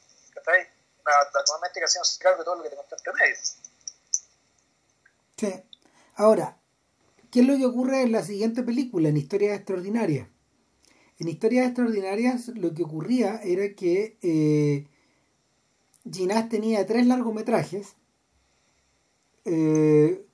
[1.34, 3.36] Naturalmente que hacemos cargo de todo lo que te conté entre medio.
[5.38, 5.64] Sí.
[6.16, 6.58] Ahora,
[7.32, 10.28] ¿qué es lo que ocurre en la siguiente película, en Historias Extraordinarias?
[11.20, 14.88] En Historias Extraordinarias lo que ocurría era que eh,
[16.12, 17.96] Ginás tenía tres largometrajes,
[19.46, 20.26] eh,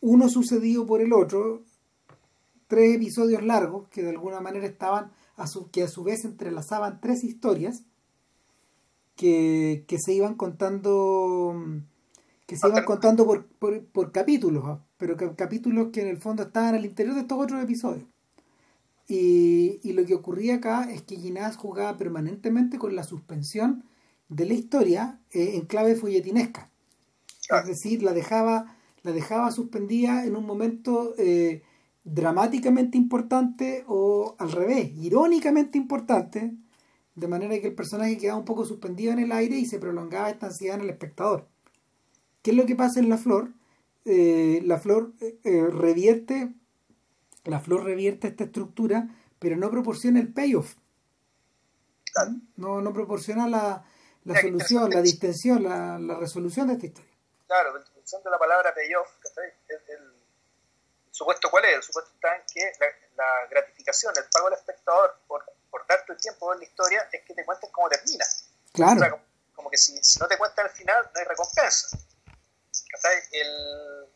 [0.00, 1.62] uno sucedido por el otro,
[2.66, 7.00] tres episodios largos que de alguna manera estaban, a su, que a su vez entrelazaban
[7.00, 7.82] tres historias
[9.16, 11.54] que, que se iban contando
[12.46, 13.46] que se iban contando por,
[13.86, 14.84] por, capítulos, ¿ah?
[14.98, 18.06] pero capítulos que en el fondo estaban al interior de estos otros episodios.
[19.08, 23.84] Y, y lo que ocurría acá es que Ginás jugaba permanentemente con la suspensión
[24.28, 26.70] de la historia eh, en clave folletinesca.
[27.50, 31.62] Es decir, la dejaba, la dejaba suspendida en un momento eh,
[32.04, 36.52] dramáticamente importante o al revés, irónicamente importante,
[37.14, 40.30] de manera que el personaje quedaba un poco suspendido en el aire y se prolongaba
[40.30, 41.48] esta ansiedad en el espectador.
[42.42, 43.52] ¿Qué es lo que pasa en la flor?
[44.04, 46.52] Eh, la flor revierte
[47.44, 49.08] la flor revierte esta estructura,
[49.38, 50.74] pero no proporciona el payoff.
[52.56, 53.84] No, no proporciona la,
[54.24, 57.12] la solución, la distensión, la, la, resolución de esta historia.
[57.46, 59.52] Claro, la introducción de la palabra payoff, el,
[61.14, 62.72] supuesto cuál es, el supuesto está en que
[63.16, 67.22] la, gratificación, el pago al espectador por, por darte el tiempo de la historia es
[67.22, 68.24] que te cuenten cómo termina.
[68.72, 68.96] Claro.
[68.96, 69.24] O sea,
[69.54, 71.96] como, que si, si, no te cuentan el final, no hay recompensa.
[73.30, 74.08] El,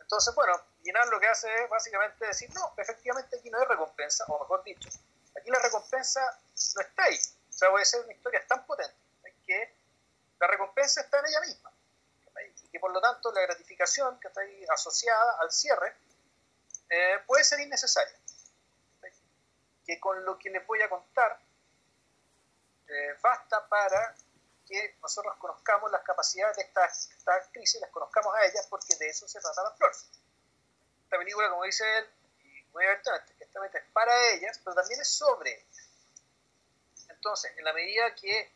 [0.00, 4.24] entonces, bueno, Guinar lo que hace es básicamente decir, no, efectivamente aquí no hay recompensa,
[4.28, 4.88] o mejor dicho,
[5.38, 6.20] aquí la recompensa
[6.74, 7.18] no está ahí.
[7.48, 8.96] O sea, puede ser una historia tan potente
[9.46, 9.74] que
[10.40, 11.70] la recompensa está en ella misma.
[12.64, 15.94] Y que por lo tanto la gratificación que está ahí asociada al cierre
[16.90, 18.18] eh, puede ser innecesaria.
[19.86, 21.40] Que con lo que les voy a contar
[22.88, 24.14] eh, basta para
[24.66, 29.08] que nosotros conozcamos las capacidades de estas esta actrices, las conozcamos a ellas, porque de
[29.08, 29.90] eso se trata la flor.
[31.04, 32.08] Esta película, como dice él,
[32.44, 35.88] y muy abiertamente, es para ellas, pero también es sobre ellas.
[37.08, 38.52] Entonces, en la medida que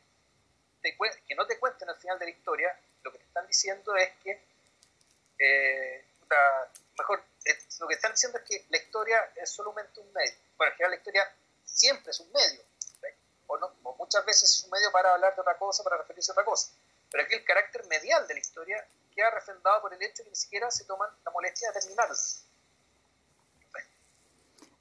[1.26, 4.10] que no te cuenten al final de la historia, lo que te están diciendo es
[4.22, 4.42] que,
[5.38, 6.04] eh,
[6.98, 10.34] mejor, eh, lo que están diciendo es que la historia es solamente un medio.
[10.56, 11.34] Bueno, en general la historia
[11.64, 12.62] siempre es un medio,
[13.46, 16.34] o, no, muchas veces es un medio para hablar de otra cosa, para referirse a
[16.34, 16.72] otra cosa.
[17.10, 20.30] Pero aquí el carácter medial de la historia queda refrendado por el hecho de que
[20.30, 22.16] ni siquiera se toman la molestia de terminarla.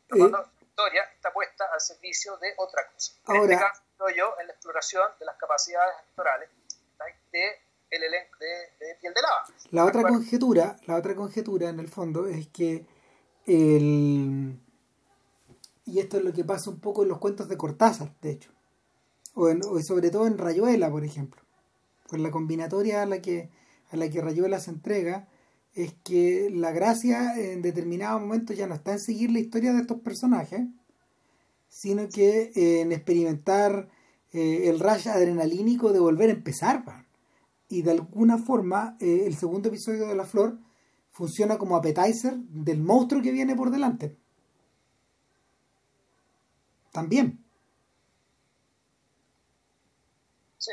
[0.10, 3.14] La historia está puesta al servicio de otra cosa.
[3.28, 3.82] En este caso,
[4.16, 6.50] yo en la exploración de las capacidades actorales
[7.32, 7.62] de
[7.96, 9.44] el elenco de, piel de lava.
[9.72, 12.86] La otra conjetura, la otra conjetura en el fondo es que
[13.46, 14.58] el
[15.86, 18.52] y esto es lo que pasa un poco en los cuentos de Cortázar, de hecho,
[19.36, 19.50] o,
[19.82, 21.42] sobre todo en Rayuela, por ejemplo,
[22.08, 23.50] con la combinatoria a la que
[23.92, 25.28] a la que Rayuela se entrega
[25.76, 29.82] es que la gracia en determinado momento ya no está en seguir la historia de
[29.82, 30.62] estos personajes,
[31.68, 33.90] sino que eh, en experimentar
[34.32, 36.84] eh, el rush adrenalínico de volver a empezar.
[37.70, 40.60] Y de alguna forma, eh, el segundo episodio de La Flor
[41.12, 44.18] funciona como appetizer del monstruo que viene por delante.
[46.92, 47.44] También.
[50.58, 50.72] Sí.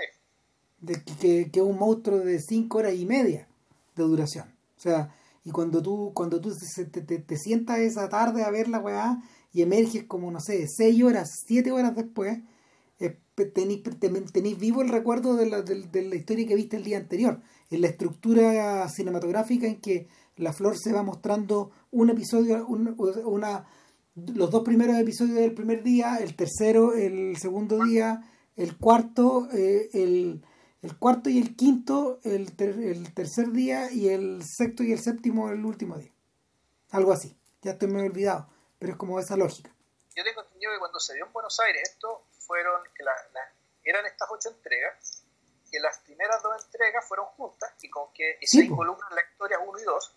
[0.80, 3.48] De que, es un monstruo de cinco horas y media
[3.96, 4.48] de duración.
[4.76, 5.14] O sea,
[5.44, 6.54] y cuando tú, cuando tú
[6.90, 9.22] te, te, te sientas esa tarde a ver la weá
[9.52, 12.38] y emerges como, no sé, seis horas, siete horas después,
[13.46, 17.40] tenéis, vivo el recuerdo de la, de, la, historia que viste el día anterior,
[17.70, 23.66] en la estructura cinematográfica en que la flor se va mostrando un episodio, una,
[24.14, 29.88] los dos primeros episodios del primer día, el tercero el segundo día, el cuarto, eh,
[29.92, 30.42] el,
[30.82, 35.50] el, cuarto y el quinto el, el tercer día y el sexto y el séptimo
[35.50, 36.12] el último día.
[36.90, 38.48] Algo así, ya estoy muy olvidado
[38.80, 39.70] pero es como esa lógica.
[40.16, 43.52] yo tengo entendido que cuando se dio en Buenos Aires, esto fueron, que la, la,
[43.84, 45.22] eran estas ocho entregas,
[45.70, 49.60] que las primeras dos entregas fueron juntas y con que y se involucran las historias
[49.64, 50.14] 1 y 2,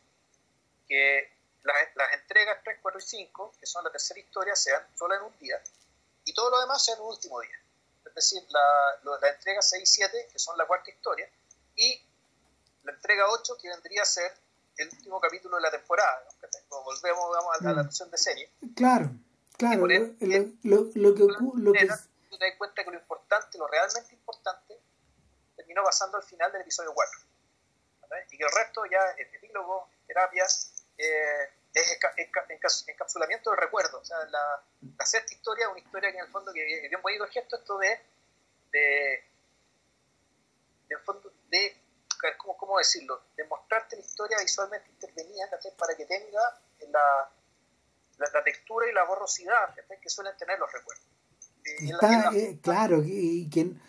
[0.88, 1.32] que
[1.62, 5.22] las, las, entregas 3, 4 y 5, que son la tercera historia, sean solo en
[5.22, 5.62] un día,
[6.26, 7.60] y todo lo demás en un último día.
[8.04, 11.30] Es decir, la, la entrega 6 y 7, que son la cuarta historia,
[11.76, 12.02] y
[12.84, 14.34] la entrega 8, que vendría a ser
[14.78, 16.24] el último capítulo de la temporada.
[16.72, 16.84] ¿no?
[16.84, 18.10] Volvemos vamos, a, la, mm.
[18.10, 18.50] de serie.
[18.76, 19.12] Claro,
[19.56, 19.86] claro.
[19.86, 21.88] lo, lo, lo, que ocurre.
[22.38, 24.80] Te das cuenta que lo importante, lo realmente importante,
[25.56, 27.20] terminó pasando al final del episodio 4.
[28.32, 32.00] Y que el resto ya es epílogo, terapias, eh, es
[32.88, 34.00] encapsulamiento del recuerdo.
[34.00, 34.64] O sea, la,
[34.98, 37.78] la, sexta historia una historia que en el fondo, que es bien bonito gesto, esto
[37.78, 38.00] de,
[38.72, 39.24] de,
[40.88, 41.78] de, fondo, de
[42.38, 43.24] ¿cómo, ¿cómo, decirlo?
[43.36, 47.32] De mostrarte la historia visualmente intervenida para que tenga la,
[48.18, 51.13] la, textura y la borrosidad que suelen tener los recuerdos.
[51.66, 53.82] Eh, claro, y quien,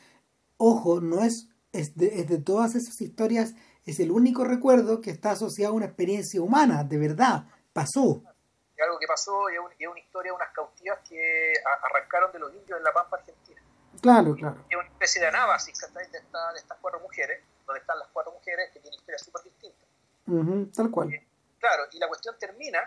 [0.56, 3.54] ojo, no es, es de, es de todas esas historias
[3.86, 8.22] es el único recuerdo que está asociado a una experiencia humana, de verdad, pasó.
[8.76, 11.52] Es algo que pasó y es, una historia de unas cautivas que
[11.82, 13.60] arrancaron de los indios en la Pampa Argentina.
[14.00, 14.56] Claro, claro.
[14.68, 18.70] Es una especie de anábasis de, de estas cuatro mujeres, donde están las cuatro mujeres
[18.72, 20.74] que tienen historias súper distintas.
[20.74, 21.12] tal cual.
[21.12, 21.26] Eh,
[21.60, 22.80] claro, y la cuestión termina,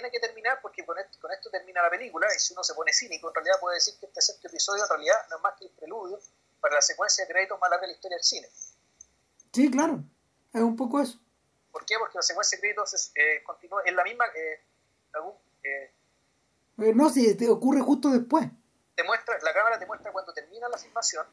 [0.00, 2.74] tiene que terminar porque con esto, con esto termina la película, y si uno se
[2.74, 5.54] pone cínico, en realidad puede decir que este sexto episodio en realidad no es más
[5.58, 6.20] que el preludio
[6.60, 8.48] para la secuencia de créditos más larga de la historia del cine.
[9.52, 9.98] Sí, claro.
[10.52, 11.18] Es un poco eso.
[11.72, 11.96] ¿Por qué?
[11.98, 14.24] Porque la secuencia de créditos es, eh, continúa en la misma...
[14.26, 14.60] Eh,
[15.14, 15.34] algún,
[15.64, 15.92] eh,
[16.94, 18.46] no, si te ocurre justo después.
[18.94, 21.26] Te muestra, la cámara te muestra cuando termina la filmación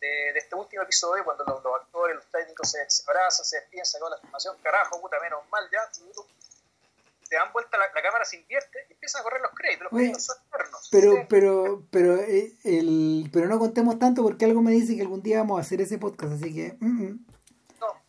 [0.00, 3.60] de, de, este último episodio, cuando los, los, actores, los técnicos se, se abrazan, se
[3.60, 5.88] despiden, se la filmación, carajo, puta, menos mal, ya,
[7.28, 9.92] te dan vuelta la, la, cámara se invierte y empiezan a correr los créditos, los
[9.92, 10.88] créditos son eternos.
[10.90, 15.38] Pero, pero, pero, el, pero no contemos tanto porque algo me dice que algún día
[15.38, 16.76] vamos a hacer ese podcast, así que...
[16.80, 17.26] Mm, mm.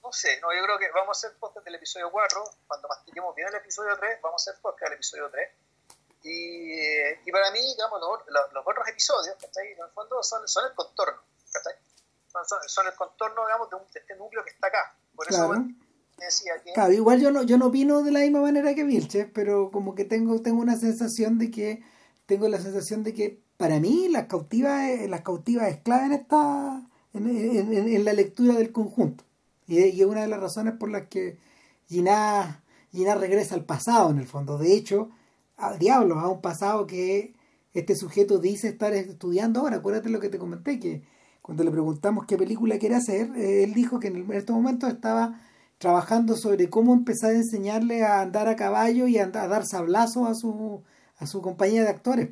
[0.10, 2.44] No sé, no, yo creo que vamos a hacer podcast del episodio 4.
[2.66, 5.50] Cuando mastiquemos bien el episodio 3, vamos a hacer podcast del episodio 3.
[6.24, 9.72] Y, y para mí, digamos, los, los, otros episodios, ¿cachai?
[9.72, 11.22] En el fondo son, son el contorno,
[11.54, 11.74] ¿cachai?
[12.26, 14.96] Son, son, el contorno, digamos, de, un, de, este núcleo que está acá.
[15.16, 15.54] Por claro.
[15.54, 15.64] eso
[16.20, 16.54] decía.
[16.74, 19.96] Claro, igual yo no, yo no opino de la misma manera que Vilches, pero como
[19.96, 21.82] que tengo, tengo una sensación de que,
[22.26, 26.88] tengo la sensación de que para mí las cautivas, las cautivas es clave en esta,
[27.14, 29.24] en, en, en la lectura del conjunto.
[29.70, 31.38] Y, es una de las razones por las que
[31.88, 34.58] Gina, Gina regresa al pasado, en el fondo.
[34.58, 35.12] De hecho,
[35.58, 37.36] a diablos, a un pasado que
[37.74, 39.78] este sujeto dice estar estudiando ahora.
[39.78, 41.04] Acuérdate lo que te comenté, que
[41.42, 45.40] cuando le preguntamos qué película quiere hacer, eh, él dijo que en, este momento estaba
[45.80, 50.30] trabajando sobre cómo empezar a enseñarle a andar a caballo y a, a dar sablazos
[50.30, 50.84] a su,
[51.18, 52.30] a su compañía de actores.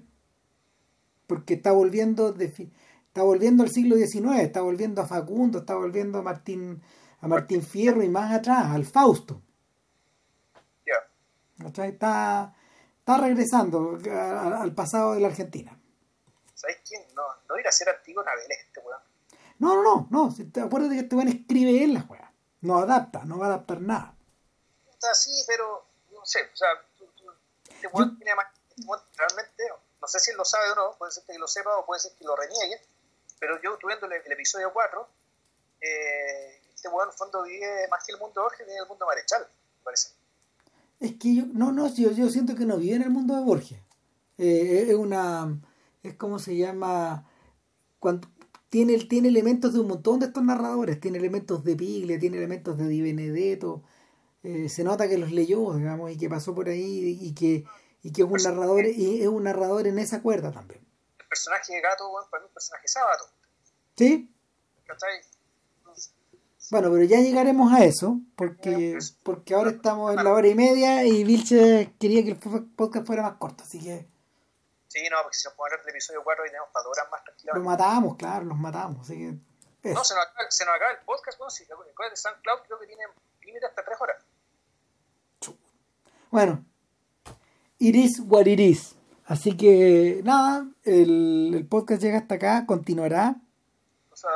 [1.25, 6.19] Porque está volviendo, de, está volviendo al siglo XIX, está volviendo a Facundo, está volviendo
[6.19, 6.81] a Martín
[7.19, 9.41] a Martín Fierro y más atrás, al Fausto.
[10.85, 11.65] Ya.
[11.67, 12.55] Está,
[12.99, 15.79] está regresando al pasado de la Argentina.
[16.53, 17.01] ¿Sabes quién?
[17.15, 18.99] No, no ir a ser antiguo Nabel este weón.
[19.59, 20.51] No, no, no, no.
[20.51, 22.26] ¿Te acuerdas que este weón escribe él las weas?
[22.61, 24.15] No adapta, no va a adaptar nada.
[24.89, 26.69] Está así, pero no sé, o sea,
[27.69, 29.63] este weón tiene más, este realmente,
[30.01, 31.99] no sé si él lo sabe o no, puede ser que lo sepa o puede
[31.99, 32.81] ser que lo reniegue,
[33.39, 35.07] pero yo estuve viendo el, el episodio 4,
[35.81, 38.87] eh, este weón en el fondo vive más que el mundo de Borges, vive el
[38.87, 40.09] mundo Marechal, me parece.
[40.99, 43.41] Es que yo, no, no, yo, yo siento que no vive en el mundo de
[43.41, 43.79] Borges.
[44.37, 45.59] Eh, es una,
[46.03, 47.29] es como se llama,
[47.99, 48.27] cuando,
[48.69, 52.77] tiene, tiene elementos de un montón de estos narradores, tiene elementos de Pigle, tiene elementos
[52.77, 53.83] de Di Benedetto,
[54.43, 57.65] eh, se nota que los leyó, digamos, y que pasó por ahí y que,
[58.03, 60.81] y que es un narrador, y es un narrador en esa cuerda también.
[61.19, 63.25] El personaje de gato, bueno, para mí un personaje sábado.
[63.95, 64.29] ¿Sí?
[66.69, 71.05] Bueno, pero ya llegaremos a eso, porque, porque ahora estamos en la hora y media
[71.05, 72.37] y Vilche quería que el
[72.75, 74.16] podcast fuera más corto, así que...
[74.97, 77.23] Sí, no, porque si nos ponemos el episodio 4 y tenemos para dos horas más
[77.23, 77.59] tranquilamente.
[77.59, 79.93] Los matamos, claro, los matamos, así que...
[79.93, 82.87] No, se nos, acaba, se nos acaba el podcast, bueno, si de SoundCloud creo que
[82.87, 83.03] tiene
[83.41, 84.25] límite hasta 3 horas.
[86.31, 86.65] Bueno,
[87.77, 88.95] it is what it is.
[89.25, 93.35] Así que nada, el, el podcast llega hasta acá, continuará.
[94.11, 94.31] O sea,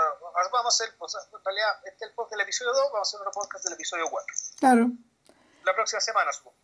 [0.51, 3.07] vamos a hacer, o sea, en realidad, este es el podcast del episodio 2, vamos
[3.07, 4.35] a hacer otro podcast del episodio 4.
[4.59, 4.91] Claro.
[5.65, 6.55] La próxima semana, supongo.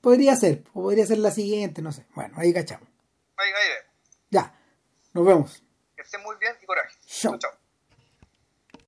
[0.00, 2.06] Podría ser, o podría ser la siguiente, no sé.
[2.14, 2.91] Bueno, ahí cachamos.
[3.42, 3.70] Ahí, ahí.
[4.30, 4.54] Ya,
[5.12, 5.64] nos vemos.
[5.96, 6.96] Que estén muy bien y coraje.
[7.06, 7.36] Chao.
[7.38, 7.50] chao.